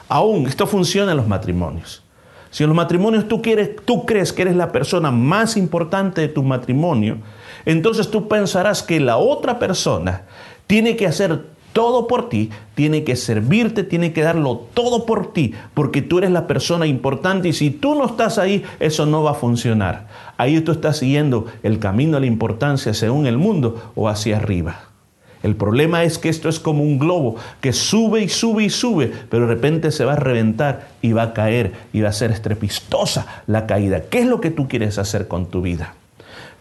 Aún 0.08 0.46
esto 0.46 0.66
funciona 0.66 1.12
en 1.12 1.16
los 1.16 1.28
matrimonios. 1.28 2.02
Si 2.50 2.62
en 2.62 2.68
los 2.68 2.76
matrimonios 2.76 3.26
tú, 3.26 3.42
quieres, 3.42 3.70
tú 3.84 4.06
crees 4.06 4.32
que 4.32 4.42
eres 4.42 4.54
la 4.54 4.70
persona 4.70 5.10
más 5.10 5.56
importante 5.56 6.20
de 6.20 6.28
tu 6.28 6.42
matrimonio, 6.42 7.18
entonces 7.64 8.10
tú 8.10 8.28
pensarás 8.28 8.82
que 8.82 9.00
la 9.00 9.16
otra 9.16 9.58
persona 9.58 10.22
tiene 10.68 10.94
que 10.96 11.06
hacer 11.06 11.46
todo 11.72 12.06
por 12.06 12.28
ti, 12.28 12.50
tiene 12.76 13.02
que 13.02 13.16
servirte, 13.16 13.82
tiene 13.82 14.12
que 14.12 14.22
darlo 14.22 14.68
todo 14.72 15.04
por 15.04 15.32
ti, 15.32 15.52
porque 15.74 16.00
tú 16.00 16.18
eres 16.18 16.30
la 16.30 16.46
persona 16.46 16.86
importante 16.86 17.48
y 17.48 17.52
si 17.52 17.70
tú 17.70 17.96
no 17.96 18.06
estás 18.06 18.38
ahí, 18.38 18.62
eso 18.78 19.04
no 19.04 19.24
va 19.24 19.32
a 19.32 19.34
funcionar. 19.34 20.06
Ahí 20.36 20.60
tú 20.60 20.70
estás 20.70 20.98
siguiendo 20.98 21.46
el 21.64 21.80
camino 21.80 22.14
de 22.14 22.20
la 22.20 22.26
importancia 22.26 22.94
según 22.94 23.26
el 23.26 23.36
mundo 23.36 23.90
o 23.96 24.08
hacia 24.08 24.36
arriba. 24.36 24.93
El 25.44 25.56
problema 25.56 26.04
es 26.04 26.16
que 26.16 26.30
esto 26.30 26.48
es 26.48 26.58
como 26.58 26.82
un 26.82 26.98
globo 26.98 27.36
que 27.60 27.74
sube 27.74 28.22
y 28.22 28.30
sube 28.30 28.64
y 28.64 28.70
sube, 28.70 29.12
pero 29.28 29.46
de 29.46 29.54
repente 29.54 29.90
se 29.90 30.06
va 30.06 30.14
a 30.14 30.16
reventar 30.16 30.88
y 31.02 31.12
va 31.12 31.22
a 31.22 31.32
caer 31.34 31.74
y 31.92 32.00
va 32.00 32.08
a 32.08 32.12
ser 32.14 32.30
estrepistosa 32.30 33.42
la 33.46 33.66
caída. 33.66 34.04
¿Qué 34.04 34.20
es 34.20 34.26
lo 34.26 34.40
que 34.40 34.50
tú 34.50 34.68
quieres 34.68 34.96
hacer 34.96 35.28
con 35.28 35.50
tu 35.50 35.60
vida? 35.60 35.96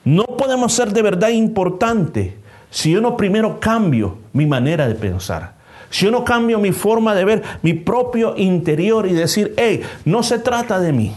No 0.04 0.26
podemos 0.26 0.74
ser 0.74 0.92
de 0.92 1.02
verdad 1.02 1.30
importante 1.30 2.36
si 2.72 2.92
yo 2.92 3.00
no 3.00 3.16
primero 3.16 3.62
cambio 3.62 4.18
mi 4.34 4.46
manera 4.46 4.86
de 4.86 4.96
pensar, 4.96 5.54
si 5.90 6.04
yo 6.04 6.12
no 6.12 6.26
cambio 6.26 6.60
mi 6.60 6.74
forma 6.74 7.16
de 7.16 7.24
ver 7.24 7.44
mi 7.62 7.72
propio 7.72 8.36
interior 8.36 9.08
y 9.08 9.14
decir, 9.14 9.54
hey, 9.56 9.82
no 10.04 10.24
se 10.24 10.40
trata 10.40 10.82
de 10.82 10.92
mí, 10.92 11.14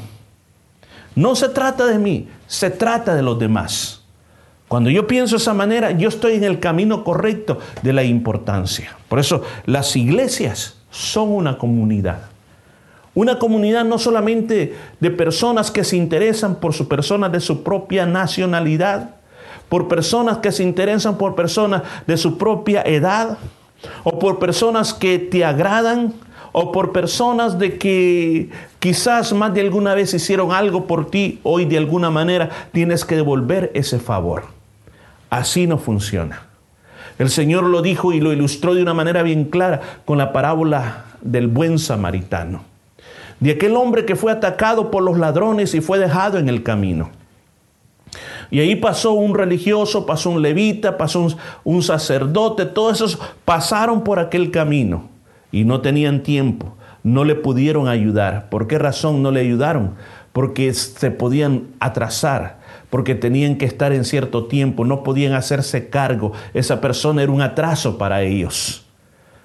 no 1.17 1.35
se 1.35 1.49
trata 1.49 1.85
de 1.87 1.99
mí, 1.99 2.29
se 2.47 2.71
trata 2.71 3.17
de 3.17 3.23
los 3.23 3.41
demás. 3.41 3.96
Cuando 4.69 4.91
yo 4.91 5.07
pienso 5.07 5.37
de 5.37 5.43
esa 5.43 5.55
manera, 5.55 5.93
yo 5.93 6.09
estoy 6.09 6.35
en 6.35 6.45
el 6.45 6.59
camino 6.59 7.05
correcto 7.05 7.59
de 7.83 7.93
la 7.93 8.03
importancia. 8.03 8.97
Por 9.09 9.21
eso 9.21 9.43
las 9.65 9.95
iglesias 9.95 10.79
son 10.91 11.29
una 11.31 11.57
comunidad. 11.57 12.23
Una 13.15 13.39
comunidad 13.39 13.85
no 13.85 13.99
solamente 13.99 14.75
de 15.01 15.11
personas 15.11 15.71
que 15.71 15.85
se 15.85 15.97
interesan 15.97 16.57
por 16.57 16.75
su 16.75 16.89
persona 16.89 17.29
de 17.29 17.41
su 17.41 17.63
propia 17.63 18.07
nacionalidad, 18.07 19.11
por 19.69 19.89
personas 19.89 20.39
que 20.39 20.53
se 20.53 20.65
interesan 20.65 21.17
por 21.17 21.35
personas 21.35 21.83
de 22.07 22.17
su 22.17 22.37
propia 22.37 22.83
edad, 22.83 23.39
o 24.05 24.19
por 24.19 24.39
personas 24.39 24.93
que 24.93 25.19
te 25.19 25.45
agradan, 25.45 26.13
o 26.53 26.73
por 26.73 26.93
personas 26.93 27.59
de 27.59 27.79
que 27.79 28.51
quizás 28.81 29.33
más 29.33 29.55
de 29.55 29.61
alguna 29.61 29.95
vez 29.95 30.13
hicieron 30.13 30.53
algo 30.53 30.87
por 30.87 31.11
ti, 31.11 31.39
hoy 31.43 31.67
de 31.67 31.79
alguna 31.79 32.11
manera 32.11 32.49
tienes 32.73 33.05
que 33.05 33.15
devolver 33.17 33.71
ese 33.75 33.99
favor. 33.99 34.56
Así 35.31 35.67
no 35.67 35.79
funciona. 35.79 36.43
El 37.19 37.31
Señor 37.31 37.65
lo 37.65 37.83
dijo 37.83 38.13
y 38.13 38.21
lo 38.21 38.33
ilustró 38.33 38.75
de 38.75 38.83
una 38.83 38.95
manera 38.95 39.23
bien 39.23 39.45
clara 39.45 39.81
con 40.05 40.19
la 40.19 40.33
parábola 40.33 41.05
del 41.23 41.49
buen 41.49 41.79
samaritano, 41.79 42.63
de 43.41 43.53
aquel 43.53 43.75
hombre 43.75 44.05
que 44.05 44.17
fue 44.17 44.33
atacado 44.33 44.91
por 44.91 45.03
los 45.03 45.19
ladrones 45.19 45.75
y 45.75 45.81
fue 45.81 45.99
dejado 45.99 46.39
en 46.39 46.49
el 46.49 46.63
camino. 46.63 47.11
Y 48.51 48.61
ahí 48.61 48.77
pasó 48.77 49.13
un 49.13 49.35
religioso, 49.35 50.07
pasó 50.07 50.31
un 50.31 50.43
levita, 50.43 50.97
pasó 50.97 51.29
un, 51.65 51.83
sacerdote, 51.83 52.67
todos 52.67 52.97
esos 52.97 53.19
pasaron 53.45 54.05
por 54.05 54.19
aquel 54.19 54.51
camino 54.51 55.09
y 55.51 55.65
no 55.65 55.81
tenían 55.81 56.23
tiempo, 56.23 56.77
no 57.03 57.25
le 57.25 57.35
pudieron 57.35 57.89
ayudar. 57.89 58.49
¿Por 58.49 58.69
qué 58.69 58.79
razón 58.79 59.23
no 59.23 59.31
le 59.31 59.41
ayudaron? 59.41 59.95
Porque 60.33 60.73
se 60.75 61.11
podían 61.11 61.69
atrasar, 61.81 62.59
porque 62.91 63.15
tenían 63.15 63.57
que 63.57 63.65
estar 63.65 63.93
en 63.93 64.05
cierto 64.05 64.47
tiempo, 64.47 64.85
no 64.85 65.03
podían 65.03 65.35
hacerse 65.35 65.89
cargo. 65.89 66.33
Esa 66.55 66.81
persona 66.81 67.23
era 67.23 67.33
un 67.33 67.43
atraso 67.43 67.99
para 67.99 68.23
ellos. 68.23 68.85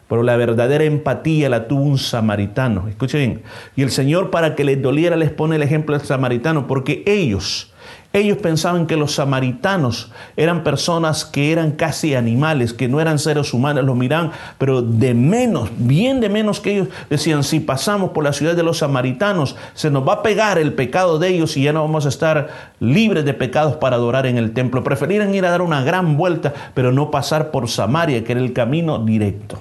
Pero 0.07 0.23
la 0.23 0.35
verdadera 0.35 0.83
empatía 0.83 1.49
la 1.49 1.67
tuvo 1.67 1.83
un 1.83 1.97
samaritano. 1.97 2.87
Escuchen 2.89 3.19
bien. 3.19 3.43
Y 3.77 3.81
el 3.81 3.91
Señor 3.91 4.29
para 4.29 4.55
que 4.55 4.65
les 4.65 4.81
doliera 4.81 5.15
les 5.15 5.31
pone 5.31 5.55
el 5.55 5.63
ejemplo 5.63 5.97
del 5.97 6.05
samaritano, 6.05 6.67
porque 6.67 7.03
ellos 7.05 7.70
ellos 8.13 8.39
pensaban 8.39 8.87
que 8.87 8.97
los 8.97 9.15
samaritanos 9.15 10.11
eran 10.35 10.63
personas 10.63 11.23
que 11.23 11.53
eran 11.53 11.71
casi 11.71 12.13
animales, 12.13 12.73
que 12.73 12.89
no 12.89 12.99
eran 12.99 13.19
seres 13.19 13.53
humanos, 13.53 13.85
los 13.85 13.95
miraban, 13.95 14.31
pero 14.57 14.81
de 14.81 15.13
menos, 15.13 15.69
bien 15.77 16.19
de 16.19 16.27
menos 16.27 16.59
que 16.59 16.73
ellos. 16.73 16.87
Decían, 17.09 17.45
si 17.45 17.61
pasamos 17.61 18.11
por 18.11 18.25
la 18.25 18.33
ciudad 18.33 18.53
de 18.53 18.63
los 18.63 18.79
samaritanos, 18.79 19.55
se 19.75 19.89
nos 19.89 20.05
va 20.05 20.13
a 20.15 20.23
pegar 20.23 20.57
el 20.57 20.73
pecado 20.73 21.19
de 21.19 21.29
ellos 21.29 21.55
y 21.55 21.63
ya 21.63 21.71
no 21.71 21.83
vamos 21.83 22.05
a 22.05 22.09
estar 22.09 22.49
libres 22.81 23.23
de 23.23 23.33
pecados 23.33 23.77
para 23.77 23.95
adorar 23.95 24.25
en 24.25 24.37
el 24.37 24.53
templo. 24.53 24.83
Preferían 24.83 25.33
ir 25.33 25.45
a 25.45 25.51
dar 25.51 25.61
una 25.61 25.81
gran 25.81 26.17
vuelta, 26.17 26.53
pero 26.73 26.91
no 26.91 27.11
pasar 27.11 27.49
por 27.49 27.69
Samaria, 27.69 28.25
que 28.25 28.33
era 28.33 28.41
el 28.41 28.51
camino 28.51 28.99
directo. 28.99 29.57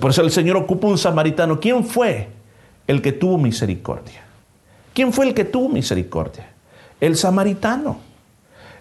por 0.00 0.12
eso 0.12 0.22
el 0.22 0.30
Señor 0.30 0.56
ocupa 0.56 0.86
un 0.86 0.96
samaritano. 0.96 1.60
¿Quién 1.60 1.84
fue 1.84 2.28
el 2.86 3.02
que 3.02 3.12
tuvo 3.12 3.36
misericordia? 3.36 4.22
¿Quién 4.94 5.12
fue 5.12 5.26
el 5.26 5.34
que 5.34 5.44
tuvo 5.44 5.68
misericordia? 5.68 6.53
El 7.06 7.16
samaritano. 7.16 7.98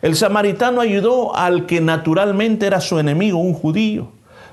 El 0.02 0.16
samaritano 0.16 0.82
ayudó 0.82 1.36
al 1.36 1.66
que 1.66 1.82
naturalmente 1.82 2.66
era 2.66 2.82
su 2.82 3.00
enemigo, 3.00 3.38
un 3.38 3.54
judío. 3.54 4.10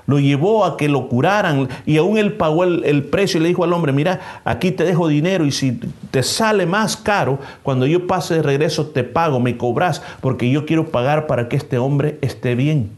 Lo 0.07 0.19
llevó 0.19 0.65
a 0.65 0.77
que 0.77 0.89
lo 0.89 1.07
curaran 1.07 1.69
y 1.85 1.97
aún 1.97 2.17
él 2.17 2.33
pagó 2.33 2.63
el, 2.63 3.03
precio 3.03 3.39
y 3.39 3.43
le 3.43 3.49
dijo 3.49 3.63
al 3.63 3.71
hombre, 3.73 3.93
mira, 3.93 4.41
aquí 4.43 4.71
te 4.71 4.83
dejo 4.83 5.07
dinero 5.07 5.45
y 5.45 5.51
si 5.51 5.79
te 6.09 6.23
sale 6.23 6.65
más 6.65 6.97
caro, 6.97 7.39
cuando 7.63 7.85
yo 7.85 8.07
pase 8.07 8.35
de 8.35 8.41
regreso 8.41 8.87
te 8.87 9.03
pago, 9.03 9.39
me 9.39 9.57
cobras, 9.57 10.01
porque 10.21 10.49
yo 10.49 10.65
quiero 10.65 10.87
pagar 10.87 11.27
para 11.27 11.47
que 11.47 11.55
este 11.55 11.77
hombre 11.77 12.17
esté 12.21 12.55
bien. 12.55 12.91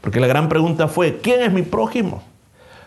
Porque 0.00 0.20
la 0.20 0.26
gran 0.26 0.48
pregunta 0.48 0.86
fue, 0.86 1.18
¿quién 1.18 1.42
es 1.42 1.52
mi 1.52 1.62
prójimo? 1.62 2.22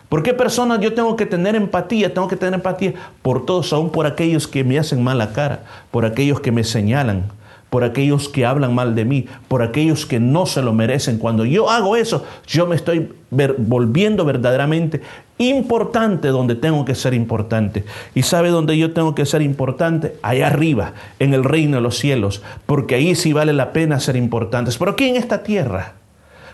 ¿Por 0.08 0.22
qué 0.22 0.34
personas 0.34 0.80
yo 0.80 0.94
tengo 0.94 1.16
que 1.16 1.26
tener 1.26 1.56
empatía? 1.56 2.12
Tengo 2.12 2.28
que 2.28 2.36
tener 2.36 2.54
empatía 2.54 2.94
por 3.22 3.46
todos, 3.46 3.72
aún 3.72 3.90
por 3.90 4.06
aquellos 4.06 4.46
que 4.46 4.64
me 4.64 4.78
hacen 4.78 5.02
mala 5.02 5.32
cara, 5.32 5.64
por 5.90 6.04
aquellos 6.04 6.40
que 6.40 6.52
me 6.52 6.62
señalan, 6.62 7.24
por 7.70 7.82
aquellos 7.82 8.28
que 8.28 8.46
hablan 8.46 8.74
mal 8.74 8.94
de 8.94 9.04
mí, 9.04 9.26
por 9.48 9.62
aquellos 9.62 10.06
que 10.06 10.20
no 10.20 10.46
se 10.46 10.62
lo 10.62 10.72
merecen. 10.72 11.18
Cuando 11.18 11.44
yo 11.44 11.70
hago 11.70 11.96
eso, 11.96 12.24
yo 12.46 12.66
me 12.66 12.76
estoy 12.76 13.12
volviendo 13.30 14.24
verdaderamente 14.24 15.02
importante 15.38 16.28
donde 16.28 16.54
tengo 16.54 16.84
que 16.84 16.94
ser 16.94 17.14
importante. 17.14 17.84
¿Y 18.14 18.22
sabe 18.22 18.50
dónde 18.50 18.78
yo 18.78 18.92
tengo 18.92 19.16
que 19.16 19.26
ser 19.26 19.42
importante? 19.42 20.14
Allá 20.22 20.46
arriba, 20.46 20.92
en 21.18 21.34
el 21.34 21.42
reino 21.42 21.78
de 21.78 21.82
los 21.82 21.98
cielos, 21.98 22.42
porque 22.66 22.94
ahí 22.94 23.16
sí 23.16 23.32
vale 23.32 23.52
la 23.52 23.72
pena 23.72 23.98
ser 23.98 24.14
importantes. 24.14 24.78
Pero 24.78 24.92
aquí 24.92 25.08
en 25.08 25.16
esta 25.16 25.42
tierra, 25.42 25.94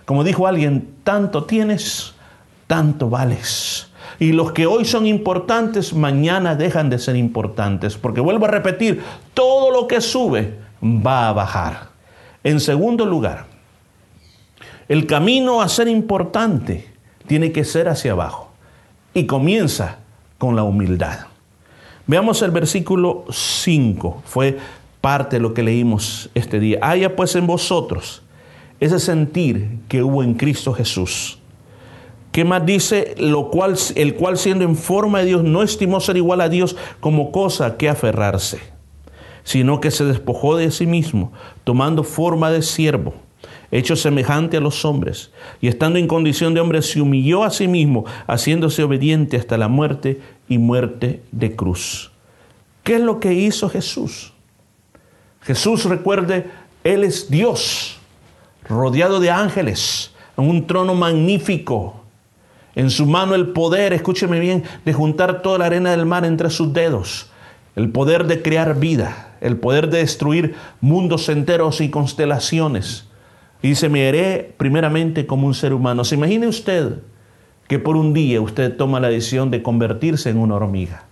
como 0.07 0.25
dijo 0.25 0.47
alguien, 0.47 0.89
tanto 1.05 1.45
tienes 1.45 2.15
tanto 2.71 3.11
vales. 3.11 3.89
Y 4.21 4.31
los 4.31 4.53
que 4.53 4.65
hoy 4.65 4.85
son 4.85 5.05
importantes, 5.05 5.93
mañana 5.93 6.55
dejan 6.55 6.89
de 6.89 7.01
ser 7.01 7.17
importantes. 7.17 7.97
Porque 7.97 8.21
vuelvo 8.21 8.45
a 8.45 8.49
repetir, 8.49 9.03
todo 9.35 9.73
lo 9.73 9.89
que 9.89 10.01
sube 10.01 10.55
va 10.81 11.29
a 11.29 11.33
bajar. 11.33 11.89
En 12.45 12.61
segundo 12.61 13.05
lugar, 13.07 13.47
el 14.89 15.09
camino 15.09 15.61
a 15.61 15.69
ser 15.69 15.89
importante 15.89 16.89
tiene 17.27 17.51
que 17.51 17.65
ser 17.65 17.89
hacia 17.89 18.13
abajo. 18.13 18.53
Y 19.15 19.27
comienza 19.27 19.99
con 20.39 20.55
la 20.55 20.63
humildad. 20.63 21.27
Veamos 22.07 22.41
el 22.43 22.53
versículo 22.53 23.25
5. 23.33 24.23
Fue 24.25 24.59
parte 25.01 25.37
de 25.37 25.43
lo 25.43 25.55
que 25.55 25.65
leímos 25.65 26.31
este 26.37 26.61
día. 26.61 26.79
Haya 26.83 27.17
pues 27.17 27.35
en 27.35 27.49
vosotros 27.49 28.23
ese 28.79 29.01
sentir 29.01 29.81
que 29.89 30.05
hubo 30.05 30.23
en 30.23 30.35
Cristo 30.35 30.73
Jesús 30.73 31.40
¿Qué 32.33 32.45
más 32.45 32.65
dice? 32.65 33.15
Lo 33.19 33.51
cual, 33.51 33.77
el 33.97 34.15
cual 34.15 34.39
siendo 34.39 34.65
en 34.65 34.77
forma 34.77 35.21
de 35.21 35.27
Dios 35.27 35.43
no 35.43 35.63
estimó 35.63 36.01
ser 36.01 36.17
igual 36.17 36.41
a 36.41 36.49
Dios 36.49 36.77
como 37.01 37.33
cosa 37.33 37.77
que 37.77 37.89
aferrarse, 37.89 38.61
sino 39.43 39.81
que 39.81 39.91
se 39.91 40.05
despojó 40.05 40.57
de 40.57 40.71
sí 40.71 40.87
mismo, 40.87 41.33
tomando 41.65 42.05
forma 42.05 42.53
de 42.53 42.63
siervo, 42.63 43.15
hecho 43.73 43.97
semejante 43.97 44.57
a 44.57 44.61
los 44.61 44.85
hombres, 44.85 45.33
y 45.61 45.67
estando 45.67 45.99
en 45.99 46.07
condición 46.07 46.55
de 46.55 46.61
hombre 46.61 46.83
se 46.83 47.01
humilló 47.01 47.43
a 47.43 47.51
sí 47.51 47.67
mismo, 47.67 48.05
haciéndose 48.29 48.85
obediente 48.85 49.37
hasta 49.37 49.59
la 49.59 49.67
muerte 49.67 50.21
y 50.49 50.59
muerte 50.59 51.23
de 51.33 51.57
cruz. 51.57 52.13
¿Qué 52.85 52.95
es 52.95 53.01
lo 53.01 53.19
que 53.19 53.33
hizo 53.35 53.69
Jesús? 53.69 54.33
Jesús, 55.43 55.85
recuerde, 55.85 56.49
Él 56.85 57.03
es 57.03 57.29
Dios, 57.29 57.99
rodeado 58.69 59.19
de 59.19 59.31
ángeles, 59.31 60.13
en 60.37 60.49
un 60.49 60.67
trono 60.67 60.95
magnífico 60.95 62.00
En 62.75 62.91
su 62.91 63.07
mano 63.07 63.35
el 63.35 63.49
poder, 63.49 63.93
escúcheme 63.93 64.41
bien, 64.41 64.65
de 64.85 64.93
juntar 64.93 65.43
toda 65.43 65.59
la 65.59 65.67
arena 65.67 65.91
del 65.91 66.07
mar 66.07 66.25
entre 66.25 66.51
sus 66.51 66.73
dedos. 66.73 67.31
El 67.77 67.91
poder 67.91 68.27
de 68.27 68.43
crear 68.43 68.79
vida, 68.79 69.37
el 69.41 69.57
poder 69.57 69.89
de 69.89 69.99
destruir 69.99 70.55
mundos 70.81 71.29
enteros 71.29 71.81
y 71.81 71.91
constelaciones. 71.91 73.07
Y 73.63 73.75
se 73.75 73.89
me 73.89 74.09
haré 74.09 74.55
primeramente 74.57 75.27
como 75.27 75.47
un 75.47 75.55
ser 75.55 75.75
humano. 75.75 76.05
¿Se 76.05 76.15
imagine 76.15 76.47
usted 76.47 76.99
que 77.69 77.79
por 77.79 77.97
un 77.97 78.13
día 78.13 78.41
usted 78.41 78.77
toma 78.77 79.01
la 79.01 79.09
decisión 79.09 79.51
de 79.51 79.63
convertirse 79.63 80.31
en 80.31 80.39
una 80.39 80.57
hormiga? 80.57 81.05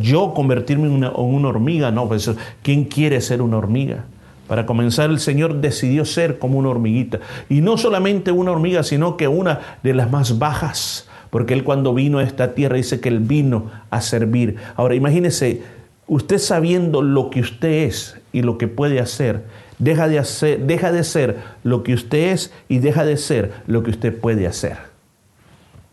Yo 0.00 0.34
convertirme 0.34 0.86
en 0.86 0.92
una, 0.92 1.10
una 1.12 1.48
hormiga, 1.48 1.90
no, 1.90 2.08
pues 2.08 2.30
¿quién 2.62 2.84
quiere 2.84 3.20
ser 3.20 3.42
una 3.42 3.58
hormiga? 3.58 4.04
Para 4.48 4.64
comenzar, 4.64 5.10
el 5.10 5.20
Señor 5.20 5.60
decidió 5.60 6.04
ser 6.04 6.38
como 6.38 6.58
una 6.58 6.70
hormiguita. 6.70 7.20
Y 7.48 7.60
no 7.60 7.76
solamente 7.76 8.32
una 8.32 8.50
hormiga, 8.50 8.82
sino 8.82 9.16
que 9.16 9.28
una 9.28 9.60
de 9.82 9.94
las 9.94 10.10
más 10.10 10.38
bajas. 10.38 11.06
Porque 11.30 11.52
Él 11.52 11.62
cuando 11.62 11.92
vino 11.92 12.18
a 12.18 12.22
esta 12.22 12.54
tierra 12.54 12.76
dice 12.76 12.98
que 12.98 13.10
Él 13.10 13.20
vino 13.20 13.70
a 13.90 14.00
servir. 14.00 14.56
Ahora 14.74 14.94
imagínese, 14.94 15.62
usted 16.06 16.38
sabiendo 16.38 17.02
lo 17.02 17.28
que 17.28 17.40
usted 17.40 17.84
es 17.84 18.18
y 18.32 18.40
lo 18.40 18.56
que 18.56 18.68
puede 18.68 19.00
hacer, 19.00 19.44
deja 19.78 20.08
de, 20.08 20.18
hacer, 20.18 20.60
deja 20.60 20.92
de 20.92 21.04
ser 21.04 21.36
lo 21.62 21.82
que 21.82 21.92
usted 21.92 22.32
es 22.32 22.52
y 22.68 22.78
deja 22.78 23.04
de 23.04 23.18
ser 23.18 23.52
lo 23.66 23.82
que 23.82 23.90
usted 23.90 24.18
puede 24.18 24.46
hacer. 24.46 24.78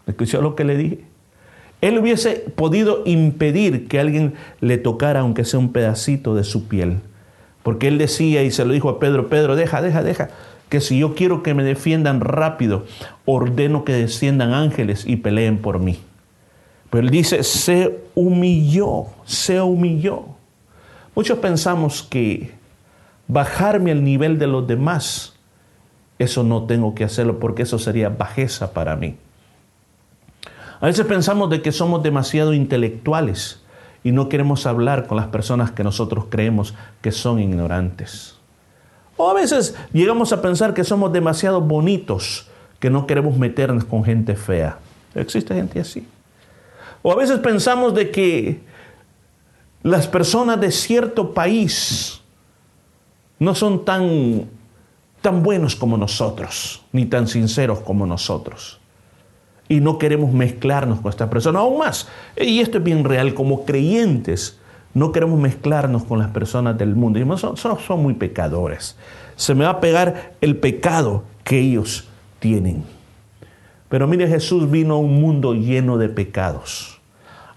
¿Escuchó 0.07 0.41
lo 0.41 0.55
que 0.55 0.63
le 0.63 0.77
dije? 0.77 0.99
Él 1.81 1.99
hubiese 1.99 2.45
podido 2.55 3.03
impedir 3.05 3.89
que 3.89 3.99
alguien 3.99 4.35
le 4.61 4.77
tocara, 4.77 5.19
aunque 5.19 5.43
sea 5.43 5.59
un 5.59 5.73
pedacito 5.73 6.35
de 6.35 6.45
su 6.45 6.69
piel. 6.69 6.99
Porque 7.65 7.87
él 7.87 7.97
decía 7.97 8.43
y 8.43 8.51
se 8.51 8.63
lo 8.63 8.73
dijo 8.73 8.89
a 8.89 8.99
Pedro, 8.99 9.27
Pedro, 9.27 9.55
deja, 9.55 9.81
deja, 9.81 10.03
deja, 10.03 10.29
que 10.69 10.79
si 10.81 10.99
yo 10.99 11.15
quiero 11.15 11.41
que 11.41 11.55
me 11.55 11.63
defiendan 11.63 12.21
rápido, 12.21 12.85
ordeno 13.25 13.83
que 13.83 13.93
desciendan 13.93 14.53
ángeles 14.53 15.03
y 15.07 15.15
peleen 15.15 15.57
por 15.57 15.79
mí. 15.79 15.97
Pero 16.91 17.07
él 17.07 17.09
dice, 17.09 17.41
se 17.41 18.01
humilló, 18.13 19.05
se 19.25 19.59
humilló. 19.61 20.25
Muchos 21.15 21.39
pensamos 21.39 22.03
que 22.03 22.51
bajarme 23.27 23.91
al 23.93 24.03
nivel 24.03 24.37
de 24.37 24.45
los 24.45 24.67
demás, 24.67 25.33
eso 26.19 26.43
no 26.43 26.65
tengo 26.65 26.93
que 26.93 27.03
hacerlo 27.03 27.39
porque 27.39 27.63
eso 27.63 27.79
sería 27.79 28.09
bajeza 28.09 28.73
para 28.73 28.95
mí. 28.95 29.15
A 30.79 30.85
veces 30.85 31.07
pensamos 31.07 31.49
de 31.49 31.63
que 31.63 31.71
somos 31.71 32.03
demasiado 32.03 32.53
intelectuales 32.53 33.64
y 34.05 34.11
no 34.11 34.29
queremos 34.29 34.67
hablar 34.67 35.07
con 35.07 35.17
las 35.17 35.29
personas 35.29 35.71
que 35.71 35.83
nosotros 35.83 36.25
creemos 36.29 36.75
que 37.01 37.11
son 37.11 37.39
ignorantes. 37.39 38.35
O 39.17 39.27
a 39.31 39.33
veces 39.33 39.75
llegamos 39.93 40.31
a 40.31 40.43
pensar 40.43 40.75
que 40.75 40.83
somos 40.83 41.11
demasiado 41.11 41.59
bonitos, 41.59 42.47
que 42.79 42.91
no 42.91 43.07
queremos 43.07 43.35
meternos 43.35 43.83
con 43.83 44.03
gente 44.03 44.35
fea. 44.35 44.77
Existe 45.15 45.55
gente 45.55 45.79
así. 45.79 46.07
O 47.01 47.11
a 47.11 47.15
veces 47.15 47.39
pensamos 47.39 47.95
de 47.95 48.11
que 48.11 48.61
las 49.81 50.07
personas 50.07 50.61
de 50.61 50.71
cierto 50.71 51.33
país 51.33 52.21
no 53.39 53.55
son 53.55 53.85
tan, 53.85 54.47
tan 55.19 55.41
buenos 55.41 55.75
como 55.75 55.97
nosotros, 55.97 56.83
ni 56.91 57.07
tan 57.07 57.27
sinceros 57.27 57.79
como 57.79 58.05
nosotros 58.05 58.79
y 59.67 59.79
no 59.79 59.97
queremos 59.97 60.31
mezclarnos 60.33 60.99
con 60.99 61.09
esta 61.09 61.29
persona. 61.29 61.59
Aún 61.59 61.79
más, 61.79 62.07
y 62.39 62.59
esto 62.59 62.77
es 62.77 62.83
bien 62.83 63.03
real, 63.03 63.33
como 63.33 63.65
creyentes, 63.65 64.59
no 64.93 65.11
queremos 65.11 65.39
mezclarnos 65.39 66.03
con 66.03 66.19
las 66.19 66.29
personas 66.29 66.77
del 66.77 66.95
mundo. 66.95 67.19
Y 67.19 67.37
son, 67.37 67.57
son, 67.57 67.79
son 67.79 68.01
muy 68.01 68.13
pecadores. 68.13 68.95
Se 69.35 69.53
me 69.53 69.65
va 69.65 69.71
a 69.71 69.79
pegar 69.81 70.33
el 70.41 70.57
pecado 70.57 71.23
que 71.43 71.59
ellos 71.59 72.07
tienen. 72.39 72.83
Pero 73.89 74.07
mire, 74.07 74.27
Jesús 74.27 74.69
vino 74.69 74.95
a 74.95 74.99
un 74.99 75.19
mundo 75.21 75.53
lleno 75.53 75.97
de 75.97 76.09
pecados. 76.09 76.99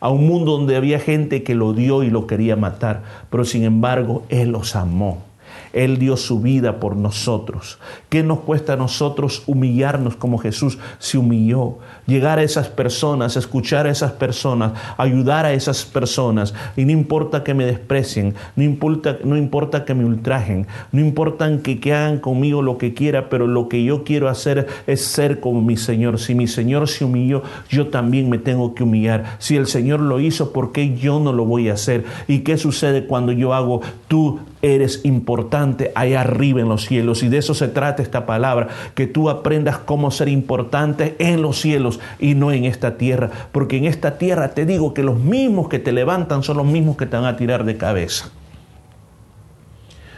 A 0.01 0.11
un 0.11 0.27
mundo 0.27 0.53
donde 0.53 0.77
había 0.77 0.99
gente 1.01 1.42
que 1.42 1.55
lo 1.55 1.68
odió 1.68 2.03
y 2.03 2.11
lo 2.11 2.27
quería 2.27 2.57
matar. 2.57 3.03
Pero 3.31 3.44
sin 3.44 3.64
embargo, 3.64 4.25
Él 4.29 4.51
los 4.51 4.77
amó. 4.77 5.27
Él 5.72 5.98
dio 5.98 6.16
su 6.16 6.40
vida 6.40 6.81
por 6.81 6.96
nosotros. 6.96 7.78
¿Qué 8.09 8.22
nos 8.22 8.40
cuesta 8.40 8.74
a 8.74 8.76
nosotros 8.76 9.42
humillarnos 9.46 10.16
como 10.16 10.38
Jesús 10.38 10.78
se 10.98 11.18
humilló? 11.18 11.78
Llegar 12.07 12.38
a 12.38 12.42
esas 12.42 12.68
personas, 12.68 13.37
escuchar 13.37 13.87
a 13.87 13.90
esas 13.90 14.12
personas, 14.12 14.72
ayudar 14.96 15.46
a 15.46 15.52
esas 15.52 15.85
personas. 15.85 16.54
Y 16.76 16.85
no 16.85 16.92
importa 16.92 17.44
que 17.44 17.54
me 17.54 17.64
desprecien, 17.64 18.35
no 18.57 18.62
importa, 18.62 19.18
no 19.24 19.37
importa 19.37 19.85
que 19.85 19.94
me 19.94 20.04
ultrajen, 20.04 20.66
no 20.92 21.00
importa 21.00 21.50
que, 21.62 21.81
que 21.81 21.94
hagan 21.94 22.18
conmigo 22.18 22.62
lo 22.62 22.78
que 22.78 22.94
quiera, 22.94 23.28
pero 23.28 23.46
lo 23.46 23.68
que 23.68 23.85
yo 23.85 24.04
quiero 24.04 24.28
hacer 24.28 24.66
es 24.87 25.04
ser 25.04 25.40
como 25.40 25.61
mi 25.61 25.76
Señor. 25.76 26.18
Si 26.18 26.35
mi 26.35 26.46
Señor 26.46 26.88
se 26.88 27.04
humilló, 27.04 27.42
yo 27.68 27.88
también 27.88 28.28
me 28.31 28.38
tengo 28.38 28.74
que 28.74 28.83
humillar. 28.83 29.37
Si 29.38 29.57
el 29.57 29.66
Señor 29.66 30.00
lo 30.00 30.20
hizo, 30.20 30.52
¿por 30.52 30.72
qué 30.72 30.96
yo 30.96 31.20
no 31.20 31.33
lo 31.33 31.44
voy 31.44 31.68
a 31.68 31.74
hacer? 31.74 32.04
¿Y 32.26 32.40
qué 32.40 32.57
sucede 32.59 33.07
cuando 33.07 33.33
yo 33.33 33.54
hago 33.54 33.81
tú 34.09 34.40
eres 34.62 35.05
importante 35.05 35.92
allá 35.94 36.23
arriba 36.23 36.61
en 36.61 36.68
los 36.68 36.87
cielos. 36.87 37.23
Y 37.23 37.29
de 37.29 37.38
eso 37.38 37.55
se 37.55 37.68
trata 37.68 38.03
esta 38.03 38.27
palabra, 38.27 38.68
que 38.94 39.07
tú 39.07 39.31
aprendas 39.31 39.79
cómo 39.79 40.11
ser 40.11 40.29
importante 40.29 41.16
en 41.18 41.42
los 41.42 41.61
cielos 41.61 42.01
y 42.18 42.35
no 42.35 42.53
en 42.53 42.64
esta 42.64 42.97
tierra. 42.97 43.31
Porque 43.53 43.77
en 43.77 43.85
esta 43.85 44.18
tierra 44.18 44.51
te 44.51 44.66
digo 44.66 44.94
que 44.94 45.03
los 45.03 45.18
mismos 45.18 45.68
que 45.68 45.79
te 45.79 45.92
levantan 45.92 46.42
son 46.42 46.57
los 46.57 46.66
mismos 46.66 46.97
que 46.97 47.07
te 47.07 47.16
van 47.16 47.27
a 47.27 47.37
tirar 47.37 47.64
de 47.64 47.77
cabeza. 47.77 48.31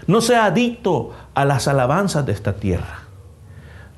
No 0.07 0.21
sea 0.21 0.47
adicto 0.47 1.13
a 1.35 1.45
las 1.45 1.69
alabanzas 1.69 2.27
de 2.27 2.33
esta 2.33 2.55
tierra. 2.55 3.10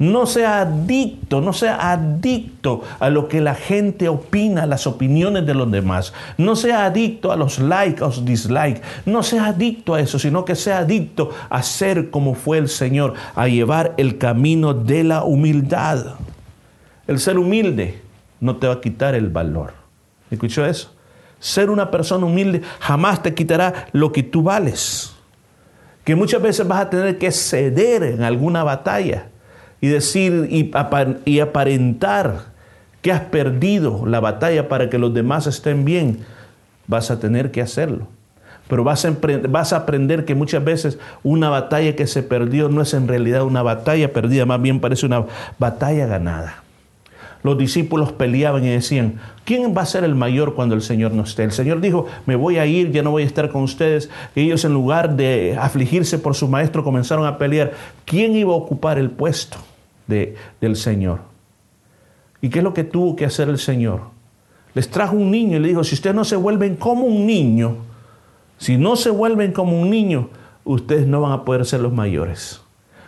No 0.03 0.27
sea 0.27 0.63
adicto, 0.63 1.41
no 1.41 1.53
sea 1.53 1.93
adicto 1.93 2.83
a 2.99 3.09
lo 3.09 3.29
que 3.29 3.41
la 3.41 3.55
gente 3.55 4.09
opina, 4.09 4.67
las 4.67 4.89
opiniones 4.89 5.47
de 5.47 5.55
los 5.55 5.71
demás. 5.71 6.13
No 6.39 6.57
sea 6.57 6.87
adicto 6.87 7.31
a 7.31 7.37
los 7.37 7.61
likes 7.61 8.03
o 8.03 8.11
dislikes. 8.11 8.83
No 9.07 9.23
sea 9.23 9.47
adicto 9.47 9.95
a 9.95 10.01
eso, 10.01 10.19
sino 10.19 10.45
que 10.45 10.57
sea 10.57 10.79
adicto 10.79 11.31
a 11.49 11.63
ser 11.63 12.11
como 12.11 12.35
fue 12.35 12.59
el 12.59 12.69
Señor, 12.69 13.15
a 13.37 13.47
llevar 13.47 13.95
el 13.97 14.19
camino 14.19 14.75
de 14.75 15.05
la 15.05 15.23
humildad. 15.23 16.17
El 17.07 17.21
ser 17.21 17.39
humilde 17.39 18.03
no 18.41 18.57
te 18.57 18.67
va 18.67 18.75
a 18.75 18.81
quitar 18.81 19.15
el 19.15 19.29
valor. 19.29 19.73
¿Escuchó 20.33 20.67
eso? 20.67 20.93
Ser 21.39 21.71
una 21.71 21.93
persona 21.93 22.27
humilde 22.27 22.63
jamás 22.81 23.23
te 23.23 23.35
quitará 23.35 23.87
lo 23.93 24.11
que 24.11 24.25
tú 24.25 24.43
vales. 24.43 25.15
Que 26.03 26.17
muchas 26.17 26.43
veces 26.43 26.67
vas 26.67 26.81
a 26.81 26.91
tener 26.91 27.19
que 27.19 27.31
ceder 27.31 28.03
en 28.03 28.25
alguna 28.25 28.65
batalla 28.65 29.29
y 29.83 29.89
decir 29.89 30.49
y, 30.49 31.41
aparentar 31.41 32.53
que 33.03 33.11
has 33.11 33.23
perdido 33.23 34.07
la 34.07 34.21
batalla 34.21 34.69
para 34.69 34.89
que 34.89 34.97
los 34.97 35.13
demás 35.13 35.49
estén 35.49 35.85
bien, 35.85 36.21
vas 36.87 37.11
a 37.11 37.19
tener 37.19 37.51
que 37.51 37.61
hacerlo. 37.61 38.07
Pero 38.69 38.85
vas 38.85 39.05
a, 39.05 39.13
vas 39.49 39.73
a 39.73 39.79
aprender 39.79 40.25
que 40.25 40.37
muchas 40.37 40.65
veces 40.65 40.99
una 41.25 41.51
batalla 41.51 41.97
que 41.97 42.07
se 42.07 42.23
perdió 42.23 42.69
no 42.69 42.81
es 42.81 42.95
en 42.95 43.09
realidad 43.09 43.43
una 43.43 43.63
batalla 43.63 44.13
perdida, 44.13 44.47
más 44.47 44.63
bien 44.63 44.79
parece 44.79 45.05
una 45.05 45.27
batalla 45.59 46.07
ganada. 46.07 46.63
Los 47.43 47.59
discípulos 47.59 48.13
peleaban 48.13 48.65
y 48.65 48.69
decían, 48.69 49.19
¿quién 49.45 49.75
va 49.77 49.83
a 49.83 49.87
ser 49.87 50.05
el 50.05 50.15
mayor 50.15 50.55
cuando 50.55 50.77
el 50.77 50.83
Señor 50.83 51.11
no 51.11 51.25
esté? 51.25 51.43
El 51.43 51.51
Señor 51.51 51.81
dijo, 51.81 52.07
me 52.25 52.37
voy 52.37 52.59
a 52.59 52.67
ir, 52.67 52.93
ya 52.93 53.03
no 53.03 53.11
voy 53.11 53.25
a 53.25 53.27
estar 53.27 53.51
con 53.51 53.65
ustedes. 53.65 54.11
Y 54.37 54.43
ellos 54.43 54.65
en 54.65 54.75
lugar 54.75 55.17
de 55.17 55.57
afligirse 55.61 56.21
por 56.21 56.37
su 56.37 56.47
maestro 56.47 56.85
comenzaron 56.85 57.27
a 57.27 57.37
pelear. 57.39 57.73
¿Quién 58.05 58.37
iba 58.37 58.53
a 58.53 58.57
ocupar 58.57 58.97
el 58.97 59.11
puesto? 59.11 59.59
Del 60.61 60.77
Señor. 60.77 61.21
¿Y 62.41 62.51
qué 62.51 62.59
es 62.59 62.65
lo 62.65 62.75
que 62.75 62.85
tuvo 62.85 63.17
que 63.17 63.25
hacer 63.25 63.49
el 63.49 63.59
Señor? 63.59 64.01
Les 64.75 64.91
trajo 64.91 65.17
un 65.17 65.31
niño 65.31 65.57
y 65.57 65.61
le 65.61 65.69
dijo, 65.69 65.85
si 65.85 65.95
ustedes 65.95 66.17
no 66.17 66.25
se 66.25 66.37
vuelven 66.37 66.77
como 66.77 67.05
un 67.05 67.27
niño, 67.27 67.77
si 68.59 68.77
no 68.77 68.97
se 68.97 69.11
vuelven 69.11 69.53
como 69.53 69.81
un 69.81 69.91
niño, 69.91 70.29
ustedes 70.65 71.07
no 71.07 71.21
van 71.21 71.33
a 71.33 71.45
poder 71.45 71.67
ser 71.67 71.81
los 71.81 71.93
mayores. 71.93 72.61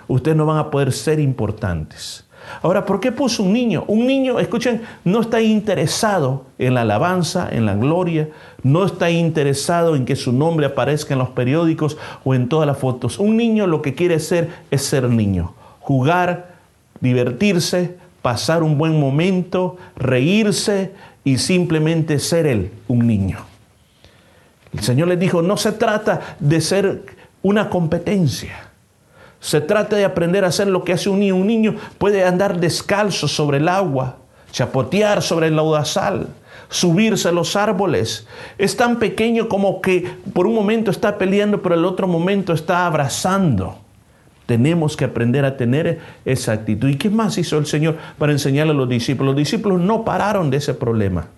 Ustedes 0.06 0.36
no 0.36 0.46
van 0.46 0.58
a 0.58 0.70
poder 0.70 0.92
ser 0.92 1.20
importantes. 1.20 2.24
Ahora, 2.62 2.84
¿por 2.84 3.00
qué 3.00 3.12
puso 3.12 3.42
un 3.42 3.52
niño? 3.52 3.84
Un 3.86 4.06
niño, 4.06 4.38
escuchen, 4.38 4.82
no 5.04 5.20
está 5.20 5.40
interesado 5.40 6.44
en 6.58 6.74
la 6.74 6.82
alabanza, 6.82 7.48
en 7.50 7.66
la 7.66 7.74
gloria, 7.74 8.28
no 8.62 8.84
está 8.84 9.10
interesado 9.10 9.96
en 9.96 10.04
que 10.04 10.16
su 10.16 10.32
nombre 10.32 10.66
aparezca 10.66 11.14
en 11.14 11.20
los 11.20 11.30
periódicos 11.30 11.96
o 12.24 12.34
en 12.34 12.48
todas 12.48 12.66
las 12.66 12.78
fotos. 12.78 13.18
Un 13.18 13.36
niño 13.36 13.66
lo 13.66 13.82
que 13.82 13.94
quiere 13.94 14.18
ser 14.20 14.50
es 14.70 14.82
ser 14.82 15.08
niño, 15.08 15.54
jugar, 15.80 16.53
divertirse, 17.04 17.96
pasar 18.22 18.62
un 18.62 18.78
buen 18.78 18.98
momento, 18.98 19.76
reírse 19.94 20.92
y 21.22 21.38
simplemente 21.38 22.18
ser 22.18 22.46
él 22.46 22.72
un 22.88 23.06
niño. 23.06 23.38
El 24.72 24.82
Señor 24.82 25.08
les 25.08 25.20
dijo, 25.20 25.42
no 25.42 25.56
se 25.56 25.72
trata 25.72 26.36
de 26.40 26.60
ser 26.60 27.02
una 27.42 27.70
competencia. 27.70 28.70
Se 29.38 29.60
trata 29.60 29.96
de 29.96 30.06
aprender 30.06 30.44
a 30.44 30.48
hacer 30.48 30.66
lo 30.68 30.82
que 30.82 30.94
hace 30.94 31.10
un 31.10 31.20
niño. 31.20 31.36
Un 31.36 31.46
niño 31.46 31.76
puede 31.98 32.24
andar 32.24 32.58
descalzo 32.58 33.28
sobre 33.28 33.58
el 33.58 33.68
agua, 33.68 34.16
chapotear 34.50 35.22
sobre 35.22 35.48
el 35.48 35.56
laudazal, 35.56 36.28
subirse 36.70 37.28
a 37.28 37.32
los 37.32 37.54
árboles. 37.54 38.26
Es 38.56 38.76
tan 38.76 38.98
pequeño 38.98 39.48
como 39.48 39.82
que 39.82 40.16
por 40.32 40.46
un 40.46 40.54
momento 40.54 40.90
está 40.90 41.18
peleando, 41.18 41.60
pero 41.60 41.74
el 41.74 41.84
otro 41.84 42.08
momento 42.08 42.54
está 42.54 42.86
abrazando. 42.86 43.83
Tenemos 44.46 44.96
que 44.96 45.04
aprender 45.04 45.44
a 45.44 45.56
tener 45.56 46.00
esa 46.24 46.52
actitud. 46.52 46.88
¿Y 46.88 46.96
qué 46.96 47.10
más 47.10 47.38
hizo 47.38 47.58
el 47.58 47.66
Señor 47.66 47.96
para 48.18 48.32
enseñarle 48.32 48.72
a 48.72 48.76
los 48.76 48.88
discípulos? 48.88 49.34
Los 49.34 49.38
discípulos 49.38 49.80
no 49.80 50.04
pararon 50.04 50.50
de 50.50 50.58
ese 50.58 50.74
problema. 50.74 51.28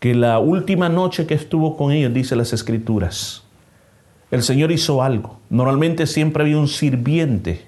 Que 0.00 0.14
la 0.14 0.38
última 0.38 0.88
noche 0.88 1.26
que 1.26 1.34
estuvo 1.34 1.76
con 1.76 1.92
ellos, 1.92 2.12
dice 2.12 2.34
las 2.34 2.52
escrituras, 2.52 3.44
el 4.30 4.42
Señor 4.42 4.72
hizo 4.72 5.02
algo. 5.02 5.40
Normalmente 5.50 6.06
siempre 6.06 6.42
había 6.42 6.58
un 6.58 6.68
sirviente 6.68 7.66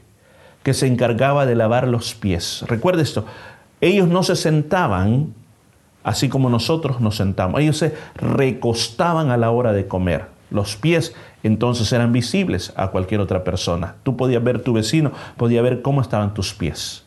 que 0.63 0.75
se 0.75 0.87
encargaba 0.87 1.47
de 1.47 1.55
lavar 1.55 1.89
los 1.89 2.15
pies. 2.15 2.65
Recuerde 2.67 3.03
esto, 3.03 3.27
ellos 3.81 4.09
no 4.09 4.23
se 4.23 4.37
sentaban 4.37 5.35
así 6.05 6.29
como 6.29 6.49
nosotros 6.49 7.01
nos 7.01 7.17
sentamos. 7.17 7.61
Ellos 7.61 7.79
se 7.79 7.95
recostaban 8.15 9.31
a 9.31 9.37
la 9.37 9.51
hora 9.51 9.73
de 9.73 9.87
comer. 9.87 10.27
Los 10.53 10.77
pies 10.77 11.15
entonces 11.43 11.91
eran 11.93 12.13
visibles 12.13 12.73
a 12.77 12.89
cualquier 12.89 13.21
otra 13.21 13.43
persona. 13.43 13.97
Tú 14.03 14.17
podías 14.17 14.45
ver 14.45 14.63
tu 14.63 14.75
vecino, 14.75 15.13
podías 15.37 15.63
ver 15.63 15.83
cómo 15.83 16.01
estaban 16.01 16.35
tus 16.35 16.53
pies. 16.53 17.05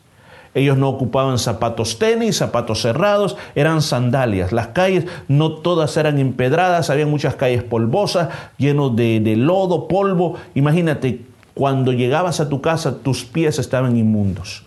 Ellos 0.55 0.77
no 0.77 0.89
ocupaban 0.89 1.37
zapatos 1.37 1.99
tenis, 1.99 2.37
zapatos 2.37 2.81
cerrados, 2.81 3.37
eran 3.55 3.81
sandalias. 3.81 4.51
Las 4.51 4.67
calles 4.67 5.05
no 5.27 5.51
todas 5.51 5.95
eran 5.97 6.17
empedradas, 6.17 6.89
había 6.89 7.05
muchas 7.05 7.35
calles 7.35 7.61
polvosas, 7.61 8.29
llenos 8.57 8.95
de, 8.95 9.19
de 9.19 9.35
lodo, 9.35 9.87
polvo. 9.87 10.37
Imagínate, 10.55 11.21
cuando 11.53 11.91
llegabas 11.91 12.39
a 12.39 12.49
tu 12.49 12.61
casa, 12.61 12.99
tus 12.99 13.25
pies 13.25 13.59
estaban 13.59 13.95
inmundos. 13.97 14.63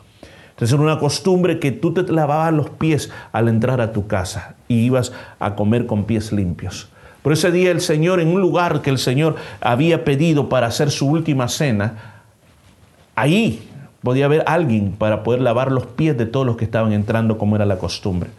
Entonces 0.51 0.75
era 0.75 0.83
una 0.83 0.99
costumbre 0.99 1.59
que 1.59 1.73
tú 1.73 1.95
te 1.95 2.03
lavabas 2.13 2.53
los 2.53 2.71
pies 2.71 3.11
al 3.33 3.49
entrar 3.49 3.81
a 3.81 3.93
tu 3.93 4.07
casa 4.07 4.57
y 4.69 4.81
ibas 4.81 5.13
a 5.39 5.55
comer 5.55 5.87
con 5.87 6.05
pies 6.05 6.33
limpios. 6.33 6.91
Por 7.29 7.35
ese 7.35 7.53
día 7.53 7.71
el 7.71 7.83
Señor, 7.83 8.21
en 8.21 8.29
un 8.29 8.41
lugar 8.41 8.81
que 8.81 8.89
el 8.89 8.97
Señor 8.97 9.37
había 9.61 10.03
pedido 10.03 10.49
para 10.49 10.69
hacer 10.69 10.91
su 10.91 11.07
última 11.07 11.47
cena, 11.49 12.23
ahí 13.17 13.69
podía 14.03 14.25
haber 14.25 14.45
alguien 14.47 14.93
para 14.93 15.23
poder 15.23 15.43
lavar 15.43 15.71
los 15.71 15.85
pies 15.85 16.17
de 16.17 16.25
todos 16.25 16.47
los 16.47 16.57
que 16.57 16.65
estaban 16.65 16.95
entrando 16.95 17.37
como 17.37 17.55
era 17.55 17.67
la 17.67 17.77
costumbre. 17.77 18.31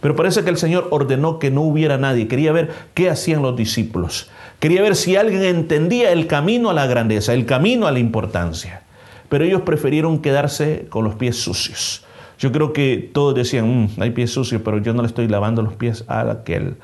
Pero 0.00 0.16
parece 0.16 0.44
que 0.44 0.48
el 0.48 0.56
Señor 0.56 0.88
ordenó 0.92 1.38
que 1.38 1.50
no 1.50 1.60
hubiera 1.60 1.98
nadie. 1.98 2.26
Quería 2.26 2.50
ver 2.52 2.70
qué 2.94 3.10
hacían 3.10 3.42
los 3.42 3.54
discípulos. 3.54 4.30
Quería 4.60 4.80
ver 4.80 4.96
si 4.96 5.16
alguien 5.16 5.42
entendía 5.42 6.10
el 6.10 6.26
camino 6.26 6.70
a 6.70 6.72
la 6.72 6.86
grandeza, 6.86 7.34
el 7.34 7.44
camino 7.44 7.86
a 7.86 7.92
la 7.92 7.98
importancia. 7.98 8.80
Pero 9.28 9.44
ellos 9.44 9.60
prefirieron 9.60 10.22
quedarse 10.22 10.86
con 10.88 11.04
los 11.04 11.16
pies 11.16 11.36
sucios. 11.36 12.02
Yo 12.38 12.52
creo 12.52 12.72
que 12.72 13.10
todos 13.12 13.34
decían, 13.34 13.84
mm, 13.96 14.00
hay 14.00 14.10
pies 14.10 14.30
sucios, 14.30 14.62
pero 14.64 14.78
yo 14.78 14.94
no 14.94 15.02
le 15.02 15.08
estoy 15.08 15.28
lavando 15.28 15.62
los 15.62 15.74
pies 15.74 16.04
a 16.06 16.20
aquel. 16.30 16.76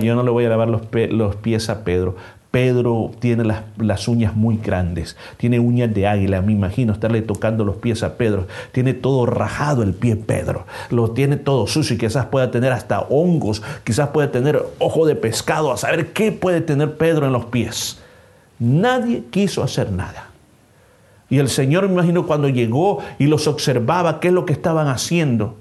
yo 0.00 0.14
no 0.14 0.22
le 0.22 0.30
voy 0.30 0.44
a 0.46 0.48
lavar 0.48 0.68
los, 0.68 0.82
los 1.10 1.36
pies 1.36 1.68
a 1.68 1.84
Pedro. 1.84 2.16
Pedro 2.50 3.10
tiene 3.18 3.42
las, 3.42 3.62
las, 3.78 4.06
uñas 4.06 4.36
muy 4.36 4.58
grandes, 4.58 5.16
tiene 5.38 5.58
uñas 5.58 5.92
de 5.92 6.06
águila, 6.06 6.40
me 6.40 6.52
imagino 6.52 6.92
estarle 6.92 7.20
tocando 7.20 7.64
los 7.64 7.78
pies 7.78 8.04
a 8.04 8.16
Pedro, 8.16 8.46
tiene 8.70 8.94
todo 8.94 9.26
rajado 9.26 9.82
el 9.82 9.92
pie 9.92 10.14
Pedro, 10.14 10.64
lo 10.88 11.10
tiene 11.10 11.36
todo 11.36 11.66
sucio 11.66 11.96
y 11.96 11.98
quizás 11.98 12.26
pueda 12.26 12.52
tener 12.52 12.70
hasta 12.70 13.00
hongos, 13.00 13.60
quizás 13.82 14.10
pueda 14.10 14.30
tener 14.30 14.64
ojo 14.78 15.04
de 15.04 15.16
pescado, 15.16 15.72
a 15.72 15.76
saber 15.76 16.12
qué 16.12 16.30
puede 16.30 16.60
tener 16.60 16.96
Pedro 16.96 17.26
en 17.26 17.32
los 17.32 17.46
pies. 17.46 17.98
Nadie 18.60 19.24
quiso 19.32 19.64
hacer 19.64 19.90
nada. 19.90 20.33
Y 21.34 21.40
el 21.40 21.48
Señor, 21.48 21.88
me 21.88 21.94
imagino, 21.94 22.28
cuando 22.28 22.48
llegó 22.48 23.00
y 23.18 23.26
los 23.26 23.48
observaba, 23.48 24.20
qué 24.20 24.28
es 24.28 24.34
lo 24.34 24.46
que 24.46 24.52
estaban 24.52 24.86
haciendo, 24.86 25.56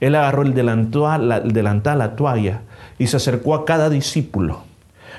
Él 0.00 0.14
agarró 0.14 0.40
el 0.40 0.54
delantal, 0.54 1.28
la, 1.28 2.16
toalla, 2.16 2.62
y 2.98 3.08
se 3.08 3.18
acercó 3.18 3.54
a 3.54 3.66
cada 3.66 3.90
discípulo. 3.90 4.62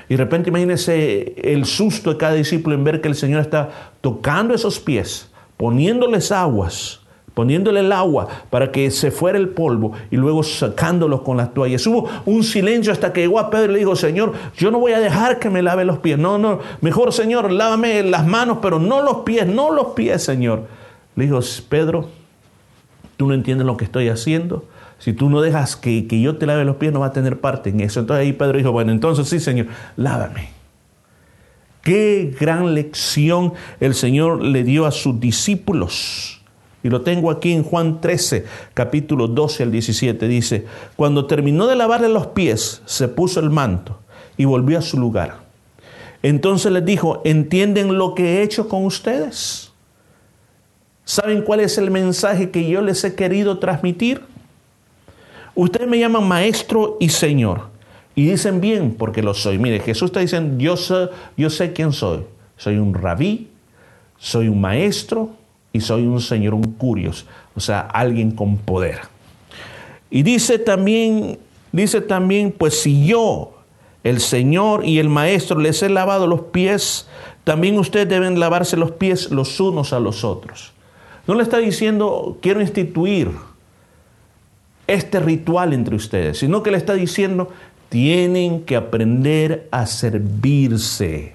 Y 0.08 0.16
de 0.16 0.24
repente 0.24 0.50
imagínense 0.50 1.36
el 1.36 1.64
susto 1.64 2.10
de 2.10 2.16
cada 2.16 2.32
discípulo 2.32 2.74
en 2.74 2.82
ver 2.82 3.00
que 3.00 3.06
el 3.06 3.14
Señor 3.14 3.40
está 3.40 3.92
tocando 4.00 4.52
esos 4.52 4.80
pies, 4.80 5.30
poniéndoles 5.56 6.32
aguas, 6.32 7.02
poniéndole 7.34 7.80
el 7.80 7.92
agua 7.92 8.28
para 8.48 8.70
que 8.70 8.90
se 8.90 9.10
fuera 9.10 9.36
el 9.36 9.48
polvo 9.48 9.92
y 10.10 10.16
luego 10.16 10.42
sacándolos 10.42 11.22
con 11.22 11.36
las 11.36 11.52
toallas. 11.52 11.86
Hubo 11.86 12.08
un 12.24 12.44
silencio 12.44 12.92
hasta 12.92 13.12
que 13.12 13.22
llegó 13.22 13.38
a 13.38 13.50
Pedro 13.50 13.70
y 13.70 13.74
le 13.74 13.78
dijo, 13.80 13.96
Señor, 13.96 14.32
yo 14.56 14.70
no 14.70 14.78
voy 14.78 14.92
a 14.92 15.00
dejar 15.00 15.38
que 15.38 15.50
me 15.50 15.62
lave 15.62 15.84
los 15.84 15.98
pies. 15.98 16.18
No, 16.18 16.38
no, 16.38 16.60
mejor 16.80 17.12
Señor, 17.12 17.50
lávame 17.50 18.02
las 18.04 18.26
manos, 18.26 18.58
pero 18.62 18.78
no 18.78 19.02
los 19.02 19.18
pies, 19.18 19.46
no 19.46 19.72
los 19.72 19.88
pies, 19.88 20.22
Señor. 20.22 20.66
Le 21.16 21.24
dijo, 21.24 21.40
Pedro, 21.68 22.08
tú 23.16 23.26
no 23.26 23.34
entiendes 23.34 23.66
lo 23.66 23.76
que 23.76 23.84
estoy 23.84 24.08
haciendo. 24.08 24.64
Si 24.98 25.12
tú 25.12 25.28
no 25.28 25.40
dejas 25.40 25.76
que, 25.76 26.06
que 26.06 26.20
yo 26.20 26.36
te 26.36 26.46
lave 26.46 26.64
los 26.64 26.76
pies, 26.76 26.92
no 26.92 27.00
va 27.00 27.06
a 27.06 27.12
tener 27.12 27.40
parte 27.40 27.70
en 27.70 27.80
eso. 27.80 28.00
Entonces 28.00 28.22
ahí 28.22 28.32
Pedro 28.32 28.56
dijo, 28.56 28.72
bueno, 28.72 28.92
entonces 28.92 29.28
sí, 29.28 29.40
Señor, 29.40 29.66
lávame. 29.96 30.50
Qué 31.82 32.34
gran 32.40 32.74
lección 32.74 33.52
el 33.80 33.94
Señor 33.94 34.42
le 34.42 34.64
dio 34.64 34.86
a 34.86 34.90
sus 34.90 35.20
discípulos. 35.20 36.43
Y 36.84 36.90
lo 36.90 37.00
tengo 37.00 37.30
aquí 37.30 37.52
en 37.52 37.64
Juan 37.64 38.02
13, 38.02 38.44
capítulo 38.74 39.26
12 39.26 39.62
al 39.62 39.72
17. 39.72 40.28
Dice, 40.28 40.66
cuando 40.96 41.26
terminó 41.26 41.66
de 41.66 41.76
lavarle 41.76 42.10
los 42.10 42.26
pies, 42.28 42.82
se 42.84 43.08
puso 43.08 43.40
el 43.40 43.48
manto 43.48 44.00
y 44.36 44.44
volvió 44.44 44.78
a 44.78 44.82
su 44.82 44.98
lugar. 44.98 45.38
Entonces 46.22 46.70
les 46.70 46.84
dijo, 46.84 47.22
¿entienden 47.24 47.96
lo 47.96 48.14
que 48.14 48.34
he 48.34 48.42
hecho 48.42 48.68
con 48.68 48.84
ustedes? 48.84 49.72
¿Saben 51.06 51.40
cuál 51.40 51.60
es 51.60 51.78
el 51.78 51.90
mensaje 51.90 52.50
que 52.50 52.68
yo 52.68 52.82
les 52.82 53.02
he 53.02 53.14
querido 53.14 53.58
transmitir? 53.58 54.20
Ustedes 55.54 55.88
me 55.88 55.98
llaman 55.98 56.28
maestro 56.28 56.98
y 57.00 57.08
señor. 57.08 57.68
Y 58.14 58.26
dicen 58.26 58.60
bien 58.60 58.94
porque 58.94 59.22
lo 59.22 59.32
soy. 59.32 59.58
Mire, 59.58 59.80
Jesús 59.80 60.10
está 60.10 60.20
diciendo, 60.20 60.62
yo 60.62 60.76
sé, 60.76 61.08
yo 61.38 61.48
sé 61.48 61.72
quién 61.72 61.92
soy. 61.92 62.24
Soy 62.58 62.76
un 62.76 62.92
rabí, 62.92 63.48
soy 64.18 64.48
un 64.48 64.60
maestro, 64.60 65.30
y 65.74 65.80
soy 65.80 66.06
un 66.06 66.20
señor, 66.20 66.54
un 66.54 66.72
curios, 66.72 67.26
o 67.56 67.60
sea, 67.60 67.80
alguien 67.80 68.30
con 68.30 68.56
poder. 68.56 69.00
Y 70.08 70.22
dice 70.22 70.60
también, 70.60 71.40
dice 71.72 72.00
también, 72.00 72.54
pues 72.56 72.80
si 72.80 73.04
yo, 73.04 73.58
el 74.04 74.20
Señor 74.20 74.86
y 74.86 75.00
el 75.00 75.08
Maestro, 75.08 75.58
les 75.58 75.82
he 75.82 75.88
lavado 75.88 76.28
los 76.28 76.42
pies, 76.42 77.08
también 77.42 77.76
ustedes 77.76 78.08
deben 78.08 78.38
lavarse 78.38 78.76
los 78.76 78.92
pies 78.92 79.32
los 79.32 79.58
unos 79.58 79.92
a 79.92 79.98
los 79.98 80.22
otros. 80.22 80.72
No 81.26 81.34
le 81.34 81.42
está 81.42 81.58
diciendo, 81.58 82.38
quiero 82.40 82.60
instituir 82.60 83.32
este 84.86 85.18
ritual 85.18 85.72
entre 85.72 85.96
ustedes, 85.96 86.38
sino 86.38 86.62
que 86.62 86.70
le 86.70 86.76
está 86.76 86.94
diciendo, 86.94 87.50
tienen 87.88 88.62
que 88.62 88.76
aprender 88.76 89.66
a 89.72 89.86
servirse 89.86 91.34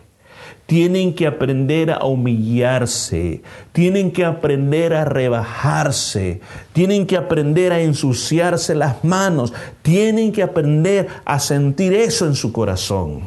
tienen 0.70 1.16
que 1.16 1.26
aprender 1.26 1.90
a 1.90 2.06
humillarse, 2.06 3.42
tienen 3.72 4.12
que 4.12 4.24
aprender 4.24 4.94
a 4.94 5.04
rebajarse, 5.04 6.42
tienen 6.74 7.08
que 7.08 7.18
aprender 7.18 7.74
a 7.74 7.82
ensuciarse 7.82 8.76
las 8.76 9.04
manos, 9.04 9.52
tienen 9.82 10.32
que 10.32 10.44
aprender 10.44 11.08
a 11.26 11.40
sentir 11.40 11.96
eso 11.96 12.28
en 12.28 12.36
su 12.36 12.52
corazón. 12.52 13.22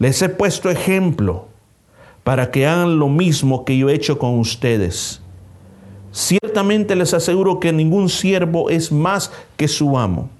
Les 0.00 0.20
he 0.22 0.28
puesto 0.28 0.70
ejemplo 0.70 1.46
para 2.24 2.50
que 2.50 2.66
hagan 2.66 2.98
lo 2.98 3.08
mismo 3.08 3.64
que 3.64 3.78
yo 3.78 3.88
he 3.88 3.94
hecho 3.94 4.18
con 4.18 4.40
ustedes. 4.40 5.22
Ciertamente 6.10 6.96
les 6.96 7.14
aseguro 7.14 7.60
que 7.60 7.72
ningún 7.72 8.08
siervo 8.08 8.70
es 8.70 8.90
más 8.90 9.30
que 9.56 9.68
su 9.68 9.96
amo 9.96 10.30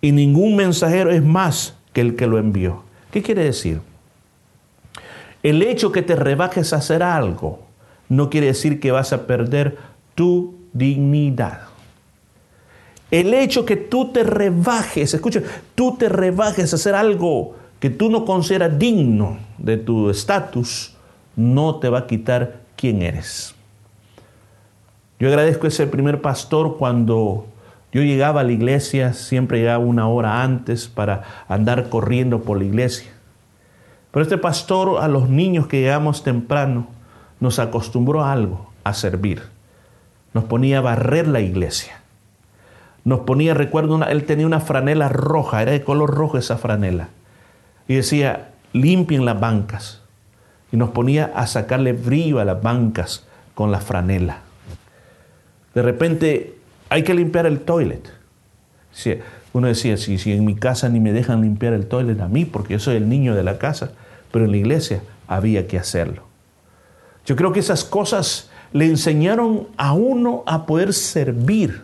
y 0.00 0.12
ningún 0.12 0.54
mensajero 0.54 1.10
es 1.10 1.24
más 1.24 1.74
que 1.92 2.02
el 2.02 2.14
que 2.14 2.28
lo 2.28 2.38
envió. 2.38 2.84
¿Qué 3.10 3.20
quiere 3.20 3.42
decir? 3.42 3.80
El 5.42 5.62
hecho 5.62 5.92
que 5.92 6.02
te 6.02 6.16
rebajes 6.16 6.72
a 6.72 6.76
hacer 6.76 7.02
algo 7.02 7.60
no 8.08 8.30
quiere 8.30 8.48
decir 8.48 8.78
que 8.80 8.92
vas 8.92 9.12
a 9.12 9.26
perder 9.26 9.76
tu 10.14 10.54
dignidad. 10.72 11.62
El 13.10 13.34
hecho 13.34 13.64
que 13.64 13.76
tú 13.76 14.10
te 14.12 14.24
rebajes, 14.24 15.12
escucha, 15.12 15.42
tú 15.74 15.96
te 15.98 16.08
rebajes 16.08 16.72
a 16.72 16.76
hacer 16.76 16.94
algo 16.94 17.56
que 17.78 17.90
tú 17.90 18.10
no 18.10 18.24
consideras 18.24 18.78
digno 18.78 19.38
de 19.58 19.76
tu 19.76 20.08
estatus, 20.08 20.96
no 21.36 21.76
te 21.76 21.88
va 21.88 22.00
a 22.00 22.06
quitar 22.06 22.60
quién 22.76 23.02
eres. 23.02 23.54
Yo 25.18 25.28
agradezco 25.28 25.66
a 25.66 25.68
ese 25.68 25.86
primer 25.86 26.20
pastor 26.20 26.78
cuando 26.78 27.46
yo 27.92 28.02
llegaba 28.02 28.40
a 28.40 28.44
la 28.44 28.52
iglesia, 28.52 29.12
siempre 29.12 29.58
llegaba 29.58 29.84
una 29.84 30.08
hora 30.08 30.42
antes 30.42 30.88
para 30.88 31.44
andar 31.48 31.90
corriendo 31.90 32.42
por 32.42 32.58
la 32.58 32.64
iglesia. 32.64 33.11
Pero 34.12 34.22
este 34.22 34.38
pastor 34.38 35.02
a 35.02 35.08
los 35.08 35.28
niños 35.28 35.66
que 35.66 35.80
llegamos 35.80 36.22
temprano 36.22 36.86
nos 37.40 37.58
acostumbró 37.58 38.22
a 38.22 38.32
algo, 38.32 38.70
a 38.84 38.94
servir. 38.94 39.42
Nos 40.34 40.44
ponía 40.44 40.78
a 40.78 40.82
barrer 40.82 41.26
la 41.26 41.40
iglesia. 41.40 42.02
Nos 43.04 43.20
ponía, 43.20 43.54
recuerdo, 43.54 44.04
él 44.04 44.24
tenía 44.24 44.46
una 44.46 44.60
franela 44.60 45.08
roja, 45.08 45.62
era 45.62 45.72
de 45.72 45.82
color 45.82 46.14
rojo 46.14 46.38
esa 46.38 46.56
franela. 46.56 47.08
Y 47.88 47.96
decía, 47.96 48.50
limpien 48.72 49.24
las 49.24 49.40
bancas. 49.40 50.02
Y 50.70 50.76
nos 50.76 50.90
ponía 50.90 51.32
a 51.34 51.46
sacarle 51.46 51.94
brillo 51.94 52.38
a 52.38 52.44
las 52.44 52.62
bancas 52.62 53.26
con 53.54 53.72
la 53.72 53.80
franela. 53.80 54.38
De 55.74 55.82
repente, 55.82 56.58
hay 56.90 57.02
que 57.02 57.14
limpiar 57.14 57.46
el 57.46 57.60
toilet. 57.60 58.12
Uno 59.54 59.66
decía, 59.66 59.96
si, 59.96 60.18
si 60.18 60.32
en 60.32 60.44
mi 60.44 60.54
casa 60.54 60.88
ni 60.90 61.00
me 61.00 61.12
dejan 61.12 61.40
limpiar 61.40 61.72
el 61.72 61.86
toilet 61.86 62.20
a 62.20 62.28
mí, 62.28 62.44
porque 62.44 62.74
yo 62.74 62.78
soy 62.78 62.96
el 62.96 63.08
niño 63.08 63.34
de 63.34 63.42
la 63.42 63.58
casa, 63.58 63.92
pero 64.32 64.46
en 64.46 64.50
la 64.50 64.56
iglesia 64.56 65.02
había 65.28 65.68
que 65.68 65.78
hacerlo. 65.78 66.24
Yo 67.24 67.36
creo 67.36 67.52
que 67.52 67.60
esas 67.60 67.84
cosas 67.84 68.50
le 68.72 68.86
enseñaron 68.86 69.68
a 69.76 69.92
uno 69.92 70.42
a 70.46 70.66
poder 70.66 70.92
servir. 70.92 71.82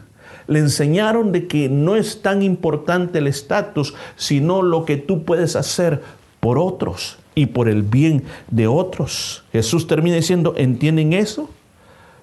Le 0.49 0.59
enseñaron 0.59 1.31
de 1.31 1.47
que 1.47 1.69
no 1.69 1.95
es 1.95 2.23
tan 2.23 2.43
importante 2.43 3.19
el 3.19 3.27
estatus, 3.27 3.95
sino 4.17 4.63
lo 4.63 4.85
que 4.85 4.97
tú 4.97 5.25
puedes 5.25 5.55
hacer 5.55 6.03
por 6.41 6.59
otros 6.59 7.19
y 7.35 7.47
por 7.47 7.69
el 7.69 7.83
bien 7.83 8.25
de 8.51 8.67
otros. 8.67 9.45
Jesús 9.53 9.87
termina 9.87 10.17
diciendo, 10.17 10.55
¿entienden 10.57 11.13
eso? 11.13 11.51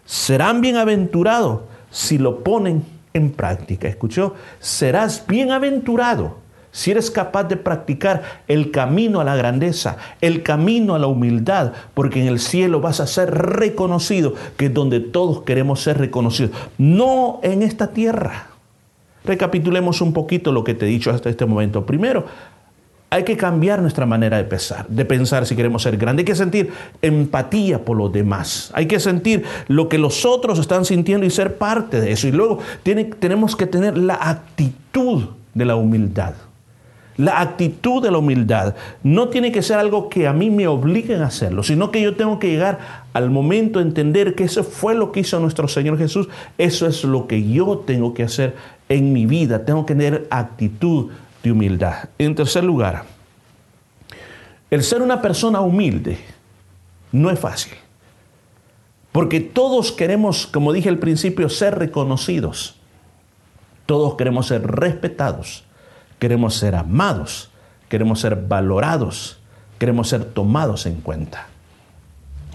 Serán 0.05 0.61
bienaventurados 0.61 1.61
si 1.91 2.17
lo 2.17 2.43
ponen 2.43 2.83
en 3.13 3.31
práctica. 3.31 3.87
¿Escuchó? 3.87 4.33
Serás 4.59 5.25
bienaventurado 5.27 6.44
si 6.75 6.91
eres 6.91 7.09
capaz 7.09 7.45
de 7.45 7.55
practicar 7.55 8.41
el 8.49 8.69
camino 8.69 9.21
a 9.21 9.23
la 9.23 9.37
grandeza, 9.37 9.95
el 10.19 10.43
camino 10.43 10.93
a 10.93 10.99
la 10.99 11.07
humildad, 11.07 11.71
porque 11.93 12.19
en 12.19 12.27
el 12.27 12.37
cielo 12.37 12.81
vas 12.81 12.99
a 12.99 13.07
ser 13.07 13.31
reconocido, 13.31 14.33
que 14.57 14.65
es 14.65 14.73
donde 14.73 14.99
todos 14.99 15.43
queremos 15.43 15.81
ser 15.81 15.97
reconocidos, 15.97 16.51
no 16.77 17.39
en 17.43 17.61
esta 17.61 17.93
tierra. 17.93 18.47
Recapitulemos 19.23 20.01
un 20.01 20.11
poquito 20.11 20.51
lo 20.51 20.65
que 20.65 20.73
te 20.73 20.85
he 20.85 20.89
dicho 20.89 21.11
hasta 21.11 21.29
este 21.29 21.45
momento. 21.45 21.85
Primero, 21.85 22.25
hay 23.09 23.23
que 23.23 23.37
cambiar 23.37 23.81
nuestra 23.81 24.05
manera 24.05 24.35
de 24.35 24.43
pensar, 24.43 24.85
de 24.89 25.05
pensar 25.05 25.45
si 25.45 25.55
queremos 25.55 25.81
ser 25.81 25.95
grandes. 25.95 26.23
Hay 26.23 26.25
que 26.25 26.35
sentir 26.35 26.73
empatía 27.01 27.85
por 27.85 27.95
los 27.95 28.11
demás. 28.11 28.69
Hay 28.73 28.85
que 28.85 28.99
sentir 28.99 29.45
lo 29.69 29.87
que 29.87 29.97
los 29.97 30.25
otros 30.25 30.59
están 30.59 30.83
sintiendo 30.83 31.25
y 31.25 31.29
ser 31.29 31.57
parte 31.57 32.01
de 32.01 32.11
eso. 32.11 32.27
Y 32.27 32.33
luego 32.33 32.59
tenemos 32.83 33.55
que 33.55 33.65
tener 33.65 33.97
la 33.97 34.15
actitud 34.15 35.23
de 35.53 35.63
la 35.63 35.77
humildad. 35.77 36.33
La 37.17 37.39
actitud 37.39 38.03
de 38.03 38.11
la 38.11 38.17
humildad 38.17 38.75
no 39.01 39.29
tiene 39.29 39.51
que 39.51 39.61
ser 39.61 39.77
algo 39.77 40.09
que 40.09 40.27
a 40.27 40.33
mí 40.33 40.49
me 40.49 40.67
obliguen 40.67 41.21
a 41.21 41.27
hacerlo, 41.27 41.63
sino 41.63 41.89
que 41.89 42.01
yo 42.01 42.15
tengo 42.15 42.39
que 42.39 42.49
llegar 42.49 43.05
al 43.13 43.29
momento 43.29 43.79
de 43.79 43.85
entender 43.85 44.35
que 44.35 44.43
eso 44.43 44.65
fue 44.65 44.95
lo 44.95 45.13
que 45.13 45.21
hizo 45.21 45.39
nuestro 45.39 45.69
Señor 45.69 45.97
Jesús. 45.97 46.27
Eso 46.57 46.87
es 46.87 47.05
lo 47.05 47.27
que 47.27 47.47
yo 47.49 47.83
tengo 47.85 48.13
que 48.13 48.23
hacer 48.23 48.55
en 48.89 49.13
mi 49.13 49.25
vida. 49.25 49.63
Tengo 49.63 49.85
que 49.85 49.95
tener 49.95 50.27
actitud 50.29 51.11
de 51.41 51.51
humildad. 51.53 52.09
En 52.17 52.35
tercer 52.35 52.65
lugar, 52.65 53.05
el 54.69 54.83
ser 54.83 55.01
una 55.01 55.21
persona 55.21 55.61
humilde 55.61 56.17
no 57.13 57.29
es 57.29 57.39
fácil. 57.39 57.73
Porque 59.13 59.39
todos 59.39 59.93
queremos, 59.93 60.47
como 60.47 60.73
dije 60.73 60.89
al 60.89 60.97
principio, 60.97 61.47
ser 61.47 61.79
reconocidos. 61.79 62.75
Todos 63.85 64.15
queremos 64.15 64.47
ser 64.47 64.63
respetados 64.67 65.63
queremos 66.19 66.55
ser 66.55 66.75
amados, 66.75 67.49
queremos 67.89 68.19
ser 68.19 68.35
valorados, 68.35 69.39
queremos 69.79 70.09
ser 70.09 70.25
tomados 70.25 70.85
en 70.85 71.01
cuenta. 71.01 71.47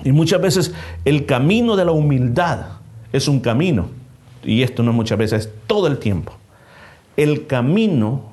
Y 0.05 0.13
muchas 0.13 0.41
veces 0.41 0.75
el 1.05 1.27
camino 1.27 1.77
de 1.77 1.85
la 1.85 1.93
humildad 1.93 2.67
es 3.13 3.29
un 3.29 3.41
camino, 3.41 3.89
y 4.43 4.63
esto 4.63 4.83
no 4.83 4.93
muchas 4.93 5.19
veces, 5.19 5.47
es 5.47 5.53
todo 5.67 5.87
el 5.87 5.99
tiempo. 5.99 6.33
El 7.17 7.47
camino 7.47 8.31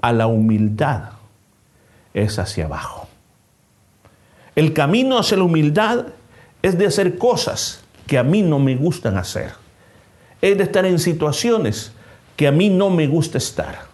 a 0.00 0.12
la 0.12 0.26
humildad 0.26 1.10
es 2.14 2.38
hacia 2.38 2.64
abajo. 2.64 3.08
El 4.56 4.72
camino 4.72 5.18
hacia 5.18 5.36
la 5.36 5.44
humildad 5.44 6.06
es 6.62 6.78
de 6.78 6.86
hacer 6.86 7.18
cosas 7.18 7.82
que 8.06 8.18
a 8.18 8.22
mí 8.22 8.42
no 8.42 8.58
me 8.58 8.76
gustan 8.76 9.16
hacer. 9.16 9.52
Es 10.40 10.56
de 10.56 10.64
estar 10.64 10.84
en 10.86 10.98
situaciones 10.98 11.92
que 12.36 12.48
a 12.48 12.52
mí 12.52 12.70
no 12.70 12.90
me 12.90 13.06
gusta 13.06 13.38
estar. 13.38 13.89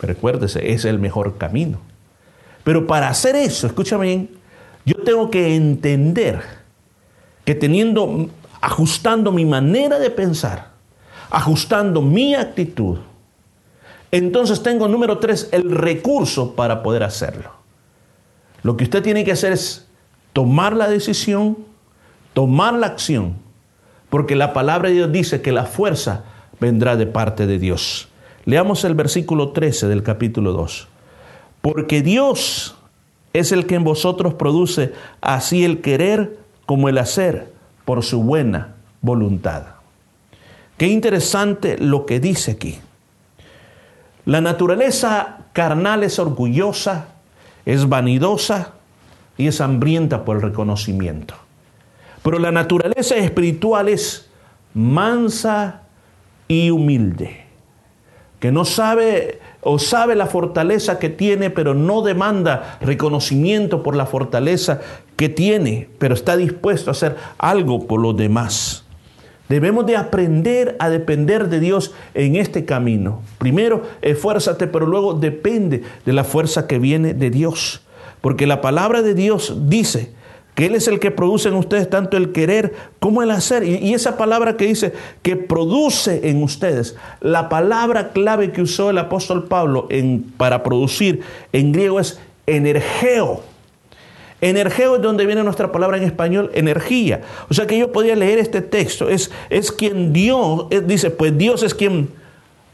Recuérdese, 0.00 0.72
es 0.72 0.84
el 0.84 0.98
mejor 0.98 1.36
camino. 1.38 1.78
Pero 2.64 2.86
para 2.86 3.08
hacer 3.08 3.36
eso, 3.36 3.66
escúchame 3.66 4.06
bien, 4.06 4.30
yo 4.84 4.96
tengo 5.04 5.30
que 5.30 5.54
entender 5.54 6.42
que 7.44 7.54
teniendo, 7.54 8.28
ajustando 8.60 9.32
mi 9.32 9.44
manera 9.44 9.98
de 9.98 10.10
pensar, 10.10 10.70
ajustando 11.30 12.02
mi 12.02 12.34
actitud, 12.34 12.98
entonces 14.10 14.62
tengo 14.62 14.88
número 14.88 15.18
tres, 15.18 15.48
el 15.52 15.70
recurso 15.70 16.54
para 16.54 16.82
poder 16.82 17.02
hacerlo. 17.02 17.50
Lo 18.62 18.76
que 18.76 18.84
usted 18.84 19.02
tiene 19.02 19.24
que 19.24 19.32
hacer 19.32 19.52
es 19.52 19.86
tomar 20.32 20.74
la 20.74 20.88
decisión, 20.88 21.58
tomar 22.34 22.74
la 22.74 22.88
acción, 22.88 23.36
porque 24.10 24.36
la 24.36 24.52
palabra 24.52 24.88
de 24.88 24.96
Dios 24.96 25.12
dice 25.12 25.40
que 25.40 25.52
la 25.52 25.64
fuerza 25.64 26.24
vendrá 26.58 26.96
de 26.96 27.06
parte 27.06 27.46
de 27.46 27.58
Dios. 27.58 28.09
Leamos 28.44 28.84
el 28.84 28.94
versículo 28.94 29.50
13 29.50 29.88
del 29.88 30.02
capítulo 30.02 30.52
2. 30.52 30.88
Porque 31.60 32.00
Dios 32.00 32.74
es 33.32 33.52
el 33.52 33.66
que 33.66 33.74
en 33.74 33.84
vosotros 33.84 34.34
produce 34.34 34.92
así 35.20 35.64
el 35.64 35.82
querer 35.82 36.38
como 36.64 36.88
el 36.88 36.98
hacer 36.98 37.52
por 37.84 38.02
su 38.02 38.22
buena 38.22 38.74
voluntad. 39.02 39.64
Qué 40.78 40.86
interesante 40.86 41.76
lo 41.78 42.06
que 42.06 42.18
dice 42.18 42.52
aquí. 42.52 42.78
La 44.24 44.40
naturaleza 44.40 45.40
carnal 45.52 46.02
es 46.02 46.18
orgullosa, 46.18 47.08
es 47.66 47.88
vanidosa 47.88 48.72
y 49.36 49.48
es 49.48 49.60
hambrienta 49.60 50.24
por 50.24 50.36
el 50.36 50.42
reconocimiento. 50.42 51.34
Pero 52.22 52.38
la 52.38 52.52
naturaleza 52.52 53.16
espiritual 53.16 53.88
es 53.88 54.30
mansa 54.72 55.82
y 56.48 56.70
humilde 56.70 57.49
que 58.40 58.50
no 58.50 58.64
sabe 58.64 59.38
o 59.60 59.78
sabe 59.78 60.16
la 60.16 60.26
fortaleza 60.26 60.98
que 60.98 61.10
tiene, 61.10 61.50
pero 61.50 61.74
no 61.74 62.02
demanda 62.02 62.78
reconocimiento 62.80 63.82
por 63.82 63.94
la 63.94 64.06
fortaleza 64.06 64.80
que 65.16 65.28
tiene, 65.28 65.88
pero 65.98 66.14
está 66.14 66.36
dispuesto 66.36 66.90
a 66.90 66.92
hacer 66.92 67.16
algo 67.38 67.86
por 67.86 68.00
los 68.00 68.16
demás. 68.16 68.84
Debemos 69.50 69.84
de 69.84 69.96
aprender 69.96 70.76
a 70.78 70.88
depender 70.88 71.48
de 71.48 71.60
Dios 71.60 71.92
en 72.14 72.36
este 72.36 72.64
camino. 72.64 73.20
Primero, 73.38 73.82
esfuérzate, 74.00 74.68
pero 74.68 74.86
luego 74.86 75.14
depende 75.14 75.82
de 76.06 76.12
la 76.12 76.24
fuerza 76.24 76.66
que 76.66 76.78
viene 76.78 77.14
de 77.14 77.30
Dios. 77.30 77.82
Porque 78.20 78.46
la 78.46 78.60
palabra 78.60 79.02
de 79.02 79.14
Dios 79.14 79.54
dice 79.66 80.14
Él 80.66 80.74
es 80.74 80.88
el 80.88 80.98
que 80.98 81.10
produce 81.10 81.48
en 81.48 81.54
ustedes 81.54 81.88
tanto 81.88 82.16
el 82.16 82.32
querer 82.32 82.72
como 82.98 83.22
el 83.22 83.30
hacer. 83.30 83.64
Y, 83.64 83.94
esa 83.94 84.16
palabra 84.16 84.56
que 84.56 84.66
dice 84.66 84.92
que 85.22 85.36
produce 85.36 86.28
en 86.28 86.42
ustedes, 86.42 86.96
la 87.20 87.48
palabra 87.48 88.10
clave 88.12 88.52
que 88.52 88.62
usó 88.62 88.90
el 88.90 88.98
apóstol 88.98 89.48
Pablo 89.48 89.86
en, 89.90 90.22
para 90.36 90.62
producir 90.62 91.22
en 91.52 91.72
griego 91.72 92.00
es 92.00 92.20
energeo. 92.46 93.42
Energeo 94.40 94.96
es 94.96 95.02
donde 95.02 95.26
viene 95.26 95.42
nuestra 95.42 95.70
palabra 95.70 95.98
en 95.98 96.04
español, 96.04 96.50
energía. 96.54 97.20
O 97.50 97.54
sea 97.54 97.66
que 97.66 97.78
yo 97.78 97.92
podía 97.92 98.16
leer 98.16 98.38
este 98.38 98.62
texto. 98.62 99.08
Es, 99.08 99.30
es 99.50 99.70
quien 99.70 100.12
Dios, 100.12 100.66
dice, 100.86 101.10
pues 101.10 101.36
Dios 101.36 101.62
es 101.62 101.74
quien 101.74 102.08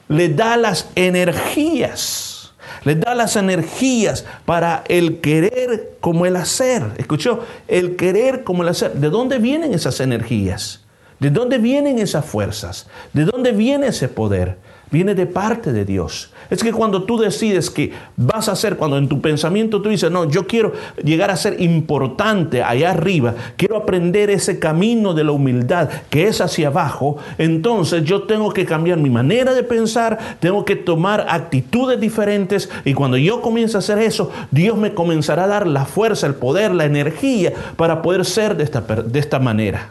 le 0.08 0.28
da 0.28 0.56
las 0.56 0.88
energías 0.94 2.35
les 2.84 3.00
da 3.00 3.14
las 3.14 3.36
energías 3.36 4.24
para 4.44 4.84
el 4.88 5.20
querer 5.20 5.96
como 6.00 6.26
el 6.26 6.36
hacer. 6.36 6.82
¿Escuchó? 6.98 7.44
El 7.68 7.96
querer 7.96 8.44
como 8.44 8.62
el 8.62 8.68
hacer. 8.68 8.92
¿De 8.92 9.10
dónde 9.10 9.38
vienen 9.38 9.74
esas 9.74 10.00
energías? 10.00 10.80
¿De 11.18 11.30
dónde 11.30 11.58
vienen 11.58 11.98
esas 11.98 12.24
fuerzas? 12.24 12.86
¿De 13.12 13.24
dónde 13.24 13.52
viene 13.52 13.88
ese 13.88 14.08
poder? 14.08 14.58
viene 14.90 15.14
de 15.14 15.26
parte 15.26 15.72
de 15.72 15.84
Dios. 15.84 16.32
Es 16.50 16.62
que 16.62 16.72
cuando 16.72 17.02
tú 17.04 17.18
decides 17.18 17.70
que 17.70 17.92
vas 18.16 18.48
a 18.48 18.56
ser, 18.56 18.76
cuando 18.76 18.98
en 18.98 19.08
tu 19.08 19.20
pensamiento 19.20 19.82
tú 19.82 19.88
dices, 19.88 20.10
no, 20.10 20.28
yo 20.28 20.46
quiero 20.46 20.72
llegar 21.02 21.30
a 21.30 21.36
ser 21.36 21.60
importante 21.60 22.62
allá 22.62 22.90
arriba, 22.90 23.34
quiero 23.56 23.76
aprender 23.76 24.30
ese 24.30 24.58
camino 24.58 25.14
de 25.14 25.24
la 25.24 25.32
humildad 25.32 25.88
que 26.10 26.28
es 26.28 26.40
hacia 26.40 26.68
abajo, 26.68 27.18
entonces 27.38 28.04
yo 28.04 28.22
tengo 28.22 28.52
que 28.52 28.64
cambiar 28.64 28.98
mi 28.98 29.10
manera 29.10 29.54
de 29.54 29.62
pensar, 29.62 30.18
tengo 30.40 30.64
que 30.64 30.76
tomar 30.76 31.26
actitudes 31.28 32.00
diferentes 32.00 32.70
y 32.84 32.94
cuando 32.94 33.16
yo 33.16 33.40
comience 33.42 33.76
a 33.76 33.80
hacer 33.80 33.98
eso, 33.98 34.30
Dios 34.50 34.76
me 34.76 34.94
comenzará 34.94 35.44
a 35.44 35.48
dar 35.48 35.66
la 35.66 35.84
fuerza, 35.84 36.26
el 36.26 36.34
poder, 36.34 36.74
la 36.74 36.84
energía 36.84 37.52
para 37.76 38.02
poder 38.02 38.24
ser 38.24 38.56
de 38.56 38.64
esta, 38.64 38.80
de 38.80 39.18
esta 39.18 39.38
manera. 39.38 39.90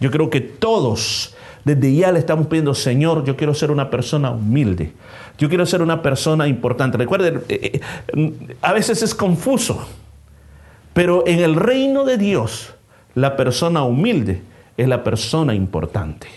Yo 0.00 0.10
creo 0.10 0.30
que 0.30 0.40
todos 0.40 1.34
desde 1.64 1.94
ya 1.94 2.10
le 2.10 2.18
estamos 2.18 2.48
pidiendo, 2.48 2.74
Señor, 2.74 3.24
yo 3.24 3.36
quiero 3.36 3.54
ser 3.54 3.70
una 3.70 3.88
persona 3.88 4.30
humilde. 4.30 4.92
Yo 5.38 5.48
quiero 5.48 5.66
ser 5.66 5.82
una 5.82 6.02
persona 6.02 6.46
importante. 6.46 6.98
Recuerden, 6.98 7.42
eh, 7.48 7.80
eh, 8.14 8.32
a 8.60 8.72
veces 8.72 9.02
es 9.02 9.14
confuso, 9.14 9.86
pero 10.92 11.24
en 11.26 11.40
el 11.40 11.56
reino 11.56 12.04
de 12.04 12.18
Dios, 12.18 12.74
la 13.14 13.36
persona 13.36 13.82
humilde 13.82 14.42
es 14.76 14.88
la 14.88 15.02
persona 15.04 15.54
importante. 15.54 16.28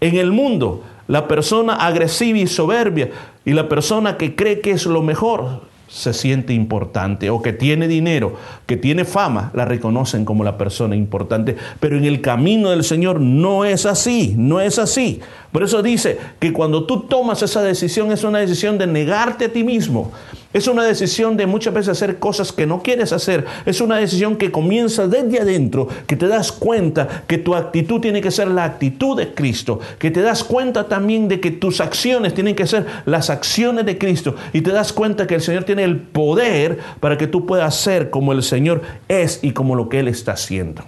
En 0.00 0.16
el 0.16 0.32
mundo, 0.32 0.84
la 1.08 1.28
persona 1.28 1.74
agresiva 1.74 2.38
y 2.38 2.46
soberbia 2.46 3.10
y 3.44 3.52
la 3.52 3.68
persona 3.68 4.16
que 4.16 4.34
cree 4.34 4.60
que 4.60 4.72
es 4.72 4.86
lo 4.86 5.02
mejor 5.02 5.62
se 5.88 6.12
siente 6.12 6.52
importante 6.52 7.30
o 7.30 7.40
que 7.40 7.52
tiene 7.52 7.88
dinero, 7.88 8.36
que 8.66 8.76
tiene 8.76 9.04
fama, 9.04 9.50
la 9.54 9.64
reconocen 9.64 10.24
como 10.24 10.44
la 10.44 10.58
persona 10.58 10.96
importante. 10.96 11.56
Pero 11.80 11.96
en 11.96 12.04
el 12.04 12.20
camino 12.20 12.70
del 12.70 12.84
Señor 12.84 13.20
no 13.20 13.64
es 13.64 13.86
así, 13.86 14.34
no 14.36 14.60
es 14.60 14.78
así. 14.78 15.20
Por 15.52 15.62
eso 15.62 15.82
dice 15.82 16.18
que 16.38 16.52
cuando 16.52 16.84
tú 16.84 17.02
tomas 17.02 17.42
esa 17.42 17.62
decisión 17.62 18.12
es 18.12 18.24
una 18.24 18.38
decisión 18.38 18.78
de 18.78 18.86
negarte 18.86 19.46
a 19.46 19.52
ti 19.52 19.64
mismo, 19.64 20.12
Es 20.56 20.68
una 20.68 20.84
decisión 20.84 21.36
de 21.36 21.44
muchas 21.44 21.74
veces 21.74 21.90
hacer 21.90 22.18
cosas 22.18 22.50
que 22.50 22.66
no 22.66 22.82
quieres 22.82 23.12
hacer. 23.12 23.44
Es 23.66 23.82
una 23.82 23.98
decisión 23.98 24.36
que 24.36 24.50
comienza 24.50 25.06
desde 25.06 25.38
adentro, 25.38 25.86
que 26.06 26.16
te 26.16 26.28
das 26.28 26.50
cuenta 26.50 27.24
que 27.26 27.36
tu 27.36 27.54
actitud 27.54 28.00
tiene 28.00 28.22
que 28.22 28.30
ser 28.30 28.48
la 28.48 28.64
actitud 28.64 29.18
de 29.18 29.34
Cristo, 29.34 29.80
que 29.98 30.10
te 30.10 30.22
das 30.22 30.42
cuenta 30.42 30.88
también 30.88 31.28
de 31.28 31.40
que 31.40 31.50
tus 31.50 31.82
acciones 31.82 32.32
tienen 32.32 32.54
que 32.54 32.66
ser 32.66 32.86
las 33.04 33.28
acciones 33.28 33.84
de 33.84 33.98
Cristo 33.98 34.34
y 34.54 34.62
te 34.62 34.70
das 34.72 34.94
cuenta 34.94 35.26
que 35.26 35.34
el 35.34 35.42
Señor 35.42 35.64
tiene 35.64 35.84
el 35.84 35.98
poder 35.98 36.78
para 37.00 37.18
que 37.18 37.26
tú 37.26 37.44
puedas 37.44 37.76
ser 37.76 38.08
como 38.08 38.32
el 38.32 38.42
Señor 38.42 38.80
es 39.08 39.40
y 39.42 39.50
como 39.50 39.74
lo 39.74 39.90
que 39.90 39.98
Él 40.00 40.08
está 40.08 40.32
haciendo. 40.32 40.84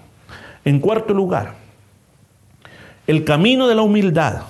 En 0.65 0.81
cuarto 0.81 1.13
lugar, 1.13 1.57
el 3.07 3.23
camino 3.23 3.69
de 3.69 3.75
la 3.75 3.83
humildad 3.83 4.45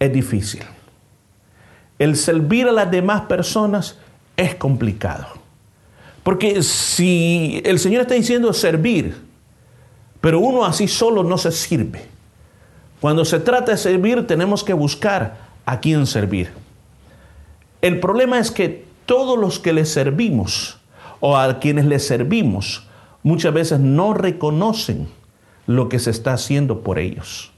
es 0.00 0.12
difícil 0.12 0.64
el 2.04 2.16
servir 2.16 2.68
a 2.68 2.72
las 2.72 2.90
demás 2.90 3.22
personas 3.22 3.96
es 4.36 4.54
complicado. 4.54 5.26
Porque 6.22 6.62
si 6.62 7.62
el 7.64 7.78
Señor 7.78 8.02
está 8.02 8.14
diciendo 8.14 8.52
servir, 8.52 9.16
pero 10.20 10.38
uno 10.38 10.66
así 10.66 10.86
solo 10.86 11.24
no 11.24 11.38
se 11.38 11.50
sirve. 11.50 12.02
Cuando 13.00 13.24
se 13.24 13.40
trata 13.40 13.72
de 13.72 13.78
servir 13.78 14.26
tenemos 14.26 14.62
que 14.62 14.74
buscar 14.74 15.38
a 15.64 15.80
quién 15.80 16.06
servir. 16.06 16.50
El 17.80 18.00
problema 18.00 18.38
es 18.38 18.50
que 18.50 18.84
todos 19.06 19.38
los 19.38 19.58
que 19.58 19.72
le 19.72 19.86
servimos 19.86 20.78
o 21.20 21.38
a 21.38 21.58
quienes 21.58 21.86
le 21.86 21.98
servimos 21.98 22.86
muchas 23.22 23.54
veces 23.54 23.80
no 23.80 24.12
reconocen 24.12 25.08
lo 25.66 25.88
que 25.88 25.98
se 25.98 26.10
está 26.10 26.34
haciendo 26.34 26.80
por 26.80 26.98
ellos. 26.98 27.50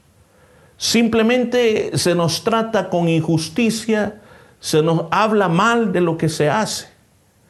Simplemente 0.77 1.97
se 1.97 2.15
nos 2.15 2.45
trata 2.45 2.89
con 2.89 3.09
injusticia, 3.09 4.21
se 4.59 4.81
nos 4.81 5.05
habla 5.11 5.49
mal 5.49 5.91
de 5.91 6.01
lo 6.01 6.17
que 6.17 6.29
se 6.29 6.49
hace. 6.49 6.87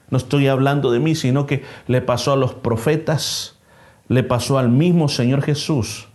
No 0.10 0.18
estoy 0.18 0.48
hablando 0.48 0.92
de 0.92 1.00
mí, 1.00 1.16
sino 1.16 1.46
que 1.46 1.64
le 1.88 2.02
pasó 2.02 2.34
a 2.34 2.38
los 2.38 2.54
profetas, 2.54 3.58
le 4.08 4.24
pasó 4.24 4.58
al 4.58 4.70
mismo 4.70 5.10
Señor 5.10 5.42
Jesús. 5.42 6.08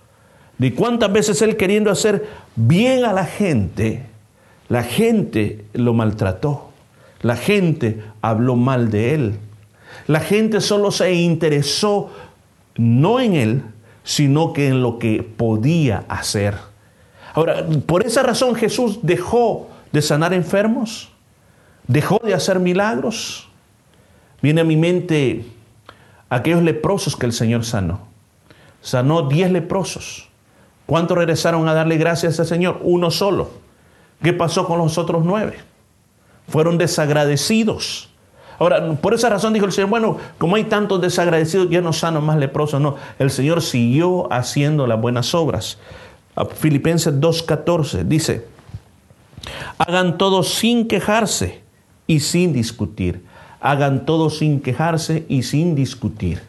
De 0.59 0.74
cuántas 0.74 1.12
veces 1.12 1.43
Él 1.43 1.57
queriendo 1.57 1.90
hacer 1.90 2.26
bien 2.57 3.05
a 3.05 3.12
la 3.12 3.26
gente, 3.26 4.07
la 4.68 4.82
gente 4.82 5.64
lo 5.74 5.93
maltrató, 5.93 6.70
la 7.20 7.36
gente 7.36 8.03
habló 8.22 8.57
mal 8.57 8.90
de 8.90 9.14
Él. 9.14 9.38
La 10.07 10.20
gente 10.20 10.61
solo 10.61 10.90
se 10.90 11.12
interesó 11.12 12.11
no 12.76 13.20
en 13.20 13.34
Él, 13.34 13.62
sino 14.05 14.53
que 14.53 14.68
en 14.68 14.82
lo 14.82 14.99
que 14.99 15.22
podía 15.22 16.05
hacer. 16.09 16.57
Ahora, 17.34 17.66
por 17.86 18.05
esa 18.05 18.22
razón 18.22 18.55
Jesús 18.55 19.01
dejó 19.03 19.68
de 19.93 20.03
sanar 20.03 20.32
enfermos, 20.32 21.11
dejó 21.86 22.20
de 22.24 22.34
hacer 22.34 22.59
milagros. 22.59 23.49
Viene 24.40 24.62
a 24.62 24.64
mi 24.64 24.76
mente 24.76 25.47
aquellos 26.28 26.62
leprosos 26.62 27.16
que 27.16 27.26
el 27.26 27.32
Señor 27.32 27.64
sanó. 27.64 28.01
Sanó 28.80 29.28
diez 29.28 29.51
leprosos. 29.51 30.28
¿Cuántos 30.86 31.16
regresaron 31.16 31.68
a 31.68 31.74
darle 31.74 31.97
gracias 31.97 32.40
al 32.40 32.47
Señor? 32.47 32.80
Uno 32.82 33.11
solo. 33.11 33.51
¿Qué 34.22 34.32
pasó 34.32 34.66
con 34.66 34.78
los 34.78 34.99
otros 34.99 35.24
nueve? 35.24 35.59
Fueron 36.49 36.78
desagradecidos. 36.78 38.09
Ahora, 38.59 38.93
por 38.95 39.14
esa 39.14 39.28
razón 39.28 39.53
dijo 39.53 39.66
el 39.66 39.72
Señor, 39.72 39.90
bueno, 39.90 40.18
como 40.38 40.57
hay 40.57 40.64
tantos 40.64 41.01
desagradecidos, 41.01 41.68
ya 41.70 41.80
no 41.80 41.93
sano 41.93 42.20
más 42.20 42.36
leprosos. 42.36 42.80
No, 42.80 42.97
el 43.18 43.30
Señor 43.30 43.62
siguió 43.62 44.32
haciendo 44.32 44.86
las 44.86 45.01
buenas 45.01 45.34
obras. 45.34 45.78
Filipenses 46.57 47.14
2.14 47.14 48.05
dice, 48.05 48.47
Hagan 49.78 50.18
todo 50.18 50.42
sin 50.42 50.88
quejarse 50.88 51.61
y 52.07 52.20
sin 52.20 52.53
discutir. 52.53 53.24
Hagan 53.61 54.07
todo 54.07 54.30
sin 54.30 54.61
quejarse 54.61 55.24
y 55.28 55.42
sin 55.42 55.74
discutir. 55.74 56.42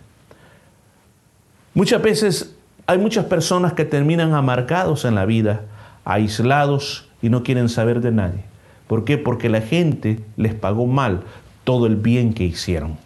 Muchas 1.73 2.01
veces 2.01 2.55
hay 2.85 2.97
muchas 2.97 3.25
personas 3.25 3.73
que 3.73 3.85
terminan 3.85 4.33
amargados 4.33 5.05
en 5.05 5.15
la 5.15 5.25
vida, 5.25 5.61
aislados 6.05 7.07
y 7.21 7.29
no 7.29 7.43
quieren 7.43 7.69
saber 7.69 8.01
de 8.01 8.11
nadie. 8.11 8.43
¿Por 8.87 9.05
qué? 9.05 9.17
Porque 9.17 9.49
la 9.49 9.61
gente 9.61 10.19
les 10.35 10.53
pagó 10.53 10.85
mal 10.85 11.21
todo 11.63 11.87
el 11.87 11.95
bien 11.95 12.33
que 12.33 12.43
hicieron. 12.43 12.97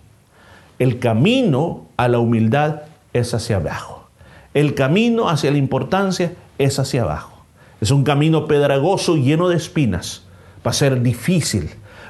El 0.79 0.99
camino 0.99 1.85
a 1.95 2.07
la 2.07 2.19
humildad 2.19 2.81
es 3.13 3.33
hacia 3.33 3.57
abajo. 3.57 4.09
El 4.53 4.73
camino 4.73 5.29
hacia 5.29 5.51
la 5.51 5.57
importancia 5.57 6.33
es 6.57 6.79
hacia 6.79 7.03
abajo. 7.03 7.36
Es 7.81 7.91
un 7.91 8.03
camino 8.03 8.47
pedragoso 8.47 9.15
lleno 9.15 9.49
de 9.49 9.57
espinas. 9.57 10.23
Va 10.65 10.71
a 10.71 10.73
ser 10.73 11.01
difícil, 11.01 11.69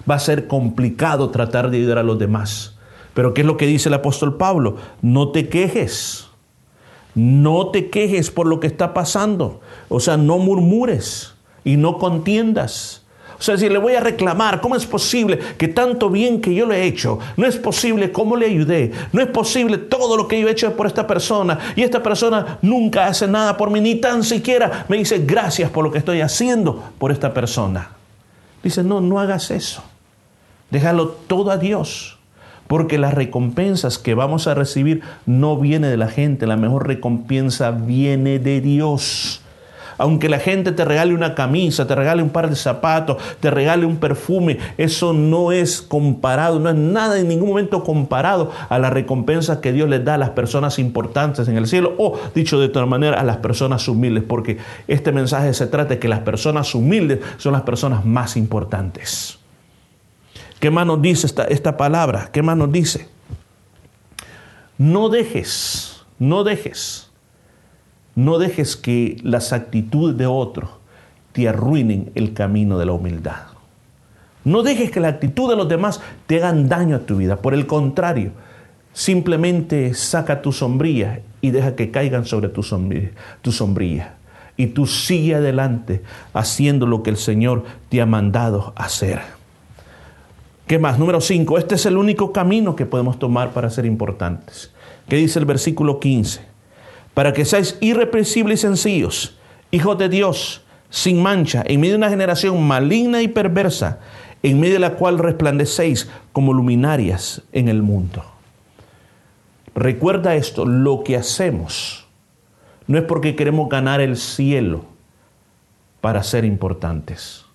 va 0.10 0.16
a 0.16 0.20
ser 0.20 0.48
complicado 0.48 1.30
tratar 1.30 1.70
de 1.70 1.78
ayudar 1.78 1.98
a 1.98 2.04
los 2.04 2.18
demás. 2.18 2.78
Pero 3.14 3.34
¿qué 3.34 3.42
es 3.42 3.48
lo 3.48 3.58
que 3.58 3.68
dice 3.68 3.90
el 3.90 3.96
apóstol 3.96 4.38
Pablo? 4.38 4.78
No 5.02 5.32
te 5.32 5.50
quejes. 5.50 6.28
No 7.16 7.70
te 7.72 7.90
quejes 7.90 8.30
por 8.30 8.46
lo 8.46 8.60
que 8.60 8.68
está 8.68 8.94
pasando. 8.94 9.62
O 9.90 10.00
sea, 10.00 10.18
no 10.18 10.38
murmures 10.38 11.34
y 11.64 11.78
no 11.78 11.98
contiendas. 11.98 13.07
O 13.40 13.42
sea, 13.42 13.56
si 13.58 13.70
le 13.70 13.78
voy 13.78 13.94
a 13.94 14.00
reclamar, 14.00 14.62
¿cómo 14.62 14.76
es 14.76 14.86
posible 14.86 15.38
que 15.58 15.68
tanto 15.68 16.10
bien 16.10 16.42
que 16.42 16.56
yo 16.56 16.66
le 16.66 16.78
he 16.78 16.86
hecho? 16.86 17.20
No 17.36 17.46
es 17.46 17.56
posible 17.58 18.12
cómo 18.12 18.36
le 18.36 18.48
ayudé. 18.48 18.92
No 19.12 19.22
es 19.22 19.28
posible 19.28 19.78
todo 19.78 20.18
lo 20.18 20.28
que 20.28 20.40
yo 20.40 20.48
he 20.48 20.52
hecho 20.52 20.76
por 20.76 20.88
esta 20.88 21.06
persona. 21.06 21.60
Y 21.76 21.84
esta 21.84 22.02
persona 22.02 22.58
nunca 22.64 23.06
hace 23.06 23.28
nada 23.28 23.56
por 23.56 23.70
mí, 23.70 23.80
ni 23.80 23.96
tan 23.96 24.24
siquiera 24.24 24.86
me 24.90 24.98
dice 24.98 25.20
gracias 25.20 25.70
por 25.70 25.84
lo 25.84 25.92
que 25.92 26.00
estoy 26.00 26.22
haciendo 26.22 26.84
por 26.98 27.12
esta 27.12 27.34
persona. 27.34 27.92
Dice, 28.64 28.84
no, 28.84 29.02
no 29.02 29.20
hagas 29.20 29.52
eso. 29.52 29.84
Déjalo 30.72 31.10
todo 31.10 31.52
a 31.52 31.58
Dios. 31.58 32.18
Porque 32.68 32.98
las 32.98 33.14
recompensas 33.14 33.98
que 33.98 34.14
vamos 34.14 34.48
a 34.48 34.54
recibir 34.54 35.02
no 35.26 35.58
viene 35.58 35.88
de 35.88 35.96
la 35.96 36.10
gente, 36.10 36.48
la 36.48 36.58
mejor 36.58 36.86
recompensa 36.88 37.72
viene 37.72 38.40
de 38.40 38.60
Dios. 38.60 39.42
Aunque 39.98 40.30
la 40.30 40.40
gente 40.40 40.72
te 40.72 40.86
regale 40.86 41.14
una 41.14 41.34
camisa, 41.34 41.88
te 41.88 41.96
regale 41.96 42.22
un 42.22 42.30
par 42.30 42.50
de 42.50 42.56
zapatos, 42.56 43.18
te 43.40 43.50
regale 43.50 43.86
un 43.86 43.98
perfume, 43.98 44.60
eso 44.78 45.14
no 45.14 45.52
es 45.52 45.82
comparado, 45.82 46.60
no 46.60 46.70
es 46.70 46.76
nada 46.76 47.20
en 47.20 47.28
ningún 47.28 47.50
momento 47.50 47.84
comparado 47.84 48.52
a 48.70 48.78
la 48.78 48.90
recompensa 48.90 49.60
que 49.60 49.72
Dios 49.72 49.90
les 49.90 50.06
da 50.06 50.16
a 50.16 50.18
las 50.18 50.32
personas 50.32 50.78
importantes 50.80 51.48
en 51.48 51.58
el 51.58 51.68
cielo 51.68 51.96
o, 51.98 52.20
dicho 52.36 52.60
de 52.60 52.68
otra 52.68 52.86
manera, 52.86 53.20
a 53.20 53.24
las 53.24 53.38
personas 53.38 53.88
humildes, 53.88 54.24
porque 54.28 54.58
este 54.88 55.12
mensaje 55.12 55.54
se 55.54 55.68
trata 55.68 55.96
de 55.96 56.00
que 56.00 56.08
las 56.08 56.20
personas 56.20 56.74
humildes 56.76 57.20
son 57.38 57.54
las 57.54 57.64
personas 57.64 58.06
más 58.06 58.38
importantes. 58.38 59.40
¿Qué 60.60 60.72
más 60.72 60.86
nos 60.86 61.02
dice 61.02 61.28
esta, 61.28 61.44
esta 61.46 61.78
palabra? 61.78 62.30
¿Qué 62.32 62.42
más 62.42 62.58
nos 62.58 62.72
dice? 62.72 63.08
No 64.78 65.10
dejes, 65.10 66.02
no 66.20 66.44
dejes 66.44 67.07
no 68.18 68.40
dejes 68.40 68.76
que 68.76 69.18
las 69.22 69.54
actitudes 69.54 70.18
de 70.18 70.26
otros 70.26 70.72
te 71.34 71.48
arruinen 71.48 72.12
el 72.16 72.34
camino 72.34 72.80
de 72.80 72.88
la 72.88 72.94
humildad. 72.94 73.44
No 74.44 74.64
dejes 74.64 74.90
que 74.90 75.00
la 75.00 75.10
actitud 75.10 75.48
de 75.48 75.56
los 75.56 75.70
demás 75.70 76.02
te 76.26 76.38
hagan 76.38 76.68
daño 76.68 76.96
a 76.96 77.00
tu 77.02 77.18
vida. 77.18 77.44
Por 77.44 77.54
el 77.54 77.68
contrario, 77.68 78.32
simplemente 78.92 79.94
saca 79.94 80.42
tu 80.42 80.52
sombrilla 80.52 81.20
y 81.42 81.52
deja 81.52 81.76
que 81.76 81.92
caigan 81.92 82.26
sobre 82.26 82.50
tu 82.50 82.64
sombrilla. 82.64 84.16
Y 84.56 84.66
tú 84.68 84.88
sigue 84.88 85.36
adelante 85.36 86.02
haciendo 86.34 86.88
lo 86.88 87.04
que 87.04 87.12
el 87.12 87.18
Señor 87.18 87.66
te 87.90 88.02
ha 88.02 88.08
mandado 88.08 88.74
hacer. 88.76 89.22
¿Qué 90.66 90.80
más? 90.80 90.98
Número 90.98 91.22
5. 91.22 91.60
Este 91.60 91.76
es 91.76 91.86
el 91.86 91.98
único 91.98 92.34
camino 92.34 92.76
que 92.76 92.88
podemos 92.88 93.20
tomar 93.20 93.52
para 93.52 93.70
ser 93.70 93.86
importantes. 93.86 94.72
¿Qué 95.08 95.18
dice 95.18 95.38
el 95.38 95.46
versículo 95.46 96.00
15? 96.00 96.57
Para 97.18 97.34
que 97.34 97.46
seáis 97.46 97.80
irrepresibles 97.82 98.60
y 98.60 98.62
sencillos, 98.62 99.40
hijos 99.72 99.98
de 99.98 100.08
Dios, 100.08 100.62
sin 100.92 101.20
mancha, 101.20 101.64
en 101.66 101.80
medio 101.80 101.94
de 101.94 101.98
una 101.98 102.12
generación 102.12 102.62
maligna 102.62 103.24
y 103.24 103.28
perversa, 103.28 103.98
en 104.44 104.60
medio 104.60 104.76
de 104.76 104.82
la 104.82 104.94
cual 104.94 105.18
resplandecéis 105.18 106.12
como 106.32 106.54
luminarias 106.54 107.42
en 107.54 107.70
el 107.70 107.82
mundo. 107.82 108.24
Recuerda 109.74 110.36
esto, 110.36 110.68
lo 110.68 111.04
que 111.04 111.16
hacemos 111.16 112.06
no 112.86 113.00
es 113.00 113.04
porque 113.06 113.36
queremos 113.36 113.68
ganar 113.68 114.00
el 114.00 114.16
cielo 114.16 114.86
para 116.02 116.22
ser 116.22 116.46
importantes. 116.46 117.46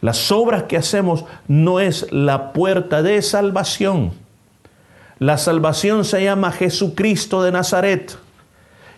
Las 0.00 0.32
obras 0.32 0.64
que 0.64 0.76
hacemos 0.76 1.26
no 1.46 1.78
es 1.78 2.10
la 2.10 2.52
puerta 2.52 3.04
de 3.04 3.22
salvación. 3.22 4.14
La 5.20 5.38
salvación 5.38 6.04
se 6.04 6.24
llama 6.24 6.50
Jesucristo 6.50 7.44
de 7.44 7.52
Nazaret. 7.52 8.23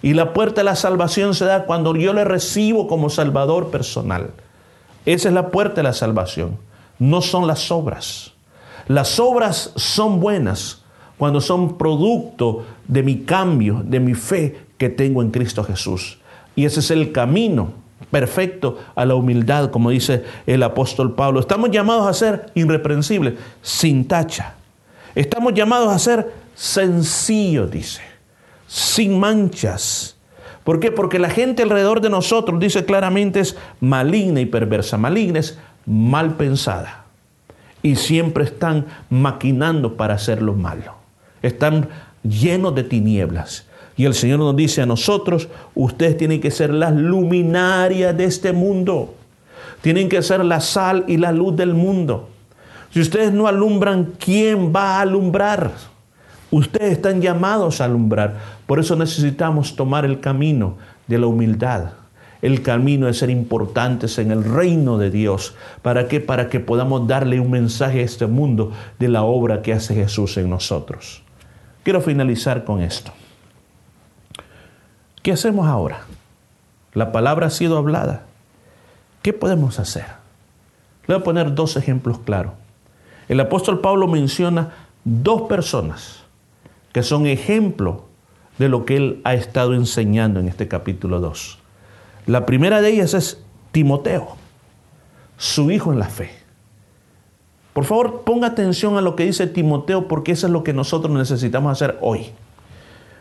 Y 0.03 0.15
la 0.15 0.33
puerta 0.33 0.61
de 0.61 0.65
la 0.65 0.77
salvación 0.77 1.35
se 1.35 1.45
da 1.45 1.65
cuando 1.65 1.95
yo 1.97 2.13
le 2.13 2.25
recibo 2.25 2.87
como 2.87 3.11
Salvador 3.11 3.71
personal. 3.71 4.31
Esa 5.05 5.29
es 5.29 5.35
la 5.35 5.51
puerta 5.51 5.77
de 5.77 5.83
la 5.85 5.93
salvación. 5.93 6.59
No 6.99 7.23
son 7.23 7.47
las 7.47 7.71
obras. 7.71 8.33
Las 8.89 9.19
obras 9.19 9.73
son 9.77 10.21
buenas 10.21 10.83
cuando 11.19 11.41
son 11.41 11.79
producto 11.79 12.65
de 12.87 13.03
mi 13.03 13.21
cambio, 13.21 13.83
de 13.85 14.01
mi 14.01 14.15
fe 14.15 14.59
que 14.79 14.89
tengo 14.89 15.23
en 15.23 15.31
Cristo 15.31 15.65
Jesús. 15.65 16.19
Y 16.55 16.65
ese 16.65 16.81
es 16.81 16.91
el 16.91 17.13
camino 17.13 17.73
perfecto 18.11 18.79
a 18.95 19.05
la 19.05 19.15
humildad, 19.15 19.71
como 19.71 19.91
dice 19.91 20.25
el 20.47 20.63
apóstol 20.63 21.15
Pablo. 21.15 21.41
Estamos 21.41 21.71
llamados 21.71 22.07
a 22.07 22.13
ser 22.13 22.51
irreprensibles, 22.55 23.35
sin 23.63 24.07
tacha. 24.07 24.55
Estamos 25.15 25.55
llamados 25.55 25.93
a 25.93 25.99
ser 25.99 26.33
sencillos, 26.55 27.71
dice, 27.71 28.03
sin 28.67 29.19
manchas. 29.19 30.17
¿Por 30.65 30.81
qué? 30.81 30.91
Porque 30.91 31.19
la 31.19 31.31
gente 31.31 31.63
alrededor 31.63 32.01
de 32.01 32.11
nosotros, 32.11 32.59
dice 32.59 32.85
claramente, 32.85 33.41
es 33.41 33.57
maligna 33.81 34.41
y 34.41 34.47
perversa. 34.47 34.99
Maligna 34.99 35.39
es 35.39 35.59
mal 35.87 36.35
pensada. 36.35 37.05
Y 37.83 37.95
siempre 37.95 38.45
están 38.45 38.87
maquinando 39.09 39.97
para 39.97 40.15
hacer 40.15 40.43
lo 40.43 40.55
malo. 40.55 40.95
Están 41.41 41.89
llenos 42.25 42.75
de 42.75 42.83
tinieblas. 42.83 43.67
Y 43.97 44.05
el 44.05 44.15
Señor 44.15 44.41
nos 44.41 44.57
dice 44.57 44.83
a 44.83 44.87
nosotros, 44.87 45.49
ustedes 45.75 46.19
tienen 46.19 46.41
que 46.41 46.51
ser 46.51 46.71
las 46.71 46.95
luminarias 46.95 48.17
de 48.17 48.25
este 48.25 48.53
mundo. 48.53 49.15
Tienen 49.81 50.09
que 50.09 50.21
ser 50.21 50.45
la 50.45 50.61
sal 50.61 51.05
y 51.07 51.17
la 51.17 51.33
luz 51.33 51.57
del 51.57 51.75
mundo. 51.75 52.29
Si 52.91 53.01
ustedes 53.01 53.33
no 53.33 53.47
alumbran, 53.47 54.15
¿quién 54.19 54.73
va 54.75 54.97
a 54.97 55.03
alumbrar? 55.03 55.73
Ustedes 56.57 56.93
están 56.93 57.21
llamados 57.21 57.83
a 57.83 57.85
alumbrar. 57.85 58.39
Por 58.67 58.79
eso 58.79 58.97
necesitamos 58.97 59.77
tomar 59.77 60.07
el 60.07 60.21
camino 60.21 60.79
de 61.07 61.19
la 61.19 61.27
humildad, 61.27 61.91
el 62.41 62.63
camino 62.63 63.09
de 63.09 63.13
ser 63.13 63.29
importantes 63.29 64.17
en 64.17 64.31
el 64.31 64.43
reino 64.43 64.97
de 64.97 65.11
Dios. 65.11 65.55
¿Para 65.83 66.09
qué? 66.09 66.19
Para 66.19 66.49
que 66.49 66.59
podamos 66.59 67.07
darle 67.07 67.41
un 67.41 67.51
mensaje 67.51 68.01
a 68.01 68.05
este 68.05 68.27
mundo 68.27 68.73
de 68.99 69.09
la 69.09 69.23
obra 69.23 69.61
que 69.61 69.75
hace 69.75 69.95
Jesús 69.95 70.39
en 70.39 70.49
nosotros. 70.49 71.23
Quiero 71.83 72.01
finalizar 72.01 72.65
con 72.65 72.81
esto. 72.81 73.13
¿Qué 75.23 75.33
hacemos 75.33 75.67
ahora? 75.67 76.07
La 76.95 77.13
palabra 77.13 77.49
ha 77.49 77.51
sido 77.51 77.77
hablada. 77.77 78.23
¿Qué 79.21 79.35
podemos 79.35 79.79
hacer? 79.79 80.07
Le 81.07 81.17
voy 81.17 81.21
a 81.21 81.25
poner 81.25 81.55
dos 81.55 81.77
ejemplos 81.77 82.19
claros. 82.21 82.55
El 83.29 83.41
apóstol 83.41 83.81
Pablo 83.83 84.09
menciona 84.09 84.71
dos 85.05 85.43
personas 85.43 86.25
que 86.97 87.03
son 87.03 87.27
ejemplo 87.27 88.07
de 88.59 88.71
lo 88.71 88.87
que 88.87 88.97
él 88.97 89.21
ha 89.25 89.35
estado 89.35 89.75
enseñando 89.75 90.41
en 90.41 90.49
este 90.49 90.67
capítulo 90.67 91.21
2. 91.21 91.59
La 92.25 92.47
primera 92.47 92.81
de 92.81 92.89
ellas 92.89 93.13
es 93.13 93.45
Timoteo, 93.71 94.29
su 95.37 95.71
hijo 95.71 95.93
en 95.93 95.99
la 95.99 96.09
fe. 96.09 96.31
Por 97.75 97.85
favor, 97.85 98.23
ponga 98.23 98.47
atención 98.47 98.97
a 98.97 99.03
lo 99.03 99.15
que 99.15 99.27
dice 99.27 99.47
Timoteo 99.47 100.09
porque 100.09 100.33
eso 100.33 100.47
es 100.47 100.55
lo 100.55 100.65
que 100.65 100.73
nosotros 100.73 101.15
necesitamos 101.15 101.71
hacer 101.71 101.99
hoy. 102.01 102.29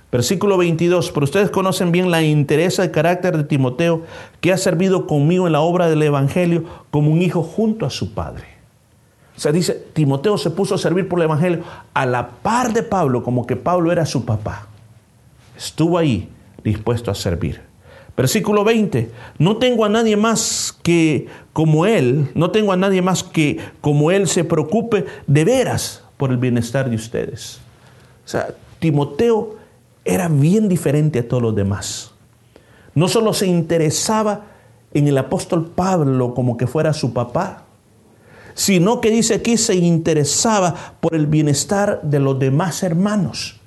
Versículo 0.09 0.55
22, 0.55 1.11
pero 1.11 1.25
ustedes 1.25 1.49
conocen 1.49 1.91
bien 1.91 2.09
la 2.09 2.23
interés 2.23 2.77
de 2.77 2.91
carácter 2.91 3.35
de 3.35 3.43
Timoteo, 3.43 4.03
que 4.39 4.53
ha 4.53 4.57
servido 4.57 5.05
conmigo 5.05 5.47
en 5.47 5.51
la 5.51 5.59
obra 5.59 5.89
del 5.89 6.01
Evangelio 6.01 6.63
como 6.91 7.11
un 7.11 7.21
hijo 7.21 7.43
junto 7.43 7.85
a 7.85 7.89
su 7.89 8.13
padre. 8.13 8.54
O 9.35 9.39
sea, 9.39 9.51
dice, 9.51 9.73
Timoteo 9.93 10.37
se 10.37 10.49
puso 10.49 10.75
a 10.75 10.77
servir 10.77 11.09
por 11.09 11.19
el 11.19 11.25
Evangelio 11.25 11.63
a 11.93 12.05
la 12.05 12.29
par 12.29 12.73
de 12.73 12.83
Pablo, 12.83 13.23
como 13.23 13.45
que 13.45 13.55
Pablo 13.55 13.91
era 13.91 14.05
su 14.05 14.25
papá. 14.25 14.67
Estuvo 15.57 15.97
ahí 15.97 16.29
dispuesto 16.63 17.11
a 17.11 17.15
servir. 17.15 17.61
Versículo 18.15 18.63
20, 18.63 19.11
no 19.39 19.57
tengo 19.57 19.83
a 19.83 19.89
nadie 19.89 20.15
más 20.15 20.77
que 20.83 21.27
como 21.51 21.85
él, 21.85 22.31
no 22.33 22.51
tengo 22.51 22.71
a 22.71 22.77
nadie 22.77 23.01
más 23.01 23.23
que 23.23 23.59
como 23.81 24.09
él 24.09 24.27
se 24.27 24.45
preocupe 24.45 25.05
de 25.27 25.43
veras 25.43 26.01
por 26.15 26.31
el 26.31 26.37
bienestar 26.37 26.89
de 26.89 26.95
ustedes. 26.95 27.59
O 28.25 28.27
sea, 28.27 28.55
Timoteo 28.79 29.57
era 30.05 30.29
bien 30.29 30.69
diferente 30.69 31.19
a 31.19 31.27
todos 31.27 31.43
los 31.43 31.55
demás. 31.55 32.11
No 32.93 33.09
solo 33.09 33.33
se 33.33 33.47
interesaba 33.47 34.45
en 34.93 35.09
el 35.09 35.17
apóstol 35.17 35.65
Pablo 35.75 36.33
como 36.33 36.55
que 36.55 36.67
fuera 36.67 36.93
su 36.93 37.11
papá, 37.11 37.64
sino 38.55 39.01
que 39.01 39.11
dice 39.11 39.35
aquí 39.35 39.57
se 39.57 39.75
interesaba 39.75 40.73
por 41.01 41.13
el 41.13 41.27
bienestar 41.27 41.99
de 42.01 42.19
los 42.19 42.39
demás 42.39 42.81
hermanos. 42.81 43.59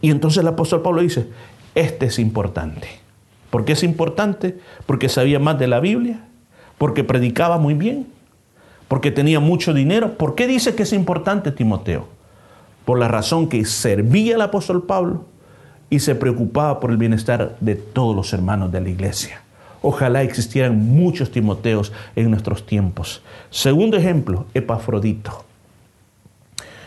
Y 0.00 0.10
entonces 0.10 0.40
el 0.40 0.48
apóstol 0.48 0.80
Pablo 0.80 1.02
dice, 1.02 1.28
este 1.74 2.06
es 2.06 2.18
importante. 2.18 2.88
¿Por 3.50 3.64
qué 3.64 3.72
es 3.72 3.82
importante? 3.82 4.58
Porque 4.86 5.08
sabía 5.08 5.40
más 5.40 5.58
de 5.58 5.66
la 5.66 5.80
Biblia, 5.80 6.24
porque 6.78 7.04
predicaba 7.04 7.58
muy 7.58 7.74
bien, 7.74 8.06
porque 8.86 9.10
tenía 9.10 9.40
mucho 9.40 9.74
dinero. 9.74 10.16
¿Por 10.16 10.36
qué 10.36 10.46
dice 10.46 10.74
que 10.76 10.84
es 10.84 10.92
importante 10.92 11.50
Timoteo? 11.50 12.08
Por 12.84 12.98
la 12.98 13.08
razón 13.08 13.48
que 13.48 13.64
servía 13.64 14.36
al 14.36 14.42
apóstol 14.42 14.84
Pablo 14.84 15.24
y 15.90 15.98
se 15.98 16.14
preocupaba 16.14 16.78
por 16.78 16.92
el 16.92 16.96
bienestar 16.96 17.56
de 17.60 17.74
todos 17.74 18.14
los 18.14 18.32
hermanos 18.32 18.70
de 18.70 18.80
la 18.80 18.88
iglesia. 18.88 19.42
Ojalá 19.82 20.22
existieran 20.22 20.78
muchos 20.78 21.30
Timoteos 21.30 21.92
en 22.16 22.30
nuestros 22.30 22.66
tiempos. 22.66 23.22
Segundo 23.50 23.96
ejemplo, 23.96 24.46
Epafrodito. 24.54 25.44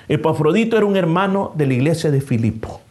Epafrodito 0.07 0.77
era 0.77 0.85
un 0.85 0.95
hermano 0.95 1.51
de 1.55 1.65
la 1.65 1.73
iglesia 1.73 2.11
de 2.11 2.21
Filipo. 2.21 2.81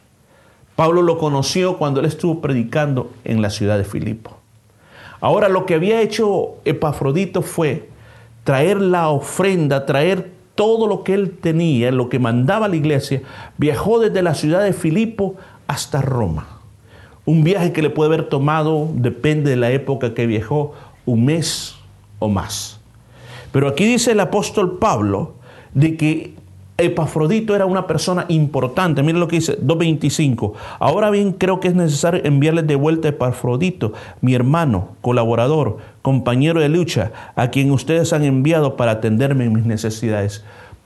Pablo 0.75 1.01
lo 1.01 1.17
conoció 1.17 1.77
cuando 1.77 1.99
él 1.99 2.07
estuvo 2.07 2.41
predicando 2.41 3.11
en 3.23 3.41
la 3.41 3.49
ciudad 3.49 3.77
de 3.77 3.85
Filipo. 3.85 4.37
Ahora 5.21 5.47
lo 5.47 5.65
que 5.65 5.75
había 5.75 6.01
hecho 6.01 6.55
Epafrodito 6.65 7.41
fue 7.41 7.89
traer 8.43 8.81
la 8.81 9.09
ofrenda, 9.09 9.85
traer 9.85 10.31
todo 10.55 10.87
lo 10.87 11.03
que 11.03 11.13
él 11.13 11.37
tenía, 11.39 11.91
lo 11.91 12.09
que 12.09 12.19
mandaba 12.19 12.67
la 12.67 12.75
iglesia, 12.75 13.21
viajó 13.57 13.99
desde 13.99 14.21
la 14.21 14.35
ciudad 14.35 14.63
de 14.63 14.73
Filipo 14.73 15.35
hasta 15.67 16.01
Roma. 16.01 16.52
Un 17.25 17.43
viaje 17.43 17.71
que 17.71 17.81
le 17.81 17.89
puede 17.89 18.07
haber 18.07 18.29
tomado, 18.29 18.89
depende 18.93 19.49
de 19.49 19.55
la 19.55 19.71
época 19.71 20.13
que 20.13 20.27
viajó, 20.27 20.73
un 21.05 21.25
mes 21.25 21.75
o 22.19 22.27
más. 22.27 22.79
Pero 23.51 23.67
aquí 23.67 23.85
dice 23.85 24.11
el 24.11 24.19
apóstol 24.19 24.77
Pablo 24.79 25.35
de 25.73 25.95
que 25.95 26.33
Epafrodito 26.77 27.55
era 27.55 27.65
una 27.65 27.85
persona 27.85 28.25
importante. 28.29 29.03
Miren 29.03 29.19
lo 29.19 29.27
que 29.27 29.37
dice 29.37 29.59
2.25. 29.59 30.53
Ahora 30.79 31.11
bien, 31.11 31.33
creo 31.33 31.59
que 31.59 31.67
es 31.67 31.75
necesario 31.75 32.21
enviarles 32.23 32.67
de 32.67 32.75
vuelta 32.75 33.07
a 33.07 33.11
Epafrodito, 33.11 33.93
mi 34.21 34.33
hermano, 34.33 34.89
colaborador, 35.01 35.77
compañero 36.01 36.59
de 36.59 36.69
lucha, 36.69 37.11
a 37.35 37.49
quien 37.49 37.71
ustedes 37.71 38.11
han 38.11 38.23
enviado 38.23 38.75
para 38.75 38.93
atenderme 38.93 39.45
en 39.45 39.53
mis 39.53 39.65
necesidades. 39.65 40.43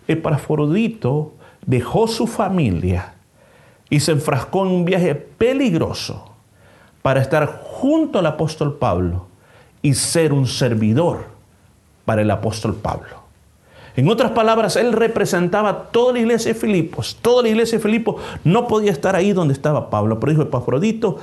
Epafrodito 0.07 1.33
dejó 1.65 2.07
su 2.07 2.27
familia 2.27 3.13
y 3.89 3.99
se 3.99 4.11
enfrascó 4.11 4.65
en 4.65 4.71
un 4.71 4.85
viaje 4.85 5.15
peligroso 5.15 6.31
para 7.01 7.21
estar 7.21 7.61
junto 7.63 8.19
al 8.19 8.25
apóstol 8.25 8.77
Pablo 8.77 9.27
y 9.81 9.93
ser 9.93 10.33
un 10.33 10.47
servidor 10.47 11.25
para 12.05 12.21
el 12.21 12.31
apóstol 12.31 12.75
Pablo. 12.75 13.27
En 13.95 14.09
otras 14.09 14.31
palabras, 14.31 14.75
él 14.75 14.93
representaba 14.93 15.85
toda 15.91 16.13
la 16.13 16.19
iglesia 16.19 16.53
de 16.53 16.59
Filipos. 16.59 17.17
Toda 17.19 17.41
la 17.41 17.49
iglesia 17.49 17.79
de 17.79 17.83
Filipos 17.83 18.21
no 18.43 18.67
podía 18.67 18.91
estar 18.91 19.15
ahí 19.15 19.33
donde 19.33 19.55
estaba 19.55 19.89
Pablo. 19.89 20.19
Pero 20.19 20.31
dijo 20.31 20.43
Epafrodito, 20.43 21.17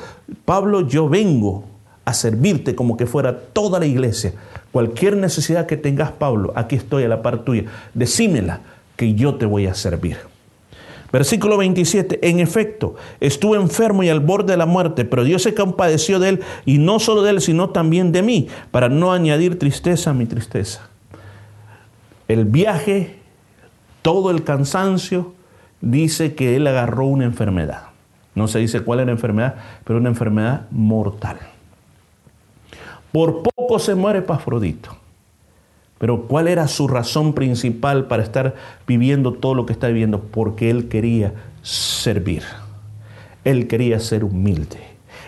Pablo, 0.44 0.80
yo 0.80 1.08
vengo 1.08 1.64
a 2.04 2.12
servirte 2.12 2.74
como 2.74 2.96
que 2.96 3.06
fuera 3.06 3.38
toda 3.38 3.78
la 3.78 3.86
iglesia. 3.86 4.32
Cualquier 4.72 5.16
necesidad 5.16 5.66
que 5.66 5.76
tengas, 5.76 6.10
Pablo, 6.10 6.52
aquí 6.56 6.74
estoy 6.74 7.04
a 7.04 7.08
la 7.08 7.22
par 7.22 7.44
tuya. 7.44 7.64
Decímela 7.94 8.60
que 8.96 9.14
yo 9.14 9.36
te 9.36 9.46
voy 9.46 9.66
a 9.66 9.74
servir. 9.74 10.33
Versículo 11.14 11.56
27, 11.58 12.28
en 12.28 12.40
efecto, 12.40 12.96
estuve 13.20 13.56
enfermo 13.56 14.02
y 14.02 14.08
al 14.08 14.18
borde 14.18 14.54
de 14.54 14.56
la 14.56 14.66
muerte, 14.66 15.04
pero 15.04 15.22
Dios 15.22 15.44
se 15.44 15.54
compadeció 15.54 16.18
de 16.18 16.30
él, 16.30 16.40
y 16.64 16.78
no 16.78 16.98
solo 16.98 17.22
de 17.22 17.30
él, 17.30 17.40
sino 17.40 17.70
también 17.70 18.10
de 18.10 18.22
mí, 18.22 18.48
para 18.72 18.88
no 18.88 19.12
añadir 19.12 19.56
tristeza 19.56 20.10
a 20.10 20.12
mi 20.12 20.26
tristeza. 20.26 20.88
El 22.26 22.46
viaje, 22.46 23.20
todo 24.02 24.32
el 24.32 24.42
cansancio, 24.42 25.34
dice 25.80 26.34
que 26.34 26.56
él 26.56 26.66
agarró 26.66 27.06
una 27.06 27.26
enfermedad. 27.26 27.90
No 28.34 28.48
se 28.48 28.58
dice 28.58 28.80
cuál 28.80 28.98
era 28.98 29.06
la 29.06 29.12
enfermedad, 29.12 29.54
pero 29.84 30.00
una 30.00 30.08
enfermedad 30.08 30.62
mortal. 30.72 31.38
Por 33.12 33.44
poco 33.44 33.78
se 33.78 33.94
muere 33.94 34.20
Pafrodito. 34.20 35.03
Pero 36.04 36.26
¿cuál 36.28 36.48
era 36.48 36.68
su 36.68 36.86
razón 36.86 37.32
principal 37.32 38.08
para 38.08 38.22
estar 38.22 38.54
viviendo 38.86 39.32
todo 39.32 39.54
lo 39.54 39.64
que 39.64 39.72
está 39.72 39.86
viviendo? 39.86 40.20
Porque 40.20 40.68
él 40.68 40.88
quería 40.88 41.32
servir. 41.62 42.42
Él 43.42 43.68
quería 43.68 43.98
ser 44.00 44.22
humilde. 44.22 44.80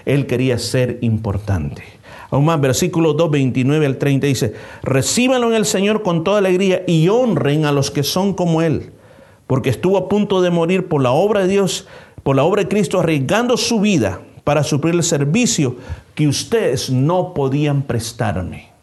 Él 0.04 0.26
quería 0.26 0.58
ser 0.58 0.98
importante. 1.00 1.82
Aún 2.30 2.44
más, 2.44 2.60
versículo 2.60 3.14
2, 3.14 3.30
29 3.30 3.86
al 3.86 3.96
30 3.96 4.26
dice, 4.26 4.52
recíbanlo 4.82 5.48
en 5.48 5.54
el 5.54 5.64
Señor 5.64 6.02
con 6.02 6.24
toda 6.24 6.40
alegría 6.40 6.82
y 6.86 7.08
honren 7.08 7.64
a 7.64 7.72
los 7.72 7.90
que 7.90 8.02
son 8.02 8.34
como 8.34 8.60
Él, 8.60 8.92
porque 9.46 9.70
estuvo 9.70 9.96
a 9.96 10.10
punto 10.10 10.42
de 10.42 10.50
morir 10.50 10.88
por 10.88 11.00
la 11.00 11.12
obra 11.12 11.40
de 11.40 11.48
Dios, 11.48 11.88
por 12.22 12.36
la 12.36 12.44
obra 12.44 12.64
de 12.64 12.68
Cristo, 12.68 13.00
arriesgando 13.00 13.56
su 13.56 13.80
vida 13.80 14.20
para 14.44 14.62
suplir 14.62 14.94
el 14.94 15.04
servicio 15.04 15.76
que 16.14 16.28
ustedes 16.28 16.90
no 16.90 17.32
podían 17.32 17.80
prestarme. 17.80 18.75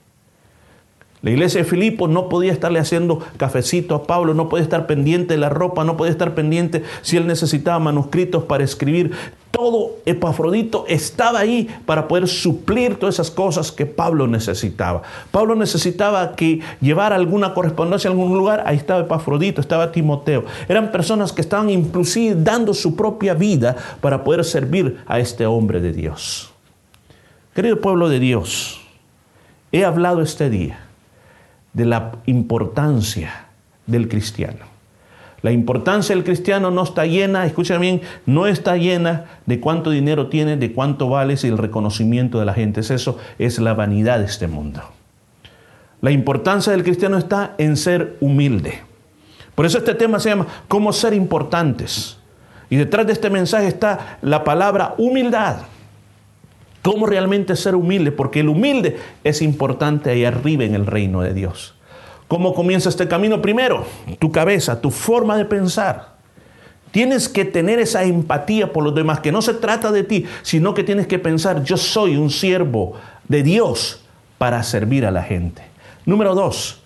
La 1.24 1.32
iglesia 1.32 1.62
de 1.62 1.66
Filipo 1.66 2.10
no 2.10 2.28
podía 2.28 2.52
estarle 2.52 2.80
haciendo 2.80 3.20
cafecito 3.38 3.96
a 3.96 4.04
Pablo, 4.04 4.34
no 4.34 4.50
podía 4.50 4.64
estar 4.64 4.86
pendiente 4.88 5.36
de 5.36 5.38
la 5.38 5.48
ropa, 5.48 5.86
no 5.86 5.96
podía 5.96 6.12
estar 6.12 6.36
pendiente 6.36 6.84
si 7.02 7.16
él 7.16 7.28
necesitaba 7.28 7.80
manuscritos 7.80 8.44
para 8.44 8.66
escribir. 8.66 9.14
todo 9.50 9.92
Epafrodito 10.06 10.84
estaba 10.90 11.40
ahí 11.40 11.70
para 11.86 12.10
poder 12.10 12.28
suplir 12.28 12.96
todas 12.96 13.16
esas 13.16 13.32
cosas 13.32 13.72
que 13.72 13.86
Pablo 13.86 14.28
necesitaba. 14.28 15.04
Pablo 15.32 15.56
necesitaba 15.56 16.36
que 16.36 16.60
llevara 16.82 17.16
alguna 17.16 17.54
correspondencia 17.54 18.10
a 18.10 18.12
algún 18.12 18.38
lugar, 18.38 18.62
ahí 18.66 18.76
estaba 18.76 19.00
Epafrodito, 19.00 19.62
estaba 19.62 19.94
Timoteo. 19.94 20.44
Eran 20.68 20.92
personas 20.92 21.32
que 21.32 21.40
estaban 21.40 21.70
inclusive 21.70 22.36
dando 22.38 22.74
su 22.74 22.98
propia 22.98 23.34
vida 23.34 23.78
para 24.02 24.26
poder 24.26 24.44
servir 24.44 24.98
a 25.08 25.22
este 25.22 25.46
hombre 25.46 25.80
de 25.80 25.94
Dios. 25.94 26.52
Querido 27.56 27.80
pueblo 27.80 28.10
de 28.10 28.20
Dios, 28.20 28.82
he 29.72 29.86
hablado 29.86 30.22
este 30.22 30.50
día 30.50 30.90
de 31.74 31.86
la 31.86 32.14
importancia 32.26 33.48
del 33.86 34.08
cristiano. 34.08 34.74
La 35.42 35.52
importancia 35.52 36.16
del 36.16 36.24
cristiano 36.24 36.72
no 36.72 36.84
está 36.84 37.06
llena, 37.06 37.46
escuchen 37.46 37.82
bien, 37.82 38.02
no 38.26 38.48
está 38.48 38.78
llena 38.78 39.26
de 39.46 39.60
cuánto 39.60 39.90
dinero 39.90 40.28
tiene, 40.28 40.56
de 40.56 40.72
cuánto 40.72 41.10
vale 41.10 41.36
y 41.42 41.48
el 41.48 41.58
reconocimiento 41.58 42.40
de 42.40 42.46
la 42.46 42.54
gente. 42.54 42.80
Es 42.80 42.92
eso, 42.92 43.18
es 43.38 43.60
la 43.60 43.74
vanidad 43.74 44.20
de 44.20 44.26
este 44.26 44.48
mundo. 44.48 44.82
La 46.00 46.12
importancia 46.12 46.72
del 46.72 46.84
cristiano 46.84 47.18
está 47.18 47.56
en 47.58 47.76
ser 47.76 48.16
humilde. 48.22 48.80
Por 49.54 49.66
eso 49.66 49.80
este 49.80 49.96
tema 49.96 50.20
se 50.20 50.30
llama 50.30 50.48
¿Cómo 50.70 50.94
ser 50.94 51.14
importantes? 51.14 52.18
Y 52.70 52.78
detrás 52.78 53.06
de 53.06 53.14
este 53.14 53.30
mensaje 53.30 53.68
está 53.68 54.18
la 54.22 54.46
palabra 54.46 54.96
humildad. 54.98 55.58
¿Cómo 56.84 57.06
realmente 57.06 57.56
ser 57.56 57.76
humilde? 57.76 58.12
Porque 58.12 58.42
el 58.42 58.50
humilde 58.50 58.98
es 59.24 59.42
importante 59.42 60.12
ahí 60.12 60.26
arriba 60.26 60.66
en 60.66 60.76
el 60.76 60.86
reino 60.86 61.22
de 61.22 61.34
Dios. 61.34 61.74
¿Cómo 62.28 62.54
comienza 62.54 62.90
este 62.90 63.08
camino? 63.08 63.42
Primero, 63.42 63.86
tu 64.20 64.32
cabeza, 64.32 64.82
tu 64.82 64.92
forma 64.92 65.38
de 65.38 65.46
pensar. 65.46 66.14
Tienes 66.92 67.30
que 67.30 67.46
tener 67.46 67.80
esa 67.80 68.04
empatía 68.04 68.74
por 68.74 68.84
los 68.84 68.94
demás, 68.94 69.22
que 69.22 69.32
no 69.32 69.42
se 69.42 69.54
trata 69.54 69.94
de 69.94 70.04
ti, 70.04 70.26
sino 70.42 70.74
que 70.74 70.84
tienes 70.84 71.08
que 71.08 71.20
pensar, 71.20 71.64
yo 71.64 71.78
soy 71.78 72.18
un 72.18 72.30
siervo 72.30 72.94
de 73.28 73.44
Dios 73.44 74.04
para 74.38 74.62
servir 74.62 75.06
a 75.06 75.12
la 75.12 75.24
gente. 75.24 75.64
Número 76.06 76.36
dos, 76.36 76.83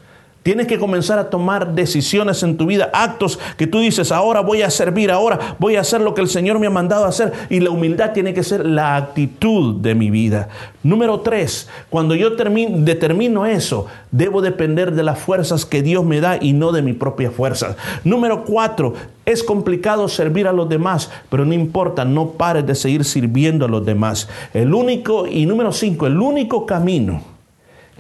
Tienes 0.48 0.68
que 0.68 0.80
comenzar 0.80 1.20
a 1.20 1.30
tomar 1.30 1.76
decisiones 1.76 2.42
en 2.42 2.56
tu 2.56 2.68
vida, 2.68 2.90
actos 2.94 3.38
que 3.58 3.68
tú 3.68 3.82
dices, 3.82 4.14
ahora 4.14 4.40
voy 4.40 4.62
a 4.62 4.70
servir, 4.70 5.12
ahora 5.12 5.58
voy 5.60 5.76
a 5.76 5.82
hacer 5.82 6.00
lo 6.00 6.14
que 6.14 6.22
el 6.22 6.30
Señor 6.30 6.58
me 6.58 6.68
ha 6.68 6.70
mandado 6.70 7.04
hacer. 7.04 7.34
Y 7.50 7.60
la 7.60 7.70
humildad 7.70 8.14
tiene 8.14 8.34
que 8.34 8.44
ser 8.44 8.66
la 8.66 8.96
actitud 8.96 9.82
de 9.82 9.94
mi 9.94 10.10
vida. 10.10 10.48
Número 10.84 11.20
tres, 11.20 11.68
cuando 11.90 12.16
yo 12.16 12.30
determino 12.30 13.46
eso, 13.46 13.88
debo 14.10 14.42
depender 14.42 14.94
de 14.94 15.04
las 15.04 15.20
fuerzas 15.20 15.66
que 15.66 15.82
Dios 15.82 16.06
me 16.06 16.22
da 16.22 16.38
y 16.40 16.54
no 16.54 16.72
de 16.72 16.82
mi 16.82 16.94
propia 16.94 17.30
fuerza. 17.30 17.76
Número 18.06 18.46
cuatro, 18.46 18.94
es 19.26 19.44
complicado 19.44 20.08
servir 20.08 20.48
a 20.48 20.54
los 20.54 20.70
demás, 20.70 21.12
pero 21.30 21.44
no 21.44 21.54
importa, 21.54 22.06
no 22.06 22.30
pares 22.30 22.66
de 22.66 22.76
seguir 22.76 23.04
sirviendo 23.04 23.66
a 23.66 23.68
los 23.68 23.86
demás. 23.86 24.30
El 24.54 24.74
único, 24.74 25.28
y 25.28 25.46
número 25.46 25.74
cinco, 25.74 26.08
el 26.08 26.22
único 26.22 26.66
camino 26.66 27.22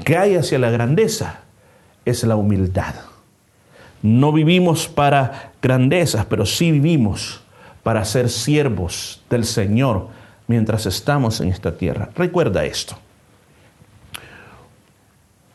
que 0.05 0.15
hay 0.15 0.35
hacia 0.35 0.57
la 0.59 0.69
grandeza 0.69 1.41
es 2.09 2.23
la 2.23 2.35
humildad. 2.35 2.95
No 4.01 4.31
vivimos 4.31 4.87
para 4.87 5.51
grandezas, 5.61 6.25
pero 6.25 6.45
sí 6.45 6.71
vivimos 6.71 7.41
para 7.83 8.03
ser 8.05 8.29
siervos 8.29 9.21
del 9.29 9.43
Señor 9.43 10.07
mientras 10.47 10.85
estamos 10.85 11.41
en 11.41 11.49
esta 11.49 11.77
tierra. 11.77 12.09
Recuerda 12.15 12.65
esto. 12.65 12.97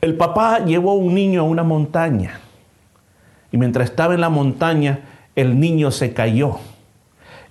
El 0.00 0.16
papá 0.16 0.64
llevó 0.64 0.92
a 0.92 0.94
un 0.94 1.14
niño 1.14 1.42
a 1.42 1.44
una 1.44 1.62
montaña 1.62 2.40
y 3.52 3.56
mientras 3.56 3.90
estaba 3.90 4.14
en 4.14 4.20
la 4.20 4.30
montaña 4.30 5.00
el 5.36 5.58
niño 5.60 5.90
se 5.90 6.12
cayó. 6.12 6.58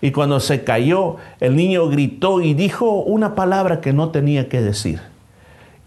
Y 0.02 0.12
cuando 0.12 0.40
se 0.40 0.64
cayó, 0.64 1.18
el 1.40 1.56
niño 1.56 1.88
gritó 1.88 2.42
y 2.42 2.54
dijo 2.54 3.04
una 3.04 3.36
palabra 3.36 3.82
que 3.82 3.94
no 3.94 4.10
tenía 4.10 4.50
que 4.50 4.62
decir. 4.62 5.00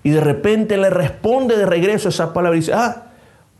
Y 0.05 0.11
de 0.11 0.21
repente 0.21 0.77
le 0.77 0.91
responde 0.91 1.57
de 1.57 1.67
regreso 1.67 2.09
esa 2.09 2.33
palabra 2.33 2.57
y 2.57 2.61
dice, 2.61 2.75
ah, 2.75 3.04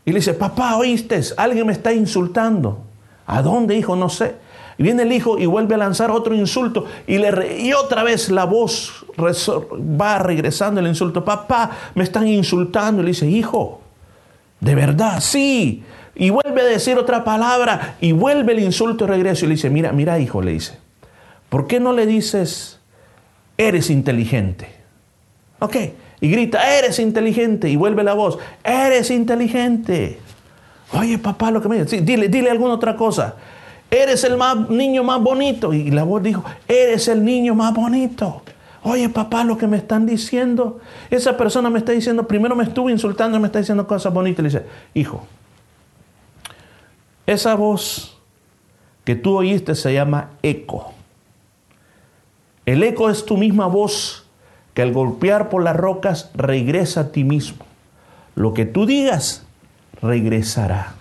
y 0.05 0.11
le 0.11 0.19
dice, 0.19 0.35
papá, 0.35 0.77
oíste, 0.77 1.19
alguien 1.35 1.65
me 1.65 1.73
está 1.73 1.91
insultando. 1.91 2.83
¿A 3.25 3.41
dónde, 3.41 3.75
hijo? 3.75 3.95
No 3.95 4.07
sé. 4.07 4.35
Y 4.77 4.83
viene 4.83 5.03
el 5.03 5.11
hijo 5.11 5.39
y 5.39 5.47
vuelve 5.47 5.75
a 5.75 5.77
lanzar 5.77 6.11
otro 6.11 6.35
insulto 6.35 6.85
y, 7.07 7.17
le 7.17 7.61
y 7.61 7.73
otra 7.73 8.03
vez 8.03 8.29
la 8.29 8.43
voz 8.45 9.05
va 9.19 10.19
regresando 10.19 10.79
el 10.79 10.87
insulto. 10.87 11.25
Papá, 11.25 11.71
me 11.95 12.03
están 12.03 12.27
insultando. 12.27 13.01
Y 13.01 13.05
le 13.05 13.11
dice, 13.11 13.27
hijo, 13.27 13.81
de 14.59 14.75
verdad, 14.75 15.21
sí. 15.21 15.83
Y 16.13 16.29
vuelve 16.29 16.61
a 16.61 16.65
decir 16.65 16.97
otra 16.97 17.23
palabra 17.23 17.95
y 17.99 18.11
vuelve 18.11 18.53
el 18.53 18.59
insulto 18.59 19.05
y 19.05 19.07
regreso. 19.07 19.45
Y 19.45 19.49
le 19.49 19.55
dice, 19.55 19.69
mira, 19.69 19.91
mira, 19.91 20.19
hijo, 20.19 20.41
le 20.41 20.51
dice, 20.51 20.77
¿por 21.49 21.65
qué 21.67 21.79
no 21.79 21.93
le 21.93 22.05
dices, 22.05 22.79
eres 23.57 23.89
inteligente? 23.89 24.75
Ok, 25.59 25.77
y 26.25 26.29
grita, 26.29 26.75
eres 26.75 26.97
inteligente, 26.97 27.69
y 27.69 27.75
vuelve 27.75 28.03
la 28.03 28.15
voz, 28.15 28.39
eres 28.63 29.11
inteligente. 29.11 30.19
Oye, 30.93 31.19
papá, 31.19 31.51
lo 31.51 31.61
que 31.61 31.69
me 31.69 31.83
dice, 31.83 32.01
dile, 32.01 32.29
dile 32.29 32.49
alguna 32.49 32.73
otra 32.73 32.95
cosa. 32.95 33.35
Eres 33.91 34.23
el 34.23 34.35
más, 34.35 34.67
niño 34.67 35.03
más 35.03 35.21
bonito. 35.21 35.71
Y 35.71 35.91
la 35.91 36.03
voz 36.03 36.23
dijo, 36.23 36.43
eres 36.67 37.07
el 37.09 37.23
niño 37.23 37.53
más 37.53 37.75
bonito. 37.75 38.41
Oye, 38.81 39.07
papá, 39.07 39.43
lo 39.43 39.55
que 39.55 39.67
me 39.67 39.77
están 39.77 40.07
diciendo, 40.07 40.79
esa 41.11 41.37
persona 41.37 41.69
me 41.69 41.77
está 41.77 41.91
diciendo, 41.91 42.27
primero 42.27 42.55
me 42.55 42.63
estuvo 42.63 42.89
insultando 42.89 43.39
me 43.39 43.45
está 43.45 43.59
diciendo 43.59 43.85
cosas 43.85 44.11
bonitas. 44.11 44.41
Le 44.41 44.49
dice, 44.49 44.65
hijo, 44.95 45.27
esa 47.27 47.53
voz 47.53 48.17
que 49.03 49.13
tú 49.13 49.37
oíste 49.37 49.75
se 49.75 49.93
llama 49.93 50.31
eco. 50.41 50.91
El 52.65 52.81
eco 52.81 53.11
es 53.11 53.23
tu 53.23 53.37
misma 53.37 53.67
voz 53.67 54.24
que 54.75 54.81
al 54.81 54.93
golpear 54.93 55.49
por 55.49 55.63
las 55.63 55.75
rocas 55.75 56.29
regresa 56.35 57.01
a 57.01 57.11
ti 57.11 57.23
mismo. 57.23 57.65
Lo 58.35 58.53
que 58.53 58.65
tú 58.65 58.85
digas, 58.85 59.43
regresará. 60.01 60.95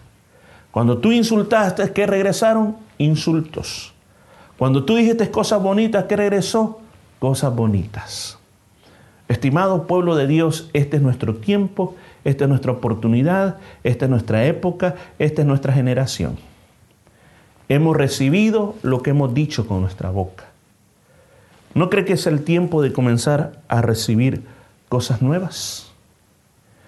Cuando 0.71 0.99
tú 0.99 1.13
insultaste, 1.13 1.93
¿qué 1.93 2.07
regresaron? 2.07 2.77
Insultos. 2.99 3.93
Cuando 4.57 4.85
tú 4.85 4.95
dijiste 4.95 5.31
cosas 5.31 5.61
bonitas, 5.61 6.05
¿qué 6.05 6.17
regresó? 6.17 6.81
Cosas 7.19 7.55
bonitas. 7.55 8.39
Estimado 9.27 9.89
pueblo 9.89 10.15
de 10.15 10.29
Dios, 10.29 10.71
este 10.73 10.99
es 10.99 11.03
nuestro 11.03 11.35
tiempo, 11.35 11.97
esta 12.25 12.45
es 12.45 12.49
nuestra 12.49 12.73
oportunidad, 12.73 13.59
esta 13.83 14.05
es 14.05 14.11
nuestra 14.11 14.45
época, 14.45 14.95
esta 15.19 15.43
es 15.43 15.49
nuestra 15.49 15.73
generación. 15.73 16.37
Hemos 17.69 17.97
recibido 17.97 18.77
lo 18.83 19.03
que 19.03 19.11
hemos 19.11 19.35
dicho 19.35 19.67
con 19.67 19.81
nuestra 19.81 20.11
boca. 20.11 20.54
¿No 21.75 21.91
cree 21.91 22.05
que 22.05 22.13
es 22.13 22.27
el 22.27 22.43
tiempo 22.45 22.83
de 22.83 22.93
comenzar 22.93 23.61
a 23.69 23.83
recibir 23.83 24.45
cosas 24.89 25.23
nuevas? 25.23 25.93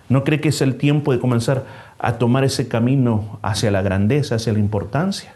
¿No 0.09 0.23
cree 0.23 0.41
que 0.41 0.51
es 0.51 0.61
el 0.63 0.77
tiempo 0.77 1.13
de 1.13 1.19
comenzar 1.19 1.65
a 1.99 2.19
tomar 2.19 2.45
ese 2.45 2.69
camino 2.69 3.41
hacia 3.43 3.73
la 3.73 3.83
grandeza, 3.83 4.37
hacia 4.37 4.53
la 4.53 4.61
importancia? 4.61 5.35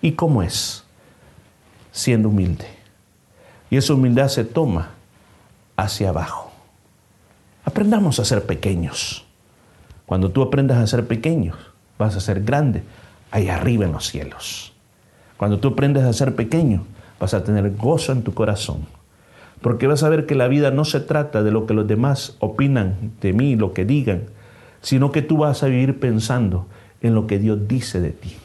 ¿Y 0.00 0.12
cómo 0.12 0.42
es? 0.42 0.84
Siendo 1.92 2.30
humilde. 2.30 2.66
Y 3.68 3.76
esa 3.76 3.92
humildad 3.92 4.28
se 4.28 4.44
toma 4.44 4.90
hacia 5.76 6.08
abajo. 6.08 6.50
Aprendamos 7.64 8.18
a 8.18 8.24
ser 8.24 8.46
pequeños. 8.46 9.26
Cuando 10.06 10.30
tú 10.30 10.40
aprendas 10.40 10.78
a 10.78 10.86
ser 10.86 11.06
pequeño, 11.06 11.54
vas 11.98 12.16
a 12.16 12.20
ser 12.20 12.42
grande 12.42 12.82
ahí 13.30 13.50
arriba 13.50 13.84
en 13.84 13.92
los 13.92 14.06
cielos. 14.06 14.72
Cuando 15.36 15.58
tú 15.58 15.68
aprendes 15.68 16.04
a 16.04 16.12
ser 16.14 16.34
pequeño, 16.34 16.86
vas 17.20 17.34
a 17.34 17.44
tener 17.44 17.74
gozo 17.76 18.12
en 18.12 18.22
tu 18.22 18.34
corazón. 18.34 18.86
Porque 19.60 19.86
vas 19.86 20.02
a 20.02 20.08
ver 20.08 20.26
que 20.26 20.34
la 20.34 20.48
vida 20.48 20.70
no 20.70 20.84
se 20.84 21.00
trata 21.00 21.42
de 21.42 21.50
lo 21.50 21.66
que 21.66 21.74
los 21.74 21.86
demás 21.86 22.36
opinan 22.38 23.12
de 23.20 23.32
mí, 23.32 23.56
lo 23.56 23.72
que 23.72 23.84
digan, 23.84 24.24
sino 24.82 25.10
que 25.10 25.22
tú 25.22 25.38
vas 25.38 25.62
a 25.62 25.66
vivir 25.66 25.98
pensando 25.98 26.66
en 27.00 27.14
lo 27.14 27.26
que 27.26 27.38
Dios 27.38 27.66
dice 27.66 28.00
de 28.00 28.10
ti. 28.10 28.36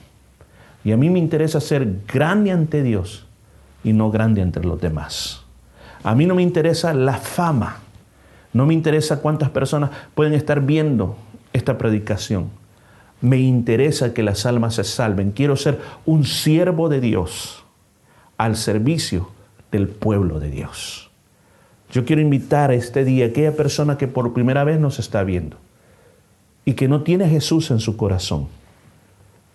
Y 0.83 0.91
a 0.91 0.97
mí 0.97 1.09
me 1.09 1.19
interesa 1.19 1.61
ser 1.61 1.87
grande 2.11 2.51
ante 2.51 2.83
Dios 2.83 3.25
y 3.83 3.93
no 3.93 4.11
grande 4.11 4.41
ante 4.41 4.61
los 4.61 4.81
demás. 4.81 5.43
A 6.03 6.15
mí 6.15 6.25
no 6.25 6.35
me 6.35 6.41
interesa 6.41 6.93
la 6.93 7.13
fama, 7.13 7.77
no 8.51 8.65
me 8.65 8.73
interesa 8.73 9.21
cuántas 9.21 9.49
personas 9.49 9.91
pueden 10.15 10.33
estar 10.33 10.61
viendo 10.61 11.15
esta 11.53 11.77
predicación. 11.77 12.49
Me 13.21 13.37
interesa 13.37 14.13
que 14.13 14.23
las 14.23 14.45
almas 14.45 14.75
se 14.75 14.83
salven. 14.83 15.31
Quiero 15.31 15.55
ser 15.55 15.79
un 16.05 16.25
siervo 16.25 16.89
de 16.89 16.99
Dios 16.99 17.62
al 18.43 18.57
servicio 18.57 19.29
del 19.71 19.87
pueblo 19.87 20.41
de 20.41 20.51
Dios. 20.51 21.09
Yo 21.93 22.03
quiero 22.03 22.21
invitar 22.21 22.73
este 22.73 23.05
día 23.05 23.23
a 23.23 23.27
aquella 23.29 23.55
persona 23.55 23.97
que 23.97 24.09
por 24.09 24.33
primera 24.33 24.65
vez 24.65 24.81
nos 24.81 24.99
está 24.99 25.23
viendo 25.23 25.55
y 26.65 26.73
que 26.73 26.89
no 26.89 27.03
tiene 27.03 27.23
a 27.23 27.29
Jesús 27.29 27.71
en 27.71 27.79
su 27.79 27.95
corazón. 27.95 28.49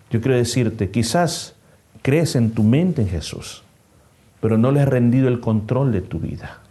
Yo 0.09 0.21
quiero 0.21 0.35
decirte, 0.35 0.89
quizás 0.89 1.53
crees 2.01 2.35
en 2.35 2.49
tu 2.49 2.63
mente 2.63 3.03
en 3.03 3.09
Jesús, 3.09 3.61
pero 4.41 4.57
no 4.57 4.71
le 4.71 4.81
has 4.81 4.87
rendido 4.87 5.27
el 5.27 5.39
control 5.39 5.91
de 5.91 6.01
tu 6.01 6.17
vida. 6.17 6.61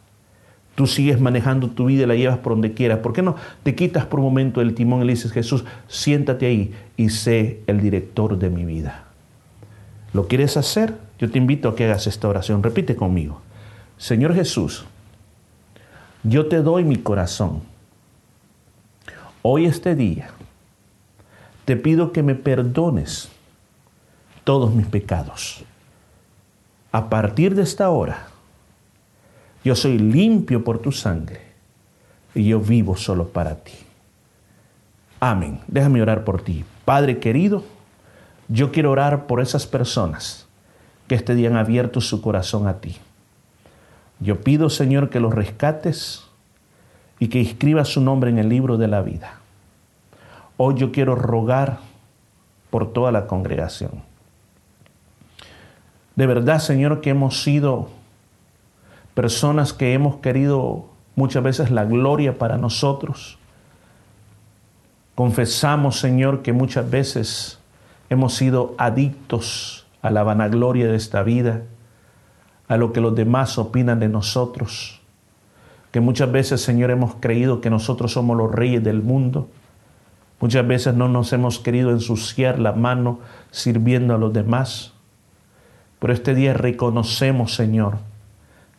Tú 0.74 0.88
sigues 0.88 1.20
manejando 1.20 1.70
tu 1.70 1.86
vida 1.86 2.02
y 2.02 2.06
la 2.06 2.16
llevas 2.16 2.38
por 2.38 2.54
donde 2.54 2.72
quieras. 2.72 2.98
¿Por 2.98 3.12
qué 3.12 3.22
no 3.22 3.36
te 3.62 3.76
quitas 3.76 4.06
por 4.06 4.18
un 4.18 4.26
momento 4.26 4.60
el 4.60 4.74
timón 4.74 5.02
y 5.02 5.04
le 5.04 5.12
dices, 5.12 5.30
Jesús, 5.30 5.64
siéntate 5.86 6.46
ahí 6.46 6.74
y 6.96 7.10
sé 7.10 7.60
el 7.68 7.80
director 7.80 8.36
de 8.36 8.50
mi 8.50 8.64
vida? 8.64 9.07
¿Lo 10.12 10.26
quieres 10.26 10.56
hacer? 10.56 10.94
Yo 11.18 11.30
te 11.30 11.38
invito 11.38 11.68
a 11.68 11.76
que 11.76 11.84
hagas 11.84 12.06
esta 12.06 12.28
oración. 12.28 12.62
Repite 12.62 12.96
conmigo. 12.96 13.40
Señor 13.98 14.34
Jesús, 14.34 14.86
yo 16.22 16.46
te 16.46 16.62
doy 16.62 16.84
mi 16.84 16.96
corazón. 16.96 17.62
Hoy 19.42 19.66
este 19.66 19.94
día 19.94 20.30
te 21.64 21.76
pido 21.76 22.12
que 22.12 22.22
me 22.22 22.34
perdones 22.34 23.28
todos 24.44 24.74
mis 24.74 24.86
pecados. 24.86 25.64
A 26.92 27.10
partir 27.10 27.54
de 27.54 27.62
esta 27.62 27.90
hora, 27.90 28.28
yo 29.64 29.74
soy 29.74 29.98
limpio 29.98 30.64
por 30.64 30.78
tu 30.78 30.92
sangre 30.92 31.42
y 32.34 32.48
yo 32.48 32.60
vivo 32.60 32.96
solo 32.96 33.28
para 33.28 33.56
ti. 33.56 33.74
Amén. 35.20 35.60
Déjame 35.66 36.00
orar 36.00 36.24
por 36.24 36.42
ti. 36.42 36.64
Padre 36.84 37.18
querido, 37.18 37.64
yo 38.48 38.72
quiero 38.72 38.90
orar 38.90 39.26
por 39.26 39.40
esas 39.40 39.66
personas 39.66 40.46
que 41.06 41.14
este 41.14 41.34
día 41.34 41.48
han 41.48 41.56
abierto 41.56 42.00
su 42.00 42.20
corazón 42.20 42.66
a 42.66 42.80
ti. 42.80 42.96
Yo 44.20 44.40
pido, 44.40 44.68
Señor, 44.70 45.10
que 45.10 45.20
los 45.20 45.34
rescates 45.34 46.24
y 47.18 47.28
que 47.28 47.38
inscribas 47.38 47.88
su 47.88 48.00
nombre 48.00 48.30
en 48.30 48.38
el 48.38 48.48
libro 48.48 48.76
de 48.76 48.88
la 48.88 49.02
vida. 49.02 49.40
Hoy 50.56 50.74
yo 50.76 50.92
quiero 50.92 51.14
rogar 51.14 51.78
por 52.70 52.92
toda 52.92 53.12
la 53.12 53.26
congregación. 53.26 54.02
De 56.16 56.26
verdad, 56.26 56.58
Señor, 56.58 57.00
que 57.00 57.10
hemos 57.10 57.42
sido 57.42 57.90
personas 59.14 59.72
que 59.72 59.94
hemos 59.94 60.16
querido 60.16 60.86
muchas 61.14 61.42
veces 61.42 61.70
la 61.70 61.84
gloria 61.84 62.38
para 62.38 62.56
nosotros. 62.56 63.38
Confesamos, 65.14 65.98
Señor, 65.98 66.42
que 66.42 66.52
muchas 66.52 66.88
veces 66.90 67.57
hemos 68.10 68.34
sido 68.34 68.74
adictos 68.78 69.86
a 70.02 70.10
la 70.10 70.22
vanagloria 70.22 70.86
de 70.88 70.96
esta 70.96 71.22
vida, 71.22 71.62
a 72.68 72.76
lo 72.76 72.92
que 72.92 73.00
los 73.00 73.14
demás 73.14 73.58
opinan 73.58 74.00
de 74.00 74.08
nosotros, 74.08 75.00
que 75.92 76.00
muchas 76.00 76.30
veces, 76.30 76.60
Señor, 76.60 76.90
hemos 76.90 77.14
creído 77.20 77.60
que 77.60 77.70
nosotros 77.70 78.12
somos 78.12 78.36
los 78.36 78.52
reyes 78.52 78.84
del 78.84 79.02
mundo 79.02 79.48
Muchas 80.40 80.66
veces 80.66 80.94
no 80.94 81.08
nos 81.08 81.32
hemos 81.32 81.58
querido 81.58 81.90
ensuciar 81.90 82.60
la 82.60 82.72
mano 82.72 83.18
sirviendo 83.50 84.14
a 84.14 84.18
los 84.18 84.32
demás. 84.32 84.92
Pero 85.98 86.12
este 86.12 86.34
día 86.34 86.54
reconocemos, 86.54 87.54
Señor, 87.54 87.98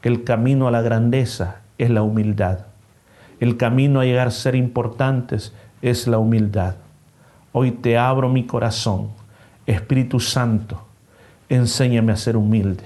que 0.02 0.08
el 0.08 0.24
camino 0.24 0.70
a 0.70 0.72
la 0.72 0.82
grandeza 0.82 1.62
es 1.78 1.90
la 1.90 2.02
humildad. 2.02 2.60
El 3.42 3.58
camino 3.58 4.00
a 4.00 4.06
llegar 4.06 4.28
a 4.28 4.32
ser 4.32 4.56
importantes 4.56 5.54
es 5.82 6.08
la 6.08 6.18
humildad. 6.18 6.76
Hoy 7.52 7.72
te 7.72 7.98
abro 7.98 8.30
mi 8.30 8.46
corazón. 8.46 9.10
Espíritu 9.66 10.20
Santo, 10.20 10.86
enséñame 11.49 12.12
a 12.12 12.16
ser 12.16 12.38
humilde. 12.38 12.84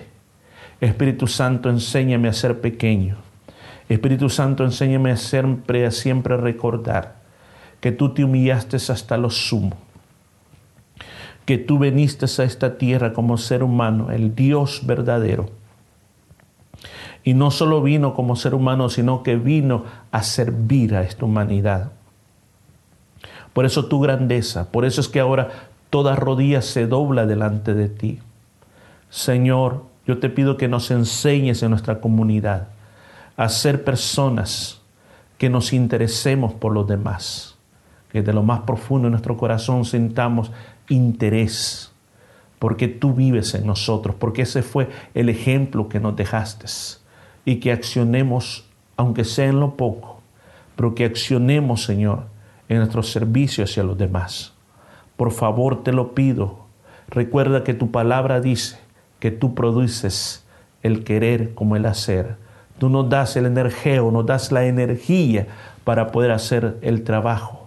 Espíritu 0.81 1.27
Santo, 1.27 1.69
enséñame 1.69 2.27
a 2.27 2.33
ser 2.33 2.59
pequeño. 2.59 3.15
Espíritu 3.89 4.29
Santo, 4.29 4.63
enséñame 4.63 5.11
a 5.11 5.17
siempre, 5.17 5.85
a 5.85 5.91
siempre 5.91 6.37
recordar 6.37 7.23
que 7.79 7.91
tú 7.91 8.13
te 8.13 8.23
humillaste 8.23 8.77
hasta 8.77 9.17
lo 9.17 9.29
sumo, 9.29 9.75
que 11.45 11.57
tú 11.57 11.79
viniste 11.79 12.25
a 12.25 12.45
esta 12.45 12.77
tierra 12.77 13.11
como 13.11 13.37
ser 13.37 13.61
humano, 13.61 14.09
el 14.11 14.35
Dios 14.35 14.81
verdadero. 14.85 15.49
Y 17.25 17.33
no 17.33 17.51
solo 17.51 17.81
vino 17.81 18.13
como 18.13 18.35
ser 18.35 18.55
humano, 18.55 18.89
sino 18.89 19.23
que 19.23 19.35
vino 19.35 19.85
a 20.11 20.23
servir 20.23 20.95
a 20.95 21.03
esta 21.03 21.25
humanidad. 21.25 21.91
Por 23.53 23.65
eso 23.65 23.85
tu 23.85 23.99
grandeza, 23.99 24.71
por 24.71 24.85
eso 24.85 24.99
es 24.99 25.07
que 25.07 25.19
ahora 25.19 25.49
toda 25.93 26.15
rodilla 26.15 26.63
se 26.63 26.87
dobla 26.87 27.27
delante 27.27 27.75
de 27.75 27.87
ti. 27.87 28.17
Señor, 29.11 29.83
yo 30.07 30.17
te 30.17 30.31
pido 30.31 30.57
que 30.57 30.67
nos 30.67 30.89
enseñes 30.89 31.61
en 31.61 31.69
nuestra 31.69 32.01
comunidad 32.01 32.69
a 33.37 33.47
ser 33.47 33.83
personas 33.83 34.81
que 35.37 35.51
nos 35.51 35.71
interesemos 35.71 36.51
por 36.55 36.71
los 36.71 36.87
demás 36.87 37.53
que 38.11 38.23
de 38.23 38.33
lo 38.33 38.41
más 38.41 38.61
profundo 38.61 39.07
de 39.07 39.11
nuestro 39.11 39.37
corazón 39.37 39.85
sintamos 39.85 40.51
interés, 40.89 41.91
porque 42.57 42.87
tú 42.87 43.13
vives 43.13 43.53
en 43.53 43.65
nosotros, 43.65 44.15
porque 44.17 44.43
ese 44.43 44.61
fue 44.61 44.87
el 45.13 45.29
ejemplo 45.29 45.89
que 45.89 45.99
nos 45.99 46.15
dejaste, 46.15 46.65
y 47.43 47.55
que 47.55 47.71
accionemos, 47.71 48.65
aunque 48.97 49.25
sea 49.25 49.45
en 49.45 49.59
lo 49.59 49.75
poco, 49.75 50.21
pero 50.75 50.95
que 50.95 51.05
accionemos, 51.05 51.83
Señor, 51.83 52.25
en 52.69 52.77
nuestro 52.77 53.01
servicio 53.01 53.63
hacia 53.63 53.83
los 53.83 53.97
demás. 53.97 54.52
Por 55.23 55.31
favor, 55.31 55.83
te 55.83 55.93
lo 55.93 56.13
pido. 56.13 56.65
Recuerda 57.07 57.63
que 57.63 57.73
tu 57.73 57.91
palabra 57.91 58.41
dice 58.41 58.77
que 59.21 59.31
tú 59.31 59.55
produces 59.55 60.45
el 60.81 61.05
querer 61.05 61.53
como 61.53 61.77
el 61.77 61.85
hacer. 61.85 62.35
Tú 62.77 62.89
nos 62.89 63.07
das 63.07 63.37
el 63.37 63.45
energeo, 63.45 64.11
nos 64.11 64.25
das 64.25 64.51
la 64.51 64.65
energía 64.65 65.47
para 65.85 66.11
poder 66.11 66.31
hacer 66.31 66.77
el 66.81 67.05
trabajo 67.05 67.63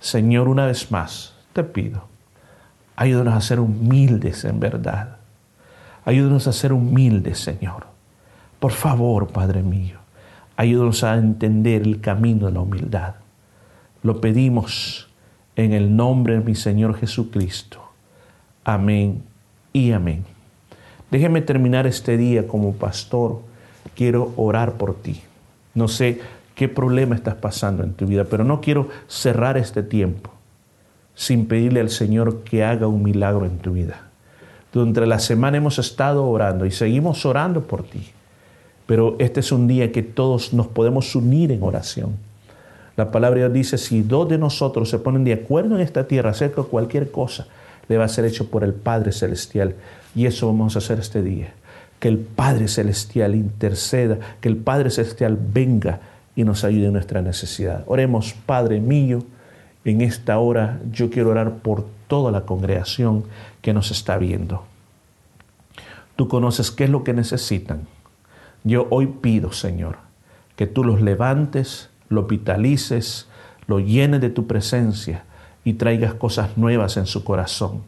Señor, 0.00 0.48
una 0.48 0.66
vez 0.66 0.90
más, 0.90 1.32
te 1.54 1.64
pido, 1.64 2.02
ayúdanos 2.94 3.32
a 3.32 3.40
ser 3.40 3.58
humildes 3.58 4.44
en 4.44 4.60
verdad. 4.60 5.16
Ayúdanos 6.04 6.46
a 6.46 6.52
ser 6.52 6.74
humildes, 6.74 7.38
Señor. 7.38 7.86
Por 8.60 8.72
favor, 8.72 9.28
Padre 9.28 9.62
mío, 9.62 9.96
ayúdanos 10.58 11.04
a 11.04 11.14
entender 11.14 11.80
el 11.82 12.02
camino 12.02 12.48
de 12.48 12.52
la 12.52 12.60
humildad. 12.60 13.14
Lo 14.02 14.20
pedimos 14.20 15.08
en 15.56 15.72
el 15.72 15.94
nombre 15.94 16.34
de 16.34 16.44
mi 16.44 16.54
Señor 16.54 16.96
Jesucristo. 16.96 17.78
Amén 18.64 19.22
y 19.72 19.92
amén. 19.92 20.24
Déjeme 21.10 21.42
terminar 21.42 21.86
este 21.86 22.16
día 22.16 22.46
como 22.46 22.72
pastor. 22.72 23.40
Quiero 23.94 24.32
orar 24.36 24.74
por 24.74 24.94
ti. 24.94 25.20
No 25.74 25.88
sé 25.88 26.20
qué 26.54 26.68
problema 26.68 27.14
estás 27.14 27.34
pasando 27.34 27.82
en 27.82 27.92
tu 27.94 28.06
vida, 28.06 28.24
pero 28.24 28.44
no 28.44 28.60
quiero 28.60 28.88
cerrar 29.08 29.56
este 29.56 29.82
tiempo 29.82 30.30
sin 31.14 31.46
pedirle 31.46 31.80
al 31.80 31.90
Señor 31.90 32.42
que 32.44 32.64
haga 32.64 32.86
un 32.86 33.02
milagro 33.02 33.44
en 33.44 33.58
tu 33.58 33.72
vida. 33.72 34.08
Durante 34.72 35.04
la 35.06 35.18
semana 35.18 35.58
hemos 35.58 35.78
estado 35.78 36.26
orando 36.26 36.64
y 36.64 36.70
seguimos 36.70 37.26
orando 37.26 37.62
por 37.62 37.82
ti, 37.82 38.08
pero 38.86 39.16
este 39.18 39.40
es 39.40 39.52
un 39.52 39.68
día 39.68 39.92
que 39.92 40.02
todos 40.02 40.54
nos 40.54 40.66
podemos 40.68 41.14
unir 41.14 41.52
en 41.52 41.62
oración. 41.62 42.16
La 42.96 43.10
palabra 43.10 43.40
Dios 43.40 43.52
dice, 43.52 43.78
si 43.78 44.02
dos 44.02 44.28
de 44.28 44.38
nosotros 44.38 44.90
se 44.90 44.98
ponen 44.98 45.24
de 45.24 45.32
acuerdo 45.32 45.76
en 45.76 45.80
esta 45.80 46.06
tierra 46.06 46.30
acerca 46.30 46.62
de 46.62 46.68
cualquier 46.68 47.10
cosa, 47.10 47.46
le 47.88 47.96
va 47.96 48.04
a 48.04 48.08
ser 48.08 48.24
hecho 48.24 48.50
por 48.50 48.64
el 48.64 48.74
Padre 48.74 49.12
Celestial. 49.12 49.74
Y 50.14 50.26
eso 50.26 50.46
vamos 50.46 50.76
a 50.76 50.78
hacer 50.78 50.98
este 50.98 51.22
día. 51.22 51.52
Que 52.00 52.08
el 52.08 52.18
Padre 52.18 52.68
Celestial 52.68 53.34
interceda, 53.34 54.18
que 54.40 54.48
el 54.48 54.56
Padre 54.56 54.90
Celestial 54.90 55.38
venga 55.40 56.00
y 56.34 56.44
nos 56.44 56.64
ayude 56.64 56.86
en 56.86 56.92
nuestra 56.92 57.22
necesidad. 57.22 57.84
Oremos, 57.86 58.34
Padre 58.46 58.80
mío, 58.80 59.24
en 59.84 60.00
esta 60.00 60.38
hora 60.38 60.80
yo 60.90 61.10
quiero 61.10 61.30
orar 61.30 61.58
por 61.58 61.86
toda 62.08 62.30
la 62.30 62.42
congregación 62.42 63.24
que 63.62 63.72
nos 63.72 63.90
está 63.90 64.18
viendo. 64.18 64.64
Tú 66.16 66.28
conoces 66.28 66.70
qué 66.70 66.84
es 66.84 66.90
lo 66.90 67.04
que 67.04 67.14
necesitan. 67.14 67.86
Yo 68.64 68.86
hoy 68.90 69.06
pido, 69.06 69.52
Señor, 69.52 69.96
que 70.56 70.66
tú 70.66 70.84
los 70.84 71.00
levantes, 71.00 71.88
los 72.12 72.28
vitalices, 72.28 73.26
los 73.66 73.84
llenes 73.84 74.20
de 74.20 74.30
tu 74.30 74.46
presencia 74.46 75.24
y 75.64 75.74
traigas 75.74 76.14
cosas 76.14 76.56
nuevas 76.56 76.96
en 76.96 77.06
su 77.06 77.24
corazón. 77.24 77.82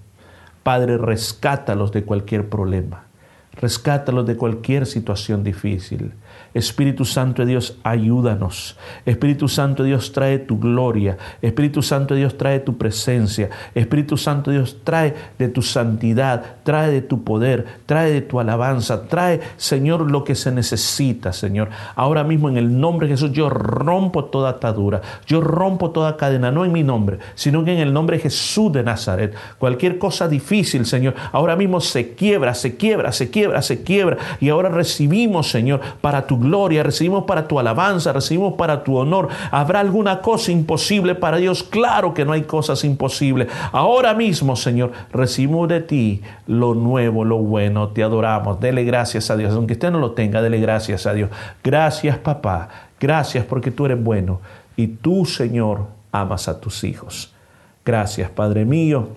Padre, 0.63 0.99
rescátalos 0.99 1.93
de 1.93 2.05
cualquier 2.05 2.49
problema. 2.49 3.05
Rescátalos 3.53 4.27
de 4.27 4.37
cualquier 4.37 4.87
situación 4.87 5.45
difícil. 5.45 6.13
Espíritu 6.55 7.05
Santo 7.05 7.43
de 7.43 7.49
Dios, 7.49 7.77
ayúdanos. 7.83 8.77
Espíritu 9.05 9.49
Santo 9.49 9.83
de 9.83 9.91
Dios, 9.91 10.13
trae 10.13 10.39
tu 10.39 10.59
gloria. 10.59 11.19
Espíritu 11.43 11.83
Santo 11.83 12.15
de 12.15 12.21
Dios, 12.21 12.39
trae 12.39 12.61
tu 12.61 12.79
presencia. 12.79 13.51
Espíritu 13.75 14.17
Santo 14.17 14.51
de 14.51 14.59
Dios, 14.59 14.79
trae 14.85 15.15
de 15.37 15.49
tu 15.49 15.63
santidad, 15.63 16.57
trae 16.63 16.91
de 16.93 17.03
tu 17.03 17.25
poder, 17.25 17.67
trae 17.87 18.13
de 18.13 18.21
tu 18.23 18.39
alabanza, 18.39 19.09
trae, 19.09 19.41
Señor, 19.57 20.11
lo 20.11 20.23
que 20.23 20.37
se 20.37 20.53
necesita, 20.53 21.33
Señor. 21.33 21.71
Ahora 21.97 22.23
mismo 22.23 22.49
en 22.49 22.57
el 22.57 22.81
nombre 22.81 23.09
de 23.09 23.15
Jesús 23.15 23.33
yo 23.33 23.51
rompo 23.51 24.27
toda 24.27 24.51
atadura, 24.51 25.03
yo 25.27 25.41
rompo 25.41 25.91
toda 25.91 26.17
cadena, 26.17 26.53
no 26.53 26.65
en 26.65 26.73
mi 26.73 26.85
nombre, 26.85 27.19
sino 27.35 27.65
que 27.65 27.73
en 27.73 27.81
el 27.81 27.93
nombre 27.93 28.17
de 28.17 28.23
Jesús 28.23 28.73
de 28.73 28.85
Nazaret. 28.85 29.35
Cualquier 29.59 29.99
cosa 29.99 30.29
difícil, 30.29 30.87
Señor, 30.87 31.15
ahora 31.33 31.57
mismo 31.57 31.81
se 31.81 32.15
quiebra, 32.15 32.55
se 32.55 32.77
quiebra, 32.77 33.11
se 33.11 33.31
quiebra, 33.31 33.61
se 33.61 33.83
quiebra. 33.83 34.19
Y 34.41 34.51
ahora 34.51 34.69
recibimos, 34.69 35.51
Señor, 35.51 35.81
para 36.01 36.27
tu 36.27 36.39
gloria, 36.45 36.83
recibimos 36.83 37.25
para 37.25 37.49
tu 37.49 37.59
alabanza, 37.59 38.13
recibimos 38.13 38.55
para 38.55 38.85
tu 38.85 38.97
honor. 38.97 39.29
¿Habrá 39.51 39.81
alguna 39.81 40.21
cosa 40.21 40.53
imposible 40.53 41.15
para 41.15 41.39
Dios? 41.39 41.63
Claro 41.63 42.15
que 42.15 42.25
no 42.25 42.33
hay 42.33 42.43
cosas 42.43 42.85
imposibles. 42.85 43.49
Ahora 43.73 44.15
mismo, 44.15 44.55
Señor, 44.55 44.93
recibimos 45.13 45.69
de 45.69 45.81
ti 45.81 46.23
lo 46.47 46.75
nuevo, 46.75 47.25
lo 47.25 47.39
bueno. 47.39 47.89
Te 47.89 48.03
adoramos. 48.03 48.61
Dele 48.61 48.85
gracias 48.85 49.31
a 49.31 49.37
Dios. 49.37 49.53
Aunque 49.55 49.73
usted 49.75 49.91
no 49.91 49.99
lo 49.99 50.13
tenga, 50.13 50.41
dele 50.41 50.61
gracias 50.61 51.07
a 51.07 51.13
Dios. 51.13 51.31
Gracias, 51.63 52.19
papá. 52.19 52.69
Gracias 53.01 53.45
porque 53.45 53.71
tú 53.71 53.87
eres 53.87 54.03
bueno. 54.03 54.41
Y 54.77 54.87
tú, 54.87 55.25
Señor, 55.25 55.87
amas 56.13 56.49
a 56.49 56.61
tus 56.61 56.85
hijos. 56.85 57.33
Gracias, 57.85 58.31
Padre 58.31 58.65
mío. 58.65 59.09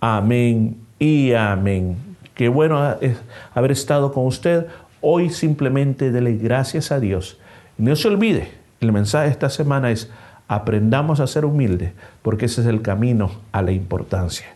Amén 0.00 0.76
y 0.98 1.32
amén. 1.32 1.96
Qué 2.34 2.48
bueno 2.48 2.96
haber 3.54 3.72
estado 3.72 4.12
con 4.12 4.26
usted. 4.26 4.66
Hoy 5.02 5.30
simplemente 5.30 6.12
dele 6.12 6.36
gracias 6.36 6.92
a 6.92 7.00
Dios. 7.00 7.38
no 7.76 7.94
se 7.96 8.08
olvide, 8.08 8.52
el 8.80 8.92
mensaje 8.92 9.26
de 9.26 9.32
esta 9.32 9.50
semana 9.50 9.90
es 9.90 10.08
aprendamos 10.46 11.18
a 11.20 11.26
ser 11.26 11.44
humildes 11.44 11.92
porque 12.22 12.46
ese 12.46 12.60
es 12.60 12.68
el 12.68 12.82
camino 12.82 13.32
a 13.50 13.62
la 13.62 13.72
importancia. 13.72 14.46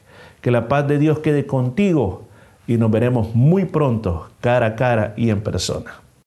Que 0.40 0.50
la 0.50 0.68
paz 0.68 0.86
de 0.86 0.98
Dios 0.98 1.18
quede 1.18 1.46
contigo 1.46 2.24
y 2.66 2.76
nos 2.76 2.90
veremos 2.90 3.34
muy 3.34 3.64
pronto 3.64 4.30
cara 4.40 4.66
a 4.66 4.76
cara 4.76 5.14
y 5.16 5.30
en 5.30 5.40
persona. 5.42 6.05